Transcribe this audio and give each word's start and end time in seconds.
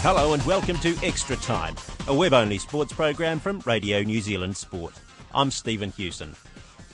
Hello 0.00 0.32
and 0.32 0.46
welcome 0.46 0.78
to 0.78 0.96
Extra 1.02 1.34
Time, 1.36 1.74
a 2.06 2.14
web 2.14 2.32
only 2.32 2.56
sports 2.58 2.92
program 2.92 3.40
from 3.40 3.60
Radio 3.66 4.00
New 4.00 4.20
Zealand 4.20 4.56
Sport. 4.56 4.94
I'm 5.34 5.50
Stephen 5.50 5.90
Hewson. 5.90 6.36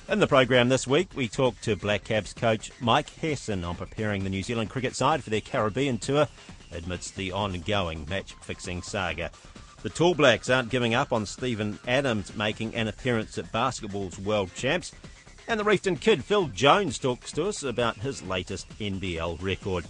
In 0.09 0.21
the 0.21 0.27
program 0.27 0.71
this 0.71 0.87
week, 0.87 1.11
we 1.15 1.29
talk 1.29 1.61
to 1.61 1.77
Black 1.77 2.05
Caps 2.05 2.33
coach 2.33 2.73
Mike 2.81 3.11
Hesson 3.11 3.63
on 3.63 3.77
preparing 3.77 4.25
the 4.25 4.31
New 4.31 4.43
Zealand 4.43 4.71
cricket 4.71 4.97
side 4.97 5.23
for 5.23 5.29
their 5.29 5.43
Caribbean 5.43 5.99
tour 5.99 6.27
amidst 6.73 7.15
the 7.15 7.31
ongoing 7.31 8.07
match 8.09 8.33
fixing 8.41 8.81
saga. 8.81 9.31
The 9.83 9.91
Tall 9.91 10.15
Blacks 10.15 10.49
aren't 10.49 10.71
giving 10.71 10.95
up 10.95 11.13
on 11.13 11.27
Steven 11.27 11.79
Adams 11.87 12.35
making 12.35 12.75
an 12.75 12.89
appearance 12.89 13.37
at 13.37 13.53
basketball's 13.53 14.19
World 14.19 14.51
Champs. 14.55 14.93
And 15.47 15.61
the 15.61 15.65
Reefton 15.65 15.97
kid 15.97 16.25
Phil 16.25 16.47
Jones 16.49 16.99
talks 16.99 17.33
to 17.33 17.45
us 17.45 17.63
about 17.63 17.99
his 17.99 18.23
latest 18.23 18.67
NBL 18.79 19.43
record. 19.43 19.85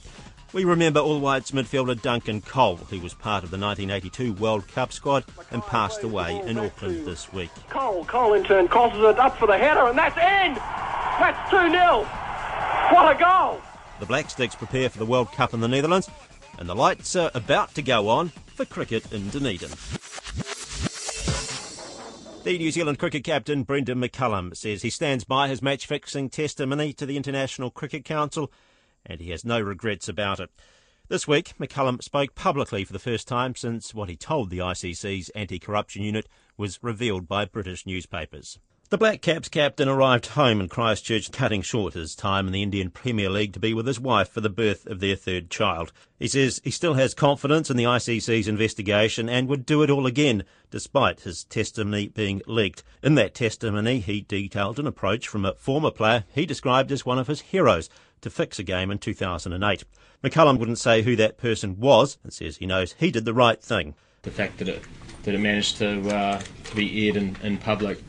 We 0.55 0.63
remember 0.63 1.01
All 1.01 1.19
Whites 1.19 1.51
midfielder 1.51 2.01
Duncan 2.01 2.41
Cole, 2.41 2.77
who 2.77 3.01
was 3.01 3.13
part 3.13 3.43
of 3.43 3.51
the 3.51 3.59
1982 3.59 4.35
World 4.35 4.69
Cup 4.69 4.93
squad 4.93 5.25
and 5.51 5.61
passed 5.63 6.05
away 6.05 6.41
in 6.47 6.57
Auckland 6.57 7.05
this 7.05 7.33
week. 7.33 7.51
Cole, 7.69 8.05
Cole 8.05 8.35
in 8.35 8.45
turn 8.45 8.69
crosses 8.69 9.03
it 9.03 9.19
up 9.19 9.37
for 9.37 9.49
the 9.49 9.59
header, 9.59 9.89
and 9.89 9.99
that's 9.99 10.17
in! 10.17 10.55
That's 10.55 11.51
2 11.51 11.71
0! 11.71 12.07
What 12.93 13.17
a 13.17 13.19
goal! 13.19 13.61
The 13.99 14.07
Black 14.07 14.31
Sticks 14.31 14.55
prepare 14.55 14.89
for 14.89 14.99
the 14.99 15.07
World 15.07 15.33
Cup 15.33 15.55
in 15.55 15.61
the 15.61 15.67
Netherlands, 15.67 16.09
and 16.57 16.69
the 16.69 16.77
lights 16.77 17.17
are 17.17 17.33
about 17.35 17.75
to 17.75 17.83
go 17.83 18.09
on 18.09 18.29
for 18.29 18.65
cricket 18.65 19.13
in 19.13 19.31
Dunedin. 19.31 19.71
The 22.45 22.59
New 22.59 22.71
Zealand 22.71 23.01
cricket 23.01 23.25
captain 23.25 23.65
Brendon 23.65 24.01
McCullum 24.01 24.57
says 24.57 24.83
he 24.83 24.91
stands 24.91 25.25
by 25.25 25.49
his 25.49 25.63
match 25.63 25.87
fixing 25.87 26.31
testimony 26.31 26.93
to 26.93 27.07
the 27.07 27.17
International 27.17 27.71
Cricket 27.71 28.05
Council 28.05 28.53
and 29.07 29.21
he 29.21 29.31
has 29.31 29.45
no 29.45 29.61
regrets 29.61 30.09
about 30.09 30.41
it. 30.41 30.51
This 31.09 31.29
week, 31.29 31.53
McCullum 31.61 32.03
spoke 32.03 32.35
publicly 32.35 32.85
for 32.85 32.95
the 32.95 32.99
first 32.99 33.29
time 33.29 33.55
since 33.55 33.95
what 33.95 34.09
he 34.09 34.17
told 34.17 34.49
the 34.49 34.59
ICC's 34.59 35.29
anti 35.31 35.59
corruption 35.59 36.03
unit 36.03 36.27
was 36.57 36.83
revealed 36.83 37.29
by 37.29 37.45
British 37.45 37.85
newspapers. 37.85 38.59
The 38.91 38.99
Black 38.99 39.23
Caps 39.23 39.49
captain 39.49 39.89
arrived 39.89 40.27
home 40.27 40.61
in 40.61 40.69
Christchurch, 40.69 41.33
cutting 41.33 41.63
short 41.63 41.95
his 41.95 42.15
time 42.15 42.47
in 42.47 42.53
the 42.53 42.63
Indian 42.63 42.91
Premier 42.91 43.29
League 43.29 43.55
to 43.55 43.59
be 43.59 43.75
with 43.75 43.87
his 43.87 43.99
wife 43.99 44.29
for 44.29 44.41
the 44.41 44.51
birth 44.51 44.87
of 44.87 45.01
their 45.01 45.17
third 45.17 45.51
child. 45.51 45.91
He 46.19 46.29
says 46.29 46.61
he 46.63 46.71
still 46.71 46.95
has 46.95 47.13
confidence 47.13 47.71
in 47.71 47.77
the 47.77 47.85
ICC's 47.85 48.47
investigation 48.47 49.29
and 49.29 49.49
would 49.49 49.67
do 49.67 49.83
it 49.83 49.91
all 49.91 50.07
again, 50.07 50.45
despite 50.71 51.21
his 51.21 51.45
testimony 51.45 52.09
being 52.09 52.41
leaked. 52.47 52.85
In 53.03 53.15
that 53.17 53.35
testimony, 53.35 54.01
he 54.01 54.21
detailed 54.21 54.79
an 54.79 54.87
approach 54.87 55.29
from 55.29 55.45
a 55.45 55.55
former 55.55 55.91
player 55.91 56.25
he 56.35 56.47
described 56.47 56.93
as 56.93 57.07
one 57.07 57.19
of 57.19 57.27
his 57.27 57.41
heroes, 57.41 57.89
to 58.25 58.31
fix 58.31 58.59
a 58.59 58.63
game 58.63 58.91
in 58.91 58.99
2008. 58.99 59.85
McCullum 60.23 60.59
wouldn't 60.59 60.79
say 60.79 61.03
who 61.03 61.15
that 61.17 61.37
person 61.37 61.79
was 61.79 62.19
and 62.25 62.33
says 62.33 62.57
he 62.57 62.67
knows 62.67 62.95
he 62.99 63.11
did 63.11 63.25
the 63.25 63.35
right 63.35 63.63
thing. 63.63 63.95
The 64.23 64.31
fact 64.31 64.59
that 64.59 64.69
it 64.69 64.83
that 65.23 65.35
it 65.35 65.39
managed 65.39 65.79
to, 65.79 66.15
uh, 66.15 66.43
to 66.65 66.77
be 66.77 67.07
aired 67.07 67.17
in, 67.17 67.37
in 67.43 67.57
public, 67.57 68.03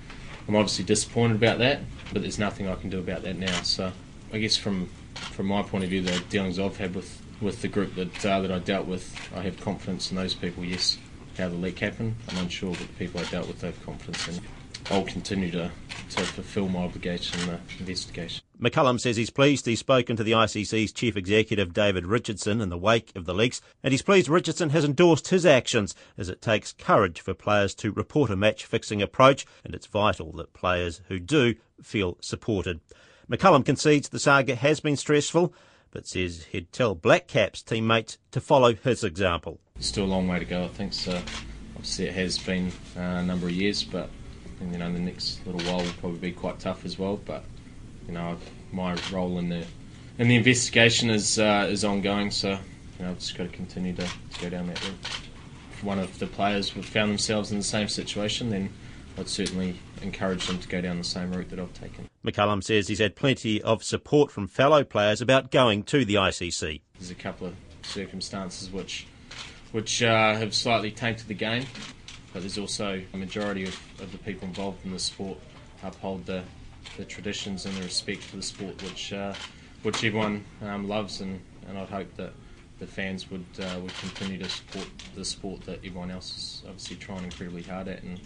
I'm 0.47 0.55
obviously 0.55 0.83
disappointed 0.83 1.35
about 1.35 1.59
that, 1.59 1.79
but 2.11 2.21
there's 2.21 2.39
nothing 2.39 2.67
I 2.67 2.75
can 2.75 2.89
do 2.89 2.99
about 2.99 3.23
that 3.23 3.37
now. 3.37 3.61
So 3.63 3.91
I 4.33 4.39
guess 4.39 4.57
from 4.57 4.89
from 5.15 5.47
my 5.47 5.61
point 5.61 5.83
of 5.83 5.89
view, 5.89 6.01
the 6.01 6.19
dealings 6.29 6.59
I've 6.59 6.77
had 6.77 6.93
with, 6.93 7.21
with 7.41 7.61
the 7.61 7.67
group 7.67 7.95
that 7.95 8.25
uh, 8.25 8.41
that 8.41 8.51
I 8.51 8.59
dealt 8.59 8.87
with, 8.87 9.15
I 9.35 9.41
have 9.41 9.59
confidence 9.59 10.11
in 10.11 10.17
those 10.17 10.33
people. 10.33 10.63
Yes, 10.63 10.97
how 11.37 11.49
the 11.49 11.55
leak 11.55 11.79
happened, 11.79 12.15
I'm 12.29 12.37
unsure, 12.37 12.71
but 12.71 12.87
the 12.87 12.93
people 12.93 13.19
I 13.19 13.25
dealt 13.25 13.47
with, 13.47 13.63
I 13.63 13.67
have 13.67 13.85
confidence 13.85 14.27
in. 14.27 14.43
I'll 14.91 15.03
continue 15.03 15.51
to, 15.51 15.71
to 16.11 16.23
fulfil 16.23 16.69
my 16.69 16.81
obligation 16.83 17.39
in 17.41 17.47
the 17.47 17.59
investigation. 17.79 18.43
McCullum 18.61 18.99
says 18.99 19.17
he's 19.17 19.29
pleased 19.29 19.65
he's 19.65 19.79
spoken 19.79 20.15
to 20.15 20.23
the 20.23 20.31
ICC's 20.31 20.91
chief 20.93 21.17
executive 21.17 21.73
David 21.73 22.05
Richardson 22.05 22.61
in 22.61 22.69
the 22.69 22.77
wake 22.77 23.11
of 23.15 23.25
the 23.25 23.33
leaks, 23.33 23.61
and 23.83 23.91
he's 23.91 24.01
pleased 24.01 24.29
Richardson 24.29 24.69
has 24.69 24.85
endorsed 24.85 25.29
his 25.29 25.45
actions 25.45 25.95
as 26.17 26.29
it 26.29 26.41
takes 26.41 26.71
courage 26.71 27.19
for 27.19 27.33
players 27.33 27.73
to 27.75 27.91
report 27.91 28.29
a 28.29 28.35
match 28.35 28.65
fixing 28.65 29.01
approach, 29.01 29.45
and 29.63 29.73
it's 29.73 29.87
vital 29.87 30.31
that 30.33 30.53
players 30.53 31.01
who 31.07 31.19
do 31.19 31.55
feel 31.81 32.17
supported. 32.21 32.79
McCullum 33.29 33.65
concedes 33.65 34.09
the 34.09 34.19
saga 34.19 34.55
has 34.55 34.79
been 34.79 34.95
stressful, 34.95 35.53
but 35.91 36.07
says 36.07 36.45
he'd 36.51 36.71
tell 36.71 36.93
Black 36.93 37.27
Caps 37.27 37.63
teammates 37.63 38.17
to 38.31 38.39
follow 38.39 38.75
his 38.75 39.03
example. 39.03 39.59
Still 39.79 40.05
a 40.05 40.07
long 40.07 40.27
way 40.27 40.39
to 40.39 40.45
go, 40.45 40.65
I 40.65 40.67
think. 40.67 40.93
So 40.93 41.19
obviously 41.75 42.05
it 42.05 42.13
has 42.13 42.37
been 42.37 42.71
uh, 42.95 43.01
a 43.01 43.23
number 43.23 43.47
of 43.47 43.53
years, 43.53 43.83
but 43.83 44.09
and 44.65 44.73
you 44.73 44.79
know 44.79 44.91
the 44.91 44.99
next 44.99 45.45
little 45.45 45.61
while 45.61 45.83
will 45.83 45.93
probably 45.99 46.19
be 46.19 46.31
quite 46.31 46.59
tough 46.59 46.85
as 46.85 46.97
well. 46.97 47.17
But 47.23 47.43
you 48.07 48.13
know 48.13 48.37
my 48.71 48.97
role 49.11 49.37
in 49.37 49.49
the 49.49 49.65
in 50.17 50.27
the 50.27 50.35
investigation 50.35 51.09
is 51.09 51.39
uh, 51.39 51.67
is 51.69 51.85
ongoing, 51.85 52.31
so 52.31 52.51
you 52.51 53.05
know 53.05 53.11
I've 53.11 53.19
just 53.19 53.37
got 53.37 53.43
to 53.43 53.49
continue 53.49 53.93
to, 53.93 54.03
to 54.03 54.41
go 54.41 54.49
down 54.49 54.67
that 54.67 54.83
route. 54.83 54.95
If 55.71 55.83
one 55.83 55.99
of 55.99 56.17
the 56.19 56.27
players 56.27 56.69
found 56.69 57.11
themselves 57.11 57.51
in 57.51 57.57
the 57.57 57.63
same 57.63 57.87
situation, 57.87 58.49
then 58.49 58.69
I'd 59.17 59.29
certainly 59.29 59.75
encourage 60.01 60.47
them 60.47 60.59
to 60.59 60.67
go 60.67 60.81
down 60.81 60.97
the 60.97 61.03
same 61.03 61.31
route 61.31 61.49
that 61.49 61.59
I've 61.59 61.73
taken. 61.73 62.09
McCullum 62.25 62.63
says 62.63 62.87
he's 62.87 62.99
had 62.99 63.15
plenty 63.15 63.61
of 63.61 63.83
support 63.83 64.31
from 64.31 64.47
fellow 64.47 64.83
players 64.83 65.21
about 65.21 65.51
going 65.51 65.83
to 65.83 66.05
the 66.05 66.15
ICC. 66.15 66.81
There's 66.97 67.11
a 67.11 67.15
couple 67.15 67.47
of 67.47 67.55
circumstances 67.83 68.71
which 68.71 69.05
which 69.71 70.01
uh, 70.01 70.35
have 70.35 70.55
slightly 70.55 70.89
tainted 70.89 71.27
the 71.27 71.33
game 71.33 71.65
but 72.35 72.41
there's 72.41 72.57
also 72.57 73.01
a 73.13 73.17
majority 73.17 73.63
of, 73.63 73.79
of 74.01 74.11
the 74.11 74.17
people 74.17 74.45
involved 74.45 74.83
in 74.83 74.91
the 74.91 74.99
sport 74.99 75.37
uphold 75.83 76.25
the, 76.25 76.43
the 76.97 77.05
traditions 77.05 77.65
and 77.65 77.73
the 77.77 77.83
respect 77.83 78.21
for 78.21 78.35
the 78.35 78.43
sport, 78.43 78.83
which 78.83 79.13
uh, 79.13 79.33
which 79.83 80.03
everyone 80.03 80.43
um, 80.61 80.85
loves, 80.85 81.21
and, 81.21 81.39
and 81.69 81.77
I'd 81.77 81.87
hope 81.87 82.13
that 82.17 82.33
the 82.79 82.87
fans 82.87 83.31
would 83.31 83.45
uh, 83.61 83.79
would 83.79 83.97
continue 83.99 84.37
to 84.39 84.49
support 84.49 84.85
the 85.15 85.23
sport 85.23 85.61
that 85.61 85.77
everyone 85.77 86.11
else 86.11 86.35
is 86.35 86.63
obviously 86.65 86.97
trying 86.97 87.23
incredibly 87.23 87.63
hard 87.63 87.87
at. 87.87 88.03
And 88.03 88.19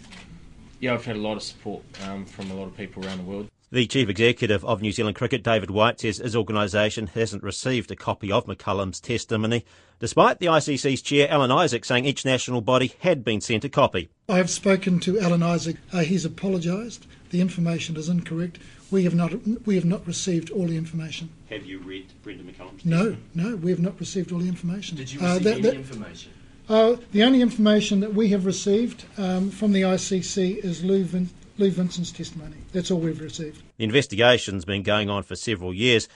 yeah, 0.80 0.94
I've 0.94 1.04
had 1.04 1.14
a 1.14 1.20
lot 1.20 1.36
of 1.36 1.44
support 1.44 1.84
um, 2.08 2.26
from 2.26 2.50
a 2.50 2.54
lot 2.54 2.64
of 2.64 2.76
people 2.76 3.06
around 3.06 3.18
the 3.18 3.30
world. 3.30 3.46
The 3.72 3.86
Chief 3.86 4.08
Executive 4.08 4.64
of 4.64 4.82
New 4.82 4.90
Zealand 4.90 5.14
Cricket, 5.14 5.44
David 5.44 5.70
White, 5.70 6.00
says 6.00 6.16
his 6.16 6.34
organisation 6.34 7.06
hasn't 7.06 7.44
received 7.44 7.92
a 7.92 7.96
copy 7.96 8.32
of 8.32 8.46
McCullum's 8.46 8.98
testimony, 8.98 9.64
despite 10.00 10.40
the 10.40 10.46
ICC's 10.46 11.00
chair, 11.00 11.30
Alan 11.30 11.52
Isaac, 11.52 11.84
saying 11.84 12.04
each 12.04 12.24
national 12.24 12.62
body 12.62 12.94
had 12.98 13.24
been 13.24 13.40
sent 13.40 13.64
a 13.64 13.68
copy. 13.68 14.08
I 14.28 14.38
have 14.38 14.50
spoken 14.50 14.98
to 15.00 15.20
Alan 15.20 15.44
Isaac. 15.44 15.76
Uh, 15.92 16.00
he's 16.00 16.24
apologised. 16.24 17.06
The 17.30 17.40
information 17.40 17.96
is 17.96 18.08
incorrect. 18.08 18.58
We 18.90 19.04
have 19.04 19.14
not 19.14 19.34
we 19.64 19.76
have 19.76 19.84
not 19.84 20.04
received 20.04 20.50
all 20.50 20.66
the 20.66 20.76
information. 20.76 21.28
Have 21.48 21.64
you 21.64 21.78
read 21.78 22.08
Brendon 22.24 22.52
McCullum's 22.52 22.84
No, 22.84 23.18
no, 23.36 23.54
we 23.54 23.70
have 23.70 23.78
not 23.78 24.00
received 24.00 24.32
all 24.32 24.40
the 24.40 24.48
information. 24.48 24.96
Did 24.96 25.12
you 25.12 25.20
receive 25.20 25.42
uh, 25.42 25.44
that, 25.44 25.52
any 25.52 25.62
that, 25.62 25.74
information? 25.74 26.32
Uh, 26.68 26.96
the 27.12 27.22
only 27.22 27.40
information 27.40 28.00
that 28.00 28.14
we 28.14 28.30
have 28.30 28.46
received 28.46 29.04
um, 29.16 29.48
from 29.48 29.70
the 29.70 29.82
ICC 29.82 30.56
is 30.64 30.82
Lou 30.82 31.04
Vin- 31.04 31.30
Lou 31.60 31.70
Vincent's 31.70 32.10
testimony. 32.10 32.56
That's 32.72 32.90
all 32.90 33.00
we've 33.00 33.20
received. 33.20 33.62
The 33.76 33.84
investigation's 33.84 34.64
been 34.64 34.82
going 34.82 35.10
on 35.10 35.22
for 35.22 35.36
several 35.36 35.74
years, 35.74 36.08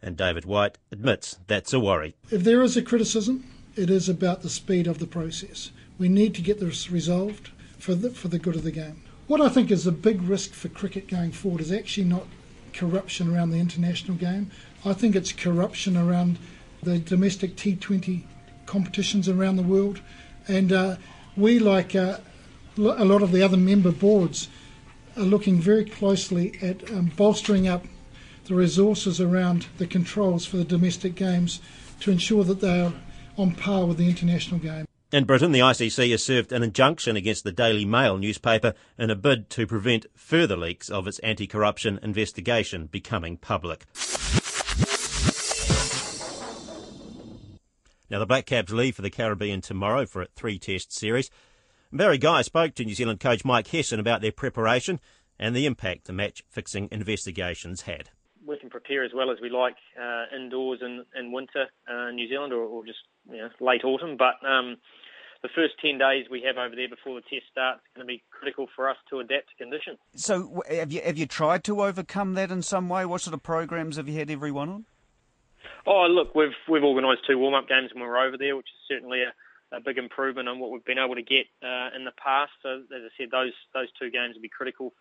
and 0.00 0.16
David 0.16 0.44
White 0.44 0.78
admits 0.92 1.38
that's 1.48 1.72
a 1.72 1.80
worry. 1.80 2.14
If 2.30 2.44
there 2.44 2.62
is 2.62 2.76
a 2.76 2.82
criticism, 2.82 3.44
it 3.74 3.90
is 3.90 4.08
about 4.08 4.42
the 4.42 4.48
speed 4.48 4.86
of 4.86 5.00
the 5.00 5.06
process. 5.06 5.72
We 5.98 6.08
need 6.08 6.34
to 6.36 6.42
get 6.42 6.60
this 6.60 6.88
resolved 6.88 7.50
for 7.78 7.96
the, 7.96 8.10
for 8.10 8.28
the 8.28 8.38
good 8.38 8.54
of 8.54 8.62
the 8.62 8.70
game. 8.70 9.02
What 9.26 9.40
I 9.40 9.48
think 9.48 9.72
is 9.72 9.86
a 9.86 9.92
big 9.92 10.22
risk 10.22 10.52
for 10.52 10.68
cricket 10.68 11.08
going 11.08 11.32
forward 11.32 11.60
is 11.60 11.72
actually 11.72 12.04
not 12.04 12.26
corruption 12.72 13.34
around 13.34 13.50
the 13.50 13.58
international 13.58 14.16
game. 14.16 14.52
I 14.84 14.92
think 14.92 15.16
it's 15.16 15.32
corruption 15.32 15.96
around 15.96 16.38
the 16.82 16.98
domestic 16.98 17.56
T20 17.56 18.22
competitions 18.66 19.28
around 19.28 19.56
the 19.56 19.62
world. 19.62 20.00
And 20.46 20.72
uh, 20.72 20.96
we, 21.36 21.58
like 21.58 21.96
uh, 21.96 22.18
a 22.76 23.04
lot 23.04 23.22
of 23.22 23.32
the 23.32 23.42
other 23.42 23.56
member 23.56 23.90
boards, 23.92 24.48
are 25.16 25.22
looking 25.22 25.60
very 25.60 25.84
closely 25.84 26.58
at 26.62 26.90
um, 26.90 27.12
bolstering 27.16 27.68
up 27.68 27.84
the 28.44 28.54
resources 28.54 29.20
around 29.20 29.66
the 29.78 29.86
controls 29.86 30.44
for 30.44 30.56
the 30.56 30.64
domestic 30.64 31.14
games 31.14 31.60
to 32.00 32.10
ensure 32.10 32.44
that 32.44 32.60
they 32.60 32.80
are 32.80 32.92
on 33.36 33.54
par 33.54 33.86
with 33.86 33.98
the 33.98 34.08
international 34.08 34.58
game. 34.60 34.86
In 35.12 35.24
Britain, 35.24 35.52
the 35.52 35.60
ICC 35.60 36.10
has 36.10 36.24
served 36.24 36.52
an 36.52 36.62
injunction 36.62 37.16
against 37.16 37.44
the 37.44 37.52
Daily 37.52 37.84
Mail 37.84 38.16
newspaper 38.16 38.72
in 38.98 39.10
a 39.10 39.14
bid 39.14 39.50
to 39.50 39.66
prevent 39.66 40.06
further 40.16 40.56
leaks 40.56 40.88
of 40.88 41.06
its 41.06 41.18
anti 41.18 41.46
corruption 41.46 42.00
investigation 42.02 42.86
becoming 42.86 43.36
public. 43.36 43.84
Now, 48.08 48.18
the 48.18 48.26
Black 48.26 48.46
Caps 48.46 48.72
leave 48.72 48.96
for 48.96 49.02
the 49.02 49.10
Caribbean 49.10 49.60
tomorrow 49.60 50.06
for 50.06 50.22
a 50.22 50.26
three 50.34 50.58
test 50.58 50.92
series. 50.92 51.30
Barry 51.94 52.16
Guy 52.16 52.40
spoke 52.40 52.74
to 52.76 52.84
New 52.86 52.94
Zealand 52.94 53.20
coach 53.20 53.44
Mike 53.44 53.68
Hesson 53.68 54.00
about 54.00 54.22
their 54.22 54.32
preparation 54.32 54.98
and 55.38 55.54
the 55.54 55.66
impact 55.66 56.06
the 56.06 56.14
match 56.14 56.42
fixing 56.48 56.88
investigations 56.90 57.82
had. 57.82 58.08
We 58.46 58.56
can 58.58 58.70
prepare 58.70 59.04
as 59.04 59.10
well 59.14 59.30
as 59.30 59.38
we 59.42 59.50
like 59.50 59.76
uh, 60.00 60.24
indoors 60.34 60.80
in, 60.80 61.04
in 61.14 61.32
winter 61.32 61.66
uh, 61.90 62.08
in 62.08 62.16
New 62.16 62.28
Zealand 62.28 62.54
or, 62.54 62.62
or 62.62 62.86
just 62.86 63.00
you 63.30 63.36
know, 63.36 63.50
late 63.60 63.84
autumn, 63.84 64.16
but 64.16 64.34
um, 64.48 64.78
the 65.42 65.50
first 65.54 65.74
10 65.82 65.98
days 65.98 66.26
we 66.30 66.42
have 66.46 66.56
over 66.56 66.74
there 66.74 66.88
before 66.88 67.14
the 67.14 67.26
test 67.28 67.44
starts 67.52 67.80
is 67.80 67.94
going 67.94 68.06
to 68.06 68.10
be 68.10 68.22
critical 68.30 68.68
for 68.74 68.88
us 68.88 68.96
to 69.10 69.20
adapt 69.20 69.50
to 69.50 69.56
conditions. 69.58 69.98
So, 70.16 70.62
have 70.70 70.92
you, 70.92 71.02
have 71.02 71.18
you 71.18 71.26
tried 71.26 71.62
to 71.64 71.82
overcome 71.82 72.32
that 72.34 72.50
in 72.50 72.62
some 72.62 72.88
way? 72.88 73.04
What 73.04 73.20
sort 73.20 73.34
of 73.34 73.42
programs 73.42 73.96
have 73.96 74.08
you 74.08 74.18
had 74.18 74.30
everyone 74.30 74.70
on? 74.70 74.84
Oh, 75.86 76.06
look, 76.08 76.34
we've 76.34 76.54
we've 76.68 76.84
organised 76.84 77.26
two 77.26 77.38
warm 77.38 77.54
up 77.54 77.68
games 77.68 77.90
when 77.92 78.02
we 78.02 78.08
were 78.08 78.18
over 78.18 78.38
there, 78.38 78.56
which 78.56 78.66
is 78.66 78.88
certainly 78.88 79.22
a, 79.22 79.32
a 79.72 79.80
big 79.80 79.98
improvement 79.98 80.48
on 80.48 80.58
what 80.58 80.70
we've 80.70 80.84
been 80.84 80.98
able 80.98 81.14
to 81.14 81.22
get 81.22 81.46
uh, 81.62 81.88
in 81.96 82.04
the 82.04 82.12
past. 82.22 82.52
So, 82.62 82.82
as 82.84 83.02
I 83.02 83.10
said, 83.16 83.30
those 83.30 83.52
those 83.74 83.88
two 83.98 84.10
games 84.10 84.34
will 84.34 84.42
be 84.42 84.48
critical, 84.48 84.92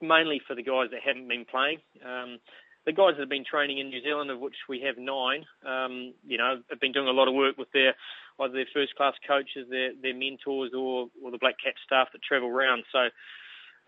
mainly 0.00 0.40
for 0.46 0.54
the 0.54 0.62
guys 0.62 0.90
that 0.90 1.00
haven't 1.04 1.28
been 1.28 1.44
playing. 1.44 1.78
Um, 2.04 2.38
the 2.84 2.92
guys 2.92 3.14
that 3.14 3.20
have 3.20 3.28
been 3.28 3.44
training 3.44 3.78
in 3.78 3.88
New 3.88 4.02
Zealand, 4.02 4.30
of 4.30 4.38
which 4.38 4.54
we 4.68 4.80
have 4.82 4.96
nine, 4.96 5.44
um, 5.66 6.14
you 6.26 6.38
know, 6.38 6.62
have 6.70 6.80
been 6.80 6.92
doing 6.92 7.08
a 7.08 7.12
lot 7.12 7.26
of 7.28 7.34
work 7.34 7.58
with 7.58 7.70
their 7.72 7.94
either 8.40 8.52
their 8.52 8.70
first 8.72 8.94
class 8.94 9.14
coaches, 9.26 9.66
their 9.70 9.90
their 10.00 10.14
mentors, 10.14 10.72
or 10.74 11.08
or 11.22 11.30
the 11.30 11.38
Black 11.38 11.56
Cap 11.62 11.74
staff 11.84 12.08
that 12.12 12.22
travel 12.22 12.48
around. 12.48 12.84
So 12.92 13.08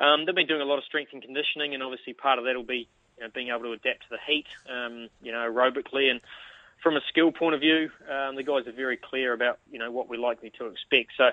um, 0.05 0.27
they've 0.27 0.35
been 0.35 0.47
doing 0.47 0.63
a 0.63 0.71
lot 0.71 0.79
of 0.79 0.85
strength 0.85 1.13
and 1.13 1.23
conditioning, 1.23 1.75
and 1.75 1.83
obviously 1.83 2.13
part 2.13 2.39
of 2.39 2.45
that 2.45 2.57
will 2.57 2.65
be 2.65 2.89
you 3.19 3.25
know, 3.25 3.31
being 3.35 3.49
able 3.49 3.63
to 3.63 3.73
adapt 3.73 4.03
to 4.03 4.11
the 4.11 4.19
heat, 4.27 4.47
um, 4.71 5.09
you 5.23 5.33
know, 5.33 5.39
aerobically 5.39 6.11
and 6.11 6.21
from 6.83 6.97
a 6.97 7.01
skill 7.09 7.33
point 7.33 7.55
of 7.55 7.61
view, 7.61 7.91
um, 8.11 8.37
the 8.37 8.43
guys 8.43 8.67
are 8.67 8.73
very 8.73 8.97
clear 8.97 9.33
about 9.33 9.59
you 9.71 9.79
know 9.79 9.91
what 9.91 10.09
we're 10.09 10.21
likely 10.21 10.53
to 10.59 10.67
expect. 10.67 11.13
So 11.17 11.31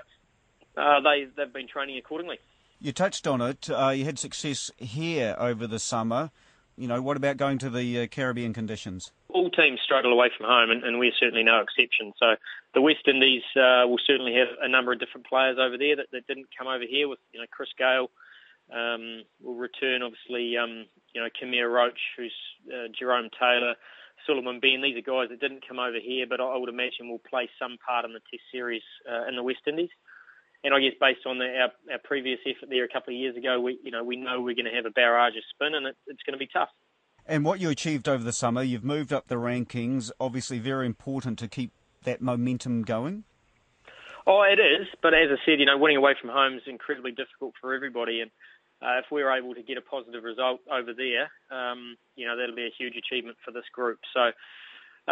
uh, 0.76 1.00
they 1.00 1.26
they've 1.36 1.52
been 1.52 1.68
training 1.68 1.98
accordingly. 1.98 2.38
You 2.80 2.92
touched 2.92 3.26
on 3.26 3.40
it. 3.40 3.70
Uh, 3.70 3.88
you 3.88 4.04
had 4.04 4.18
success 4.18 4.70
here 4.76 5.34
over 5.38 5.66
the 5.66 5.78
summer. 5.78 6.30
You 6.76 6.88
know, 6.88 7.00
what 7.00 7.16
about 7.16 7.38
going 7.38 7.56
to 7.58 7.70
the 7.70 8.02
uh, 8.02 8.06
Caribbean 8.06 8.52
conditions? 8.52 9.10
All 9.30 9.50
teams 9.50 9.80
struggle 9.82 10.12
away 10.12 10.30
from 10.36 10.46
home, 10.46 10.70
and, 10.70 10.84
and 10.84 10.98
we're 10.98 11.12
certainly 11.18 11.42
no 11.42 11.60
exception. 11.60 12.12
So 12.18 12.36
the 12.74 12.82
West 12.82 13.08
Indies 13.08 13.42
uh, 13.56 13.88
will 13.88 14.00
certainly 14.06 14.34
have 14.34 14.48
a 14.60 14.68
number 14.68 14.92
of 14.92 15.00
different 15.00 15.26
players 15.26 15.56
over 15.58 15.78
there 15.78 15.96
that, 15.96 16.10
that 16.12 16.26
didn't 16.26 16.48
come 16.56 16.66
over 16.66 16.84
here. 16.86 17.08
With 17.08 17.18
you 17.32 17.40
know 17.40 17.46
Chris 17.50 17.70
Gayle 17.78 18.10
um, 18.70 19.22
will 19.42 19.54
return, 19.54 20.02
obviously. 20.02 20.58
Um, 20.58 20.84
you 21.14 21.22
know 21.22 21.28
Kemar 21.30 21.72
Roach, 21.72 21.98
who's 22.16 22.34
uh, 22.68 22.88
Jerome 22.96 23.30
Taylor. 23.40 23.74
Sulieman 24.28 24.60
Benn. 24.60 24.82
These 24.82 24.96
are 24.96 25.02
guys 25.02 25.28
that 25.30 25.40
didn't 25.40 25.66
come 25.66 25.78
over 25.78 25.98
here, 26.02 26.26
but 26.28 26.40
I 26.40 26.56
would 26.56 26.68
imagine 26.68 27.08
will 27.08 27.18
play 27.18 27.48
some 27.58 27.76
part 27.84 28.04
in 28.04 28.12
the 28.12 28.20
Test 28.30 28.42
series 28.52 28.82
uh, 29.10 29.28
in 29.28 29.36
the 29.36 29.42
West 29.42 29.60
Indies. 29.66 29.90
And 30.64 30.74
I 30.74 30.80
guess 30.80 30.94
based 31.00 31.26
on 31.26 31.38
the, 31.38 31.44
our, 31.44 31.72
our 31.92 31.98
previous 32.02 32.40
effort 32.46 32.68
there 32.68 32.84
a 32.84 32.88
couple 32.88 33.14
of 33.14 33.20
years 33.20 33.36
ago, 33.36 33.60
we 33.60 33.78
you 33.82 33.90
know 33.90 34.02
we 34.02 34.16
know 34.16 34.40
we're 34.40 34.54
going 34.54 34.70
to 34.70 34.74
have 34.74 34.86
a 34.86 34.90
barrage 34.90 35.36
of 35.36 35.44
spin, 35.54 35.74
and 35.74 35.86
it, 35.86 35.96
it's 36.06 36.22
going 36.24 36.34
to 36.34 36.38
be 36.38 36.48
tough. 36.52 36.70
And 37.26 37.44
what 37.44 37.60
you 37.60 37.70
achieved 37.70 38.08
over 38.08 38.22
the 38.22 38.32
summer, 38.32 38.62
you've 38.62 38.84
moved 38.84 39.12
up 39.12 39.28
the 39.28 39.36
rankings. 39.36 40.10
Obviously, 40.20 40.58
very 40.58 40.86
important 40.86 41.38
to 41.40 41.48
keep 41.48 41.72
that 42.04 42.20
momentum 42.20 42.82
going. 42.82 43.24
Oh, 44.26 44.42
it 44.42 44.58
is. 44.60 44.88
But 45.02 45.14
as 45.14 45.28
I 45.30 45.36
said, 45.44 45.60
you 45.60 45.66
know, 45.66 45.78
winning 45.78 45.98
away 45.98 46.14
from 46.20 46.30
home 46.30 46.54
is 46.54 46.62
incredibly 46.66 47.12
difficult 47.12 47.54
for 47.60 47.74
everybody, 47.74 48.20
and 48.20 48.30
uh, 48.82 48.98
if 48.98 49.06
we're 49.10 49.30
able 49.36 49.54
to 49.54 49.62
get 49.62 49.78
a 49.78 49.80
positive 49.80 50.24
result 50.24 50.60
over 50.70 50.92
there, 50.92 51.30
um, 51.50 51.96
you 52.16 52.26
know, 52.26 52.36
that'll 52.36 52.54
be 52.54 52.66
a 52.66 52.74
huge 52.76 52.94
achievement 52.96 53.36
for 53.44 53.50
this 53.50 53.64
group. 53.72 53.98
So, 54.12 54.32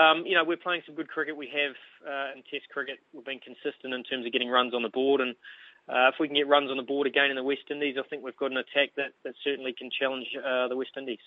um, 0.01 0.27
you 0.27 0.35
know, 0.35 0.45
we're 0.45 0.57
playing 0.57 0.83
some 0.87 0.95
good 0.95 1.09
cricket. 1.09 1.37
We 1.37 1.49
have 1.49 1.77
uh, 2.07 2.37
in 2.37 2.43
Test 2.51 2.69
cricket, 2.73 2.99
we've 3.13 3.25
been 3.25 3.41
consistent 3.41 3.95
in 3.95 4.03
terms 4.05 4.27
of 4.27 4.33
getting 4.33 4.49
runs 4.49 4.75
on 4.75 4.83
the 4.83 4.91
board, 4.91 5.21
and 5.21 5.35
uh, 5.89 6.09
if 6.09 6.15
we 6.19 6.29
can 6.29 6.37
get 6.37 6.49
runs 6.49 6.71
on 6.71 6.77
the 6.77 6.83
board 6.83 7.07
again 7.07 7.31
in 7.31 7.37
the 7.37 7.43
West 7.43 7.71
Indies, 7.71 7.97
I 7.99 8.09
think 8.09 8.25
we've 8.25 8.37
got 8.37 8.51
an 8.51 8.57
attack 8.57 8.91
that, 8.97 9.13
that 9.23 9.35
certainly 9.43 9.73
can 9.73 9.91
challenge 9.91 10.27
uh, 10.37 10.69
the 10.69 10.77
West 10.77 10.93
Indies. 10.97 11.19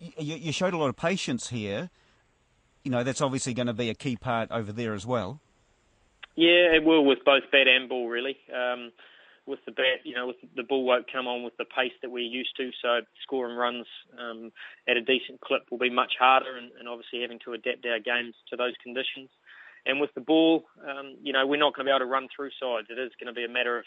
You, 0.00 0.34
you 0.36 0.52
showed 0.52 0.74
a 0.74 0.78
lot 0.78 0.88
of 0.88 0.96
patience 0.96 1.48
here. 1.48 1.90
You 2.82 2.90
know, 2.90 3.04
that's 3.04 3.20
obviously 3.20 3.54
going 3.54 3.68
to 3.68 3.72
be 3.72 3.88
a 3.88 3.94
key 3.94 4.16
part 4.16 4.50
over 4.50 4.72
there 4.72 4.94
as 4.94 5.06
well. 5.06 5.40
Yeah, 6.36 6.74
it 6.74 6.84
will 6.84 7.04
with 7.04 7.24
both 7.24 7.44
bat 7.52 7.68
and 7.68 7.88
ball, 7.88 8.08
really. 8.08 8.36
Um, 8.52 8.90
with 9.46 9.60
the 9.66 9.72
bat, 9.72 10.00
you 10.04 10.14
know, 10.14 10.26
with 10.26 10.36
the 10.56 10.62
ball 10.62 10.84
won't 10.84 11.10
come 11.12 11.26
on 11.26 11.42
with 11.42 11.56
the 11.58 11.64
pace 11.64 11.92
that 12.02 12.10
we're 12.10 12.24
used 12.24 12.56
to. 12.56 12.70
So 12.80 13.00
scoring 13.22 13.56
runs 13.56 13.86
um, 14.18 14.52
at 14.88 14.96
a 14.96 15.02
decent 15.02 15.40
clip 15.40 15.62
will 15.70 15.78
be 15.78 15.90
much 15.90 16.14
harder, 16.18 16.56
and, 16.56 16.70
and, 16.78 16.88
obviously 16.88 17.20
having 17.20 17.38
to 17.44 17.52
adapt 17.52 17.84
our 17.84 17.98
games 17.98 18.34
to 18.50 18.56
those 18.56 18.72
conditions. 18.82 19.28
And 19.86 20.00
with 20.00 20.14
the 20.14 20.22
ball, 20.22 20.64
um, 20.80 21.16
you 21.22 21.32
know, 21.32 21.46
we're 21.46 21.60
not 21.60 21.74
going 21.74 21.84
to 21.84 21.90
be 21.90 21.94
able 21.94 22.06
to 22.06 22.10
run 22.10 22.28
through 22.34 22.50
sides. 22.58 22.88
It 22.88 22.98
is 22.98 23.12
going 23.20 23.32
to 23.32 23.38
be 23.38 23.44
a 23.44 23.52
matter 23.52 23.78
of 23.78 23.84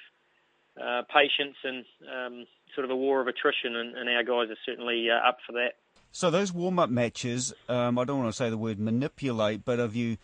uh, 0.79 1.01
patience 1.11 1.57
and 1.63 1.85
um, 2.05 2.45
sort 2.75 2.85
of 2.85 2.91
a 2.91 2.95
war 2.95 3.19
of 3.19 3.27
attrition, 3.27 3.75
and, 3.75 3.97
and 3.97 4.09
our 4.09 4.23
guys 4.23 4.51
are 4.51 4.61
certainly 4.65 5.07
uh, 5.09 5.27
up 5.27 5.37
for 5.45 5.53
that. 5.53 5.73
So 6.11 6.29
those 6.29 6.53
warm-up 6.53 6.89
matches, 6.89 7.53
um, 7.67 7.97
I 7.97 8.03
don't 8.03 8.19
want 8.19 8.29
to 8.29 8.37
say 8.37 8.49
the 8.49 8.57
word 8.57 8.79
manipulate, 8.79 9.65
but 9.65 9.79
have 9.79 9.95
you 9.95 10.17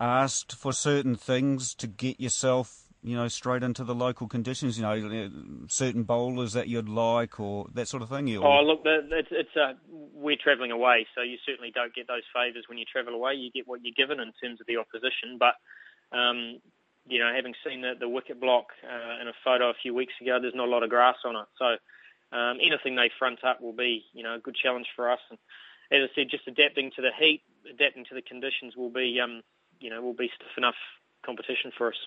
asked 0.00 0.52
for 0.52 0.72
certain 0.72 1.16
things 1.16 1.74
to 1.74 1.86
get 1.86 2.20
yourself 2.20 2.81
you 3.02 3.16
know, 3.16 3.28
straight 3.28 3.62
into 3.62 3.84
the 3.84 3.94
local 3.94 4.28
conditions? 4.28 4.78
You 4.78 4.84
know, 4.84 5.30
certain 5.68 6.04
bowlers 6.04 6.52
that 6.52 6.68
you'd 6.68 6.88
like, 6.88 7.40
or 7.40 7.66
that 7.74 7.88
sort 7.88 8.02
of 8.02 8.08
thing. 8.08 8.34
Or... 8.36 8.46
Oh, 8.46 8.62
look, 8.62 8.82
it's, 8.84 9.28
it's 9.30 9.56
a, 9.56 9.74
we're 9.90 10.36
travelling 10.36 10.70
away, 10.70 11.06
so 11.14 11.22
you 11.22 11.38
certainly 11.44 11.70
don't 11.70 11.94
get 11.94 12.08
those 12.08 12.22
favours 12.34 12.64
when 12.68 12.78
you 12.78 12.84
travel 12.84 13.14
away. 13.14 13.34
You 13.34 13.50
get 13.50 13.66
what 13.66 13.80
you're 13.82 13.94
given 13.96 14.20
in 14.20 14.32
terms 14.42 14.60
of 14.60 14.66
the 14.66 14.76
opposition, 14.76 15.38
but. 15.38 15.54
Um, 16.12 16.60
you 17.08 17.18
know, 17.18 17.32
having 17.34 17.54
seen 17.66 17.80
the, 17.80 17.94
the 17.98 18.08
wicket 18.08 18.40
block 18.40 18.66
uh, 18.84 19.20
in 19.20 19.26
a 19.26 19.32
photo 19.44 19.70
a 19.70 19.74
few 19.74 19.94
weeks 19.94 20.12
ago, 20.20 20.38
there's 20.40 20.54
not 20.54 20.68
a 20.68 20.70
lot 20.70 20.82
of 20.82 20.90
grass 20.90 21.16
on 21.24 21.34
it. 21.34 21.46
So 21.58 22.36
um, 22.36 22.58
anything 22.64 22.96
they 22.96 23.10
front 23.18 23.44
up 23.44 23.60
will 23.60 23.72
be, 23.72 24.04
you 24.12 24.22
know, 24.22 24.36
a 24.36 24.38
good 24.38 24.54
challenge 24.54 24.86
for 24.94 25.10
us. 25.10 25.18
And 25.30 25.38
as 25.90 26.08
I 26.08 26.14
said, 26.14 26.30
just 26.30 26.46
adapting 26.46 26.92
to 26.96 27.02
the 27.02 27.10
heat, 27.18 27.42
adapting 27.68 28.04
to 28.06 28.14
the 28.14 28.22
conditions 28.22 28.76
will 28.76 28.90
be, 28.90 29.18
um, 29.20 29.42
you 29.80 29.90
know, 29.90 30.00
will 30.00 30.14
be 30.14 30.30
stiff 30.34 30.56
enough 30.56 30.78
competition 31.26 31.72
for 31.76 31.88
us. 31.88 31.98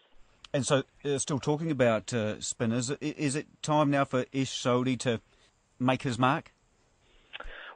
And 0.56 0.66
so, 0.66 0.84
uh, 1.04 1.18
still 1.18 1.40
talking 1.40 1.70
about 1.70 2.14
uh, 2.14 2.40
spinners, 2.40 2.90
is 3.02 3.36
it 3.36 3.46
time 3.62 3.92
now 3.92 4.06
for 4.06 4.24
Ish 4.32 4.52
Sodhi 4.52 4.98
to 5.00 5.20
make 5.80 6.04
his 6.04 6.18
mark? 6.18 6.54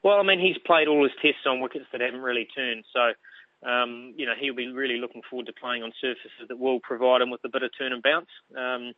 Well, 0.01 0.17
I 0.17 0.24
mean, 0.24 0.39
he's 0.39 0.55
played 0.65 0.88
all 0.88 1.03
his 1.03 1.12
tests 1.21 1.41
on 1.45 1.59
wickets 1.59 1.88
that 1.91 2.00
haven't 2.00 2.21
really 2.21 2.48
turned, 2.55 2.86
so 2.93 3.69
um, 3.69 4.13
you 4.15 4.25
know 4.25 4.31
he'll 4.39 4.55
be 4.55 4.71
really 4.71 4.98
looking 4.98 5.24
forward 5.29 5.48
to 5.48 5.53
playing 5.59 5.83
on 5.83 5.91
surfaces 6.00 6.48
that 6.48 6.57
will 6.57 6.79
provide 6.79 7.19
him 7.19 7.29
with 7.29 7.41
a 7.43 7.50
bit 7.50 7.63
of 7.63 7.71
turn 7.77 7.91
and 7.91 8.01
bounce. 8.01 8.29
Um, 8.55 8.93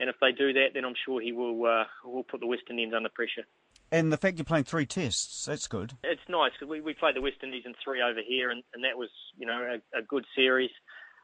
and 0.00 0.08
if 0.08 0.16
they 0.18 0.32
do 0.32 0.54
that, 0.54 0.68
then 0.72 0.86
I'm 0.86 0.96
sure 1.04 1.20
he 1.20 1.32
will 1.32 1.62
uh, 1.66 1.84
will 2.08 2.24
put 2.24 2.40
the 2.40 2.46
West 2.46 2.62
Indies 2.70 2.94
under 2.96 3.10
pressure. 3.10 3.44
And 3.92 4.10
the 4.10 4.16
fact 4.16 4.38
you're 4.38 4.46
playing 4.46 4.64
three 4.64 4.86
tests, 4.86 5.44
that's 5.44 5.68
good. 5.68 5.92
It's 6.04 6.26
nice 6.30 6.52
because 6.52 6.70
we, 6.70 6.80
we 6.80 6.94
played 6.94 7.16
the 7.16 7.20
West 7.20 7.36
Indies 7.42 7.64
in 7.66 7.74
three 7.84 8.00
over 8.00 8.20
here, 8.26 8.50
and, 8.50 8.62
and 8.72 8.82
that 8.84 8.96
was 8.96 9.10
you 9.36 9.44
know 9.44 9.76
a, 9.94 9.98
a 9.98 10.00
good 10.00 10.24
series. 10.34 10.70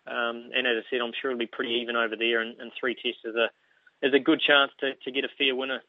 Um, 0.07 0.51
and 0.55 0.67
as 0.67 0.83
I 0.83 0.91
said, 0.91 1.01
I'm 1.01 1.13
sure 1.21 1.31
it'll 1.31 1.39
be 1.39 1.47
pretty 1.47 1.79
even 1.83 1.97
over 1.97 2.17
there, 2.17 2.41
and, 2.41 2.59
and 2.61 2.73
three 2.79 2.95
tests 2.95 3.25
is 3.25 3.35
a 3.37 3.49
is 4.05 4.13
a 4.13 4.19
good 4.19 4.41
chance 4.41 4.73
to, 4.81 4.95
to 5.05 5.13
get 5.13 5.25
a 5.25 5.29
fair 5.39 5.55
winner. 5.55 5.83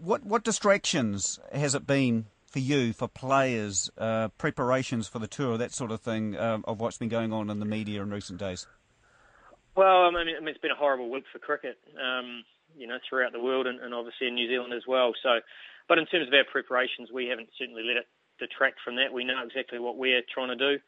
What 0.00 0.24
what 0.24 0.42
distractions 0.42 1.38
has 1.52 1.74
it 1.74 1.86
been 1.86 2.26
for 2.52 2.58
you, 2.58 2.92
for 2.92 3.08
players, 3.08 3.90
uh, 3.96 4.28
preparations 4.36 5.08
for 5.08 5.18
the 5.18 5.26
tour, 5.26 5.56
that 5.56 5.72
sort 5.72 5.90
of 5.90 6.00
thing, 6.00 6.36
um, 6.36 6.64
of 6.68 6.80
what's 6.80 6.98
been 6.98 7.08
going 7.08 7.32
on 7.32 7.48
in 7.48 7.60
the 7.60 7.64
media 7.64 8.02
in 8.02 8.10
recent 8.10 8.38
days? 8.38 8.66
Well, 9.74 10.04
I 10.04 10.10
mean, 10.10 10.36
I 10.36 10.40
mean 10.40 10.48
it's 10.48 10.60
been 10.60 10.70
a 10.70 10.76
horrible 10.76 11.10
week 11.10 11.24
for 11.32 11.38
cricket, 11.38 11.78
um, 11.96 12.44
you 12.76 12.86
know, 12.86 12.98
throughout 13.08 13.32
the 13.32 13.40
world 13.40 13.66
and, 13.66 13.80
and, 13.80 13.94
obviously 13.94 14.28
in 14.28 14.34
New 14.34 14.48
Zealand 14.48 14.74
as 14.74 14.82
well. 14.86 15.12
So, 15.22 15.40
but 15.88 15.98
in 15.98 16.04
terms 16.06 16.28
of 16.28 16.34
our 16.34 16.44
preparations, 16.44 17.08
we 17.12 17.26
haven't 17.26 17.48
certainly 17.58 17.82
let 17.82 17.96
it 17.96 18.06
detract 18.38 18.80
from 18.84 18.96
that. 18.96 19.14
We 19.14 19.24
know 19.24 19.40
exactly 19.42 19.78
what 19.78 19.96
we're 19.96 20.20
trying 20.32 20.48
to 20.48 20.60
do. 20.60 20.78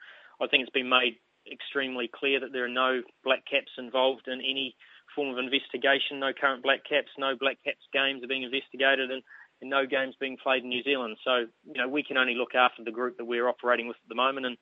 I 0.41 0.47
think 0.49 0.63
it's 0.63 0.73
been 0.73 0.89
made 0.89 1.17
extremely 1.51 2.09
clear 2.13 2.41
that 2.41 2.53
there 2.53 2.65
are 2.65 2.69
no 2.69 3.03
black 3.23 3.45
caps 3.51 3.73
involved 3.79 4.29
in 4.29 4.41
any 4.41 4.75
form 5.15 5.31
of 5.31 5.39
investigation. 5.39 6.21
No 6.21 6.33
current 6.33 6.63
black 6.63 6.81
caps, 6.89 7.09
no 7.19 7.37
black 7.39 7.59
caps 7.65 7.87
games 7.93 8.23
are 8.25 8.29
being 8.29 8.43
investigated, 8.43 9.11
and, 9.11 9.23
and 9.61 9.71
no 9.71 9.87
games 9.87 10.15
being 10.19 10.37
played 10.37 10.63
in 10.63 10.69
New 10.69 10.83
Zealand. 10.83 11.17
So 11.25 11.47
you 11.65 11.75
know 11.81 11.89
we 11.89 12.03
can 12.03 12.17
only 12.17 12.35
look 12.35 12.55
after 12.55 12.83
the 12.85 12.91
group 12.91 13.17
that 13.19 13.25
we're 13.25 13.49
operating 13.49 13.89
with 13.89 13.97
at 14.03 14.09
the 14.09 14.15
moment, 14.15 14.47
and 14.47 14.57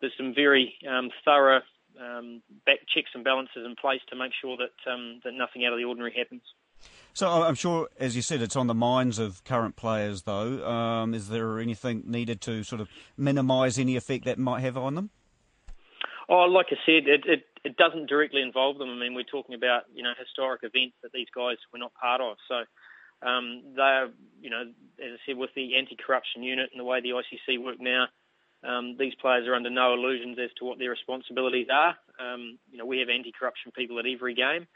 there's 0.00 0.16
some 0.16 0.34
very 0.34 0.74
um, 0.88 1.10
thorough 1.24 1.60
um, 2.00 2.42
back 2.64 2.78
checks 2.92 3.10
and 3.14 3.24
balances 3.24 3.64
in 3.66 3.76
place 3.76 4.00
to 4.08 4.16
make 4.16 4.32
sure 4.40 4.56
that 4.56 4.90
um, 4.90 5.20
that 5.24 5.34
nothing 5.34 5.64
out 5.64 5.72
of 5.72 5.78
the 5.78 5.84
ordinary 5.84 6.14
happens. 6.16 6.42
So 7.14 7.28
I'm 7.28 7.54
sure, 7.54 7.88
as 8.00 8.16
you 8.16 8.22
said, 8.22 8.40
it's 8.40 8.56
on 8.56 8.66
the 8.66 8.74
minds 8.74 9.18
of 9.18 9.44
current 9.44 9.76
players. 9.76 10.22
Though, 10.22 10.66
um, 10.66 11.14
is 11.14 11.28
there 11.28 11.58
anything 11.58 12.04
needed 12.06 12.40
to 12.42 12.64
sort 12.64 12.80
of 12.80 12.88
minimise 13.16 13.78
any 13.78 13.96
effect 13.96 14.24
that 14.24 14.38
might 14.38 14.60
have 14.60 14.76
on 14.76 14.94
them? 14.94 15.10
Oh, 16.28 16.44
like 16.44 16.66
I 16.70 16.76
said, 16.86 17.08
it, 17.08 17.24
it, 17.26 17.44
it 17.64 17.76
doesn't 17.76 18.08
directly 18.08 18.42
involve 18.42 18.78
them. 18.78 18.90
I 18.90 18.94
mean, 18.98 19.14
we're 19.14 19.24
talking 19.24 19.54
about 19.54 19.82
you 19.94 20.02
know 20.02 20.12
historic 20.18 20.62
events 20.62 20.96
that 21.02 21.12
these 21.12 21.28
guys 21.34 21.56
were 21.72 21.78
not 21.78 21.94
part 21.94 22.20
of. 22.20 22.36
So 22.48 22.64
um, 23.26 23.62
they're 23.76 24.08
you 24.40 24.50
know, 24.50 24.62
as 24.98 25.12
I 25.14 25.18
said, 25.26 25.36
with 25.36 25.50
the 25.54 25.76
anti-corruption 25.76 26.42
unit 26.42 26.70
and 26.72 26.80
the 26.80 26.84
way 26.84 27.00
the 27.00 27.10
ICC 27.10 27.62
work 27.62 27.80
now, 27.80 28.06
um, 28.64 28.96
these 28.98 29.14
players 29.20 29.46
are 29.46 29.54
under 29.54 29.70
no 29.70 29.94
illusions 29.94 30.38
as 30.42 30.50
to 30.58 30.64
what 30.64 30.78
their 30.78 30.90
responsibilities 30.90 31.68
are. 31.72 31.96
Um, 32.20 32.58
you 32.70 32.78
know, 32.78 32.86
we 32.86 32.98
have 32.98 33.08
anti-corruption 33.08 33.72
people 33.72 33.98
at 33.98 34.06
every 34.06 34.34
game, 34.34 34.66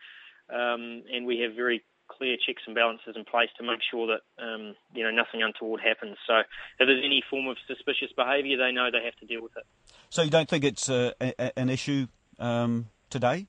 um, 0.50 1.02
and 1.12 1.26
we 1.26 1.40
have 1.40 1.54
very 1.54 1.84
clear 2.08 2.36
checks 2.36 2.62
and 2.66 2.74
balances 2.74 3.16
in 3.16 3.24
place 3.24 3.50
to 3.58 3.64
make 3.64 3.80
sure 3.90 4.06
that 4.06 4.22
um, 4.42 4.74
you 4.94 5.02
know 5.02 5.10
nothing 5.10 5.42
untoward 5.42 5.80
happens. 5.80 6.16
So 6.26 6.38
if 6.38 6.86
there's 6.86 7.04
any 7.04 7.22
form 7.28 7.48
of 7.48 7.56
suspicious 7.66 8.12
behaviour, 8.16 8.56
they 8.56 8.72
know 8.72 8.90
they 8.90 9.04
have 9.04 9.16
to 9.16 9.26
deal 9.26 9.42
with 9.42 9.56
it. 9.56 9.66
So 10.10 10.22
you 10.22 10.30
don't 10.30 10.48
think 10.48 10.64
it's 10.64 10.88
uh, 10.88 11.12
a, 11.20 11.58
an 11.58 11.68
issue 11.68 12.06
um, 12.38 12.86
today? 13.10 13.46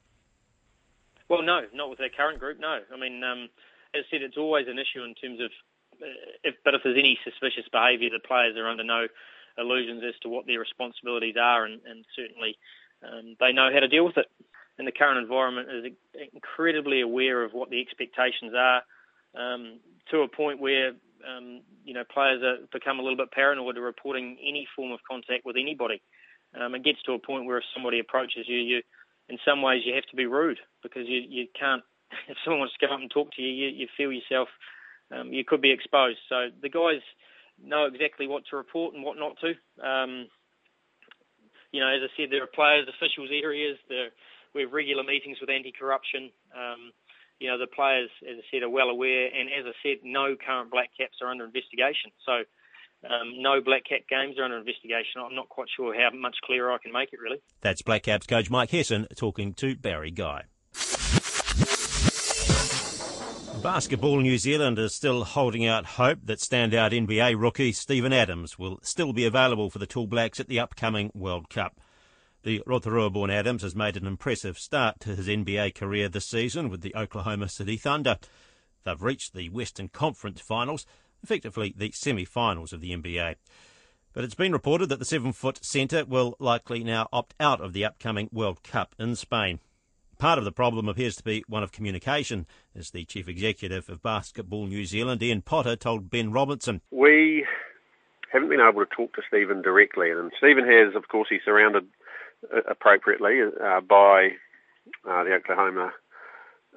Well, 1.30 1.42
no, 1.42 1.62
not 1.74 1.90
with 1.90 2.00
our 2.00 2.10
current 2.10 2.40
group. 2.40 2.60
No, 2.60 2.80
I 2.94 3.00
mean, 3.00 3.24
um, 3.24 3.50
as 3.94 4.04
I 4.08 4.12
said, 4.12 4.22
it's 4.22 4.38
always 4.38 4.68
an 4.68 4.80
issue 4.80 5.04
in 5.04 5.14
terms 5.16 5.40
of. 5.42 5.52
Uh, 6.02 6.06
if, 6.44 6.56
but 6.64 6.76
if 6.76 6.82
there's 6.84 6.98
any 6.98 7.18
suspicious 7.24 7.66
behaviour, 7.72 8.10
the 8.10 8.26
players 8.26 8.56
are 8.56 8.70
under 8.70 8.84
no 8.84 9.08
illusions 9.58 10.04
as 10.08 10.14
to 10.22 10.30
what 10.30 10.46
their 10.46 10.60
responsibilities 10.60 11.36
are, 11.42 11.66
and, 11.66 11.82
and 11.90 12.06
certainly 12.16 12.58
um, 13.04 13.36
they 13.40 13.52
know 13.52 13.70
how 13.74 13.80
to 13.80 13.88
deal 13.88 14.06
with 14.06 14.18
it. 14.18 14.28
And 14.78 14.88
the 14.88 14.92
current 14.92 15.18
environment 15.18 15.70
is 15.72 15.92
incredibly 16.34 17.02
aware 17.02 17.44
of 17.44 17.54
what 17.54 17.72
the 17.72 17.82
expectations 17.82 18.54
are, 18.56 18.84
um, 19.36 19.80
to 20.12 20.22
a 20.22 20.28
point 20.28 20.62
where 20.62 20.92
um, 21.28 21.62
you 21.84 21.94
know 21.94 22.04
players 22.04 22.44
are 22.44 22.58
become 22.72 23.00
a 23.00 23.02
little 23.02 23.18
bit 23.18 23.32
paranoid 23.32 23.76
to 23.76 23.82
reporting 23.82 24.38
any 24.42 24.68
form 24.76 24.92
of 24.92 25.00
contact 25.10 25.46
with 25.46 25.56
anybody. 25.60 26.02
Um, 26.60 26.76
it 26.76 26.84
gets 26.84 27.02
to 27.04 27.14
a 27.14 27.20
point 27.20 27.46
where 27.46 27.58
if 27.58 27.64
somebody 27.74 28.00
approaches 28.00 28.46
you, 28.48 28.58
you 28.58 28.82
in 29.30 29.38
some 29.44 29.62
ways 29.62 29.82
you 29.86 29.94
have 29.94 30.06
to 30.06 30.16
be 30.16 30.26
rude 30.26 30.60
because 30.84 31.08
you 31.08 31.22
you 31.28 31.48
can't. 31.58 31.84
If 32.30 32.38
someone 32.44 32.60
wants 32.60 32.74
to 32.80 32.88
come 32.88 32.96
up 32.96 33.02
and 33.02 33.12
talk 33.12 33.34
to 33.36 33.42
you, 33.42 33.52
you, 33.52 33.68
you 33.68 33.88
feel 33.98 34.14
yourself 34.14 34.48
um, 35.12 35.32
you 35.32 35.44
could 35.46 35.62
be 35.62 35.72
exposed. 35.72 36.20
So 36.30 36.50
the 36.62 36.70
guys 36.70 37.02
know 37.62 37.86
exactly 37.86 38.28
what 38.28 38.44
to 38.50 38.58
report 38.58 38.94
and 38.94 39.04
what 39.04 39.18
not 39.18 39.38
to. 39.42 39.52
Um, 39.86 40.28
you 41.72 41.80
know, 41.80 41.88
as 41.88 42.02
I 42.04 42.12
said, 42.16 42.30
there 42.32 42.44
are 42.44 42.56
players, 42.56 42.88
officials 42.88 43.30
areas. 43.32 43.78
There, 43.90 44.10
we 44.56 44.62
have 44.64 44.72
regular 44.72 45.04
meetings 45.04 45.38
with 45.40 45.50
anti-corruption. 45.50 46.32
Um, 46.56 46.92
you 47.40 47.50
know, 47.50 47.58
the 47.58 47.68
players, 47.68 48.10
as 48.24 48.38
I 48.40 48.46
said, 48.52 48.64
are 48.64 48.70
well 48.70 48.90
aware. 48.90 49.28
And 49.28 49.50
as 49.50 49.66
I 49.68 49.76
said, 49.84 49.98
no 50.04 50.36
current 50.36 50.72
black 50.72 50.90
caps 50.98 51.20
are 51.22 51.30
under 51.30 51.46
investigation. 51.46 52.12
So 52.26 52.44
um, 53.04 53.42
no 53.42 53.62
black 53.62 53.84
cap 53.86 54.02
games 54.10 54.38
are 54.40 54.44
under 54.44 54.58
investigation. 54.58 55.22
I'm 55.24 55.36
not 55.36 55.50
quite 55.50 55.68
sure 55.76 55.94
how 55.94 56.10
much 56.16 56.36
clearer 56.44 56.72
I 56.72 56.78
can 56.78 56.92
make 56.92 57.14
it, 57.14 57.20
really. 57.20 57.38
That's 57.62 57.82
Black 57.82 58.04
Caps 58.04 58.28
coach 58.28 58.50
Mike 58.50 58.72
Hesson 58.72 59.08
talking 59.16 59.54
to 59.56 59.76
Barry 59.76 60.12
Guy. 60.12 60.44
Basketball 63.62 64.22
New 64.22 64.38
Zealand 64.38 64.78
is 64.78 64.94
still 64.94 65.24
holding 65.24 65.66
out 65.66 65.86
hope 65.86 66.20
that 66.24 66.40
standout 66.40 66.92
NBA 66.92 67.40
rookie 67.42 67.72
Steven 67.72 68.14
Adams 68.14 68.58
will 68.58 68.80
still 68.84 69.14
be 69.14 69.26
available 69.26 69.70
for 69.70 69.80
the 69.80 69.88
Tall 69.88 70.08
Blacks 70.08 70.40
at 70.40 70.48
the 70.48 70.60
upcoming 70.60 71.12
World 71.14 71.50
Cup. 71.50 71.80
The 72.44 72.62
Rotorua-born 72.66 73.32
Adams 73.32 73.64
has 73.64 73.76
made 73.76 73.98
an 73.98 74.06
impressive 74.06 74.58
start 74.60 75.00
to 75.02 75.16
his 75.16 75.28
NBA 75.28 75.76
career 75.76 76.08
this 76.08 76.28
season 76.28 76.70
with 76.70 76.82
the 76.82 76.96
Oklahoma 76.96 77.50
City 77.50 77.78
Thunder. 77.78 78.20
They've 78.84 79.02
reached 79.02 79.34
the 79.34 79.50
Western 79.50 79.90
Conference 79.90 80.40
Finals, 80.40 80.86
effectively 81.24 81.74
the 81.76 81.92
semi-finals 81.92 82.74
of 82.74 82.82
the 82.82 82.92
NBA. 82.92 83.36
But 84.14 84.24
it's 84.24 84.36
been 84.36 84.52
reported 84.52 84.90
that 84.90 85.00
the 85.00 85.06
seven-foot 85.06 85.64
centre 85.64 86.04
will 86.06 86.36
likely 86.40 86.84
now 86.84 87.08
opt 87.14 87.36
out 87.40 87.62
of 87.62 87.74
the 87.74 87.86
upcoming 87.86 88.30
World 88.32 88.64
Cup 88.64 88.96
in 88.98 89.16
Spain. 89.16 89.60
Part 90.18 90.40
of 90.40 90.46
the 90.46 90.52
problem 90.52 90.90
appears 90.90 91.16
to 91.18 91.24
be 91.24 91.44
one 91.48 91.62
of 91.62 91.72
communication, 91.72 92.48
as 92.76 92.90
the 92.90 93.06
chief 93.06 93.28
executive 93.28 93.88
of 93.88 94.02
Basketball 94.02 94.66
New 94.66 94.86
Zealand, 94.86 95.22
Ian 95.22 95.44
Potter, 95.44 95.76
told 95.76 96.10
Ben 96.10 96.32
Robinson. 96.32 96.82
We 96.90 97.46
haven't 98.34 98.50
been 98.50 98.60
able 98.60 98.84
to 98.84 98.92
talk 98.92 99.14
to 99.14 99.22
Steven 99.28 99.62
directly, 99.62 100.10
and 100.10 100.32
Steven 100.40 100.66
has, 100.66 100.96
of 100.96 101.08
course, 101.08 101.28
he's 101.30 101.42
surrounded 101.46 101.86
uh, 102.52 102.62
appropriately 102.68 103.42
uh, 103.42 103.82
by 103.82 104.30
uh, 105.08 105.24
the 105.24 105.34
Oklahoma 105.36 105.94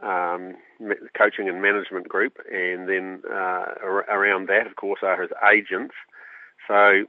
um, 0.02 0.54
coaching 1.16 1.48
and 1.48 1.62
management 1.62 2.08
group, 2.08 2.38
and 2.50 2.88
then 2.88 3.22
uh, 3.30 3.66
around 4.08 4.48
that, 4.48 4.66
of 4.66 4.76
course, 4.76 5.00
are 5.02 5.20
his 5.20 5.30
agents. 5.52 5.94
So 6.66 7.04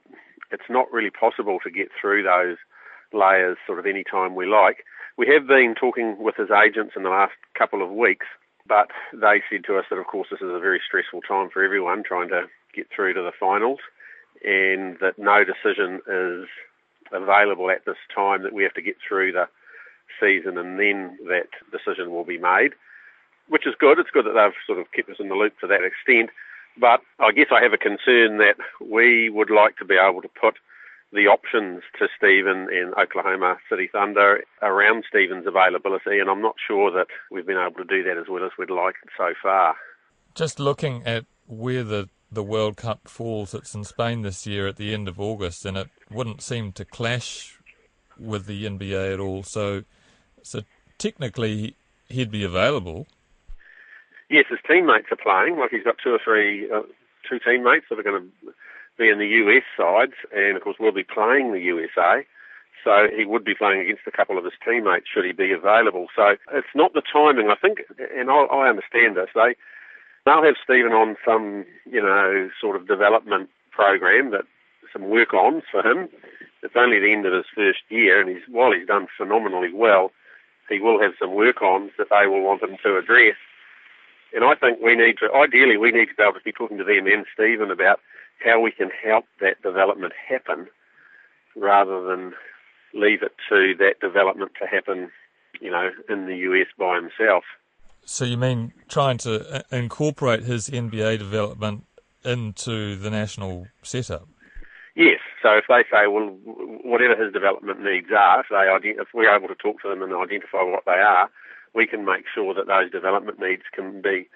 it's 0.52 0.70
not 0.70 0.92
really 0.92 1.10
possible 1.12 1.60
to 1.64 1.72
get 1.72 1.90
through 2.00 2.24
those 2.24 2.58
layers 3.14 3.58
sort 3.66 3.80
of 3.80 3.86
any 3.86 4.04
time 4.04 4.36
we 4.36 4.46
like. 4.46 4.86
We 5.18 5.28
have 5.28 5.48
been 5.48 5.76
talking 5.80 6.18
with 6.20 6.36
his 6.36 6.50
agents 6.52 6.94
in 6.96 7.04
the 7.04 7.10
last 7.10 7.34
couple 7.58 7.84
of 7.84 7.92
weeks, 7.92 8.26
but 8.68 8.90
they 9.14 9.42
said 9.50 9.64
to 9.66 9.78
us 9.78 9.86
that, 9.90 9.98
of 9.98 10.08
course, 10.08 10.30
this 10.32 10.42
is 10.42 10.50
a 10.50 10.60
very 10.60 10.82
stressful 10.86 11.22
time 11.22 11.50
for 11.52 11.64
everyone 11.64 12.04
trying 12.04 12.30
to 12.30 12.44
get 12.74 12.88
through 12.96 13.14
to 13.14 13.22
the 13.22 13.32
finals, 13.38 13.80
and 14.44 14.98
that 15.00 15.18
no 15.18 15.44
decision 15.44 16.02
is 16.08 16.48
available 17.12 17.70
at 17.70 17.86
this 17.86 17.98
time, 18.14 18.44
that 18.44 18.54
we 18.54 18.64
have 18.64 18.74
to 18.74 18.82
get 18.82 18.96
through 19.06 19.32
the 19.34 19.48
season 20.22 20.58
and 20.58 20.80
then 20.80 21.18
that 21.28 21.50
decision 21.72 22.12
will 22.12 22.24
be 22.24 22.38
made, 22.38 22.72
which 23.50 23.66
is 23.68 23.74
good. 23.80 24.00
It's 24.00 24.12
good 24.12 24.26
that 24.26 24.38
they've 24.38 24.66
sort 24.66 24.80
of 24.80 24.92
kept 24.94 25.10
us 25.10 25.20
in 25.20 25.30
the 25.30 25.36
loop 25.36 25.60
to 25.60 25.68
that 25.68 25.84
extent. 25.84 26.30
But 26.78 27.02
I 27.20 27.32
guess 27.32 27.48
I 27.52 27.62
have 27.62 27.74
a 27.74 27.78
concern 27.78 28.38
that 28.38 28.56
we 28.80 29.30
would 29.30 29.50
like 29.50 29.78
to 29.78 29.86
be 29.86 29.96
able 29.96 30.22
to 30.22 30.30
put 30.30 30.56
the 31.14 31.28
options 31.28 31.84
to 32.00 32.08
Steven 32.18 32.70
in 32.72 32.94
Oklahoma 32.98 33.58
City 33.70 33.90
Thunder 33.92 34.44
around 34.62 35.04
Steven's 35.08 35.46
availability, 35.46 36.20
and 36.20 36.30
I'm 36.30 36.42
not 36.42 36.56
sure 36.66 36.92
that 36.92 37.08
we've 37.30 37.46
been 37.46 37.58
able 37.58 37.84
to 37.84 37.84
do 37.84 38.04
that 38.04 38.18
as 38.18 38.28
well 38.30 38.46
as 38.46 38.52
we'd 38.58 38.70
like 38.70 38.96
so 39.18 39.34
far. 39.42 39.76
Just 40.36 40.60
looking 40.60 41.06
at 41.06 41.26
where 41.48 41.84
the, 41.84 42.08
the 42.32 42.44
World 42.44 42.78
Cup 42.78 43.10
falls, 43.10 43.54
it's 43.54 43.76
in 43.76 43.84
Spain 43.84 44.22
this 44.22 44.48
year 44.48 44.68
at 44.68 44.78
the 44.78 44.94
end 44.94 45.10
of 45.10 45.20
August, 45.20 45.66
and 45.66 45.76
it 45.76 45.90
wouldn't 46.10 46.42
seem 46.42 46.72
to 46.74 46.86
clash 46.86 47.60
with 48.18 48.46
the 48.46 48.66
NBA 48.66 49.14
at 49.14 49.20
all. 49.20 49.44
So, 49.44 49.84
so 50.44 50.62
technically, 50.98 51.76
he'd 52.10 52.32
be 52.32 52.44
available. 52.44 53.08
Yes, 54.30 54.46
his 54.50 54.60
teammates 54.68 55.08
are 55.12 55.18
playing. 55.18 55.60
Like 55.60 55.72
he's 55.72 55.84
got 55.84 55.98
two 56.02 56.14
or 56.14 56.20
three, 56.24 56.70
uh, 56.72 56.84
two 57.30 57.40
teammates 57.40 57.86
that 57.90 58.00
are 58.00 58.04
going 58.04 58.22
to 58.22 58.54
be 58.98 59.10
in 59.10 59.20
the 59.20 59.28
US 59.28 59.64
sides, 59.76 60.14
and 60.34 60.56
of 60.56 60.64
course 60.64 60.78
we'll 60.80 60.92
be 60.92 61.04
playing 61.04 61.52
the 61.52 61.60
USA. 61.60 62.26
So 62.84 63.08
he 63.16 63.26
would 63.26 63.44
be 63.44 63.54
playing 63.54 63.82
against 63.82 64.08
a 64.08 64.12
couple 64.12 64.38
of 64.38 64.44
his 64.44 64.54
teammates 64.66 65.06
should 65.14 65.26
he 65.26 65.34
be 65.34 65.52
available. 65.52 66.08
So 66.16 66.36
it's 66.52 66.74
not 66.74 66.94
the 66.94 67.02
timing. 67.02 67.50
I 67.50 67.56
think, 67.56 67.82
and 68.16 68.30
I, 68.30 68.46
I 68.46 68.70
understand 68.70 69.18
this. 69.18 69.30
They 69.36 69.56
they'll 70.26 70.44
have 70.44 70.56
Steven 70.64 70.92
on 70.92 71.16
some 71.26 71.66
you 71.86 72.02
know 72.02 72.50
sort 72.60 72.76
of 72.76 72.88
development 72.88 73.50
program 73.72 74.32
that 74.32 74.46
some 74.92 75.10
work 75.10 75.34
on 75.34 75.62
for 75.72 75.86
him. 75.86 76.10
It's 76.64 76.76
only 76.76 77.00
the 77.00 77.12
end 77.12 77.26
of 77.26 77.34
his 77.34 77.46
first 77.56 77.80
year, 77.90 78.20
and 78.20 78.30
he's 78.30 78.48
while 78.48 78.72
he's 78.72 78.88
done 78.88 79.08
phenomenally 79.18 79.74
well, 79.74 80.12
he 80.70 80.80
will 80.80 81.02
have 81.02 81.14
some 81.20 81.34
work 81.34 81.62
ons 81.62 81.92
that 81.98 82.08
they 82.10 82.28
will 82.28 82.42
want 82.42 82.64
him 82.64 82.78
to 82.84 82.98
address. 82.98 83.36
And 84.34 84.44
I 84.44 84.56
think 84.56 84.80
we 84.82 84.96
need 84.96 85.18
to, 85.20 85.32
ideally, 85.34 85.78
we 85.78 85.92
need 85.92 86.08
to 86.08 86.16
be 86.16 86.24
able 86.24 86.34
to 86.34 86.44
be 86.44 86.52
talking 86.52 86.78
to 86.78 86.84
them 86.84 87.08
and 87.08 87.26
Steven 87.34 87.70
about 87.70 88.00
how 88.44 88.60
we 88.60 88.72
can 88.72 88.90
help 89.04 89.26
that 89.40 89.62
development 89.62 90.14
happen 90.28 90.68
rather 91.56 92.02
than 92.04 92.34
leave 92.94 93.22
it 93.24 93.34
to 93.50 93.74
that 93.80 94.00
development 94.00 94.52
to 94.60 94.68
happen, 94.68 95.12
you 95.60 95.70
know, 95.70 95.92
in 96.10 96.26
the 96.28 96.36
US 96.38 96.68
by 96.78 96.96
himself. 96.96 97.44
So 98.06 98.26
you 98.26 98.38
mean 98.38 98.74
trying 98.88 99.18
to 99.20 99.58
uh, 99.58 99.62
incorporate 99.72 100.44
his 100.44 100.70
NBA 100.70 101.20
development 101.20 101.84
into 102.24 102.96
the 102.96 103.10
national 103.10 103.68
setup? 103.84 104.28
Yes. 104.96 105.20
So 105.42 105.58
if 105.58 105.66
they 105.68 105.84
say, 105.92 106.08
well, 106.08 106.38
whatever 106.84 107.16
his 107.16 107.34
development 107.34 107.84
needs 107.84 108.08
are, 108.16 108.42
if, 108.42 108.48
they, 108.50 108.90
if 108.90 109.08
we're 109.14 109.36
able 109.36 109.48
to 109.48 109.56
talk 109.56 109.82
to 109.82 109.90
them 109.90 110.02
and 110.02 110.14
identify 110.14 110.64
what 110.64 110.86
they 110.86 111.02
are, 111.02 111.30
we 111.74 111.88
can 111.88 112.06
make 112.06 112.26
sure 112.34 112.54
that 112.54 112.68
those 112.68 112.92
development 112.92 113.40
needs 113.40 113.64
can 113.74 114.02
be 114.02 114.28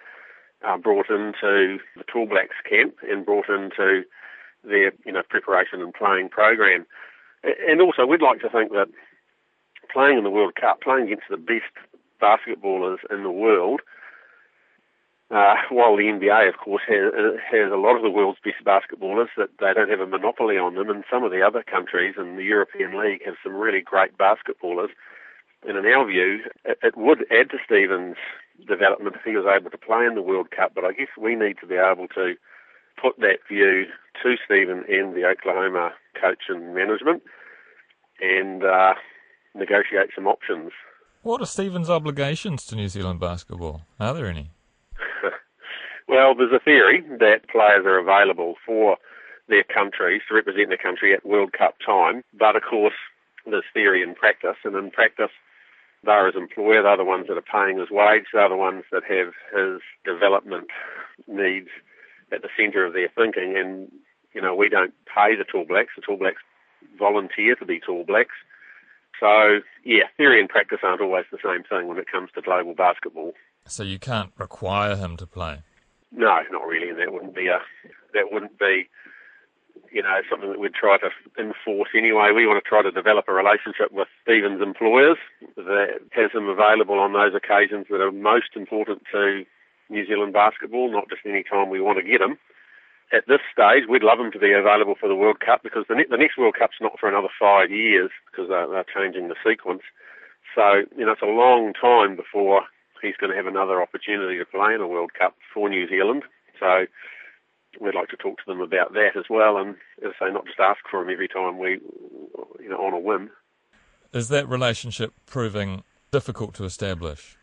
uh, 0.66 0.78
brought 0.78 1.10
into 1.10 1.78
the 1.96 2.04
Tall 2.08 2.26
Blacks 2.26 2.56
camp 2.68 2.96
and 3.10 3.26
brought 3.26 3.50
into 3.50 4.04
their 4.64 4.92
you 5.06 5.12
know 5.12 5.22
preparation 5.30 5.82
and 5.82 5.94
playing 5.94 6.30
program. 6.30 6.86
And 7.44 7.82
also, 7.82 8.06
we'd 8.06 8.22
like 8.22 8.42
to 8.42 8.50
think 8.50 8.72
that 8.72 8.88
playing 9.92 10.18
in 10.18 10.24
the 10.24 10.30
World 10.32 10.56
Cup, 10.56 10.82
playing 10.82 11.06
against 11.06 11.30
the 11.30 11.38
best 11.38 11.72
basketballers 12.22 12.98
in 13.12 13.24
the 13.24 13.32
world, 13.32 13.82
uh, 15.32 15.56
while 15.70 15.96
the 15.96 16.04
NBA, 16.04 16.50
of 16.50 16.58
course, 16.58 16.84
has, 16.88 17.12
has 17.52 17.72
a 17.72 17.78
lot 17.78 17.96
of 17.96 18.04
the 18.04 18.12
world's 18.12 18.40
best 18.44 18.64
basketballers, 18.64 19.30
that 19.38 19.50
they 19.60 19.74
don't 19.74 19.90
have 19.90 20.00
a 20.00 20.06
monopoly 20.06 20.58
on 20.58 20.76
them, 20.76 20.90
and 20.90 21.04
some 21.10 21.24
of 21.24 21.32
the 21.32 21.42
other 21.42 21.64
countries 21.64 22.16
in 22.18 22.36
the 22.36 22.44
European 22.44 23.00
League 23.00 23.26
have 23.26 23.36
some 23.44 23.56
really 23.56 23.82
great 23.82 24.18
basketballers. 24.18 24.90
And 25.68 25.78
in 25.78 25.86
our 25.86 26.06
view, 26.06 26.42
it, 26.64 26.78
it 26.84 26.96
would 26.96 27.26
add 27.32 27.50
to 27.50 27.58
Stevens' 27.66 28.18
development 28.68 29.16
if 29.16 29.24
he 29.24 29.36
was 29.36 29.46
able 29.50 29.72
to 29.72 29.78
play 29.78 30.06
in 30.06 30.14
the 30.14 30.22
World 30.22 30.52
Cup. 30.52 30.74
But 30.76 30.86
I 30.86 30.92
guess 30.92 31.10
we 31.20 31.36
need 31.36 31.58
to 31.60 31.68
be 31.68 31.76
able 31.76 32.08
to 32.10 32.36
put 33.02 33.18
that 33.20 33.40
view 33.50 33.86
to 34.22 34.36
Steven 34.46 34.86
and 34.88 35.16
the 35.16 35.26
Oklahoma 35.26 35.92
coach 36.22 36.44
and 36.50 36.76
management 36.76 37.24
and 38.22 38.64
uh, 38.64 38.94
negotiate 39.56 40.12
some 40.14 40.28
options. 40.28 40.72
What 41.24 41.42
are 41.42 41.48
Steven's 41.48 41.90
obligations 41.90 42.66
to 42.68 42.76
New 42.76 42.88
Zealand 42.88 43.20
basketball? 43.20 43.82
Are 44.00 44.14
there 44.14 44.28
any? 44.28 44.52
well, 46.08 46.36
there's 46.36 46.54
a 46.54 46.64
theory 46.64 47.04
that 47.20 47.50
players 47.50 47.86
are 47.86 48.00
available 48.00 48.56
for 48.66 48.98
their 49.48 49.64
countries, 49.64 50.22
to 50.28 50.36
represent 50.36 50.70
their 50.70 50.78
country 50.78 51.14
at 51.14 51.26
World 51.26 51.54
Cup 51.54 51.76
time. 51.86 52.24
But 52.38 52.56
of 52.56 52.64
course, 52.64 52.96
there's 53.46 53.64
theory 53.74 54.02
and 54.02 54.16
practice, 54.16 54.58
and 54.64 54.76
in 54.76 54.92
practice, 54.92 55.32
they're 56.04 56.28
his 56.28 56.36
employer, 56.36 56.84
they're 56.84 56.98
the 56.98 57.04
ones 57.04 57.28
that 57.28 57.38
are 57.38 57.42
paying 57.42 57.80
his 57.80 57.90
wage, 57.90 58.26
they're 58.34 58.50
the 58.50 58.56
ones 58.56 58.84
that 58.92 59.04
have 59.04 59.34
his 59.54 59.82
development 60.04 60.68
needs 61.28 61.70
at 62.32 62.42
the 62.42 62.50
centre 62.58 62.86
of 62.86 62.94
their 62.94 63.10
thinking. 63.10 63.56
And, 63.58 63.92
you 64.34 64.42
know, 64.42 64.56
we 64.56 64.70
don't 64.70 64.94
pay 65.06 65.36
the 65.36 65.44
Tall 65.44 65.66
Blacks, 65.66 65.94
the 65.96 66.02
Tall 66.02 66.18
Blacks 66.18 66.42
volunteer 66.98 67.56
to 67.56 67.66
be 67.66 67.80
Tall 67.80 68.04
Blacks. 68.04 68.36
So, 69.20 69.60
yeah, 69.84 70.04
theory 70.18 70.40
and 70.40 70.50
practice 70.50 70.80
aren't 70.84 71.02
always 71.02 71.26
the 71.32 71.38
same 71.44 71.64
thing 71.64 71.88
when 71.88 71.98
it 71.98 72.12
comes 72.12 72.30
to 72.36 72.42
global 72.42 72.74
basketball. 72.74 73.34
So 73.68 73.84
you 73.84 74.00
can't 74.00 74.32
require 74.38 74.96
him 74.96 75.18
to 75.18 75.26
play? 75.26 75.64
No, 76.12 76.40
not 76.52 76.68
really, 76.68 76.94
that 76.94 77.12
wouldn't 77.12 77.36
be 77.36 77.48
a 77.48 77.60
that 78.14 78.32
wouldn't 78.32 78.58
be 78.58 78.88
you 79.92 80.02
know 80.02 80.22
something 80.30 80.50
that 80.50 80.60
we'd 80.60 80.74
try 80.74 80.98
to 80.98 81.10
enforce 81.38 81.90
anyway. 81.96 82.32
We 82.36 82.48
want 82.48 82.64
to 82.64 82.68
try 82.68 82.84
to 82.84 82.92
develop 82.92 83.26
a 83.28 83.34
relationship 83.34 83.92
with 83.92 84.08
Steven's 84.22 84.62
employers 84.62 85.18
that 85.58 86.00
has 86.12 86.32
them 86.34 86.48
available 86.48 87.00
on 87.00 87.14
those 87.14 87.34
occasions 87.34 87.88
that 87.90 88.02
are 88.02 88.12
most 88.12 88.56
important 88.56 89.02
to 89.12 89.44
New 89.90 90.06
Zealand 90.06 90.34
basketball, 90.34 90.92
not 90.92 91.10
just 91.10 91.22
any 91.26 91.44
time 91.44 91.70
we 91.70 91.82
want 91.82 91.98
to 91.98 92.04
get 92.04 92.20
them. 92.20 92.38
At 93.14 93.28
this 93.28 93.42
stage, 93.54 93.84
we'd 93.88 94.04
love 94.04 94.18
them 94.18 94.32
to 94.32 94.40
be 94.40 94.52
available 94.52 94.96
for 95.00 95.08
the 95.08 95.16
World 95.16 95.40
Cup 95.40 95.62
because 95.62 95.86
the, 95.88 95.96
ne- 95.96 96.10
the 96.10 96.18
next 96.18 96.38
World 96.38 96.56
Cup's 96.58 96.82
not 96.82 97.00
for 97.00 97.08
another 97.08 97.30
five 97.40 97.70
years 97.70 98.10
because 98.26 98.50
they're, 98.50 98.68
they're 98.68 98.86
changing 98.90 99.28
the 99.28 99.36
sequence. 99.46 99.84
So, 100.56 100.84
you 100.98 101.06
know, 101.06 101.12
it's 101.12 101.22
a 101.22 101.26
long 101.26 101.74
time 101.74 102.16
before 102.16 102.64
he's 103.06 103.16
going 103.18 103.32
to 103.32 103.38
have 103.38 103.48
another 103.48 103.82
opportunity 103.82 104.38
to 104.38 104.46
play 104.46 104.74
in 104.74 104.82
a 104.82 104.88
World 104.88 105.12
Cup 105.18 105.36
for 105.54 105.70
New 105.70 105.88
Zealand. 105.88 106.24
So 106.60 106.86
we'd 107.80 107.96
like 107.96 108.10
to 108.10 108.18
talk 108.18 108.38
to 108.38 108.44
them 108.48 108.62
about 108.62 108.94
that 108.94 109.16
as 109.18 109.26
well, 109.30 109.58
and 109.58 109.76
as 110.04 110.14
I 110.20 110.28
say, 110.28 110.34
not 110.34 110.46
just 110.46 110.60
ask 110.60 110.80
for 110.90 111.02
him 111.02 111.10
every 111.10 111.28
time 111.28 111.58
we, 111.60 111.80
you 112.60 112.70
know, 112.70 112.78
on 112.78 112.94
a 112.94 113.00
whim. 113.00 113.30
Is 114.14 114.30
that 114.30 114.48
relationship 114.48 115.14
proving 115.26 115.84
difficult 116.12 116.54
to 116.56 116.64
establish? 116.64 117.38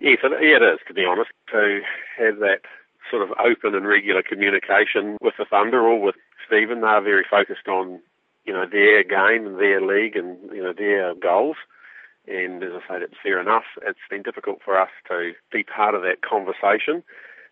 Yes, 0.00 0.18
yeah, 0.22 0.56
it 0.56 0.62
is. 0.62 0.80
To 0.88 0.94
be 0.94 1.04
honest, 1.04 1.30
to 1.52 1.80
have 2.18 2.38
that 2.38 2.60
sort 3.10 3.22
of 3.22 3.30
open 3.38 3.74
and 3.74 3.86
regular 3.86 4.22
communication 4.22 5.16
with 5.20 5.34
the 5.38 5.44
Thunder 5.44 5.80
or 5.82 6.00
with 6.00 6.16
Steven, 6.46 6.80
they're 6.80 7.00
very 7.02 7.24
focused 7.28 7.68
on, 7.68 8.00
you 8.44 8.52
know, 8.52 8.66
their 8.70 9.04
game 9.04 9.46
and 9.46 9.58
their 9.58 9.80
league 9.80 10.16
and 10.16 10.38
you 10.52 10.62
know 10.62 10.72
their 10.72 11.14
goals. 11.14 11.56
And 12.28 12.62
as 12.62 12.72
I 12.72 12.80
say, 12.88 13.00
that's 13.00 13.20
fair 13.22 13.40
enough. 13.40 13.64
It's 13.82 13.98
been 14.10 14.22
difficult 14.22 14.60
for 14.64 14.78
us 14.78 14.90
to 15.08 15.32
be 15.52 15.62
part 15.62 15.94
of 15.94 16.02
that 16.02 16.22
conversation. 16.22 17.02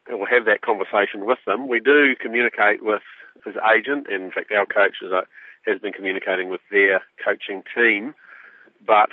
And 0.06 0.18
we'll 0.18 0.26
have 0.26 0.44
that 0.46 0.62
conversation 0.62 1.24
with 1.24 1.38
them. 1.46 1.68
We 1.68 1.80
do 1.80 2.14
communicate 2.20 2.84
with 2.84 3.02
his 3.44 3.54
agent, 3.74 4.06
and 4.10 4.24
in 4.24 4.30
fact, 4.30 4.52
our 4.52 4.66
coach 4.66 4.96
is 5.02 5.12
has 5.66 5.80
been 5.80 5.92
communicating 5.92 6.50
with 6.50 6.60
their 6.70 7.02
coaching 7.24 7.62
team. 7.74 8.14
But 8.86 9.08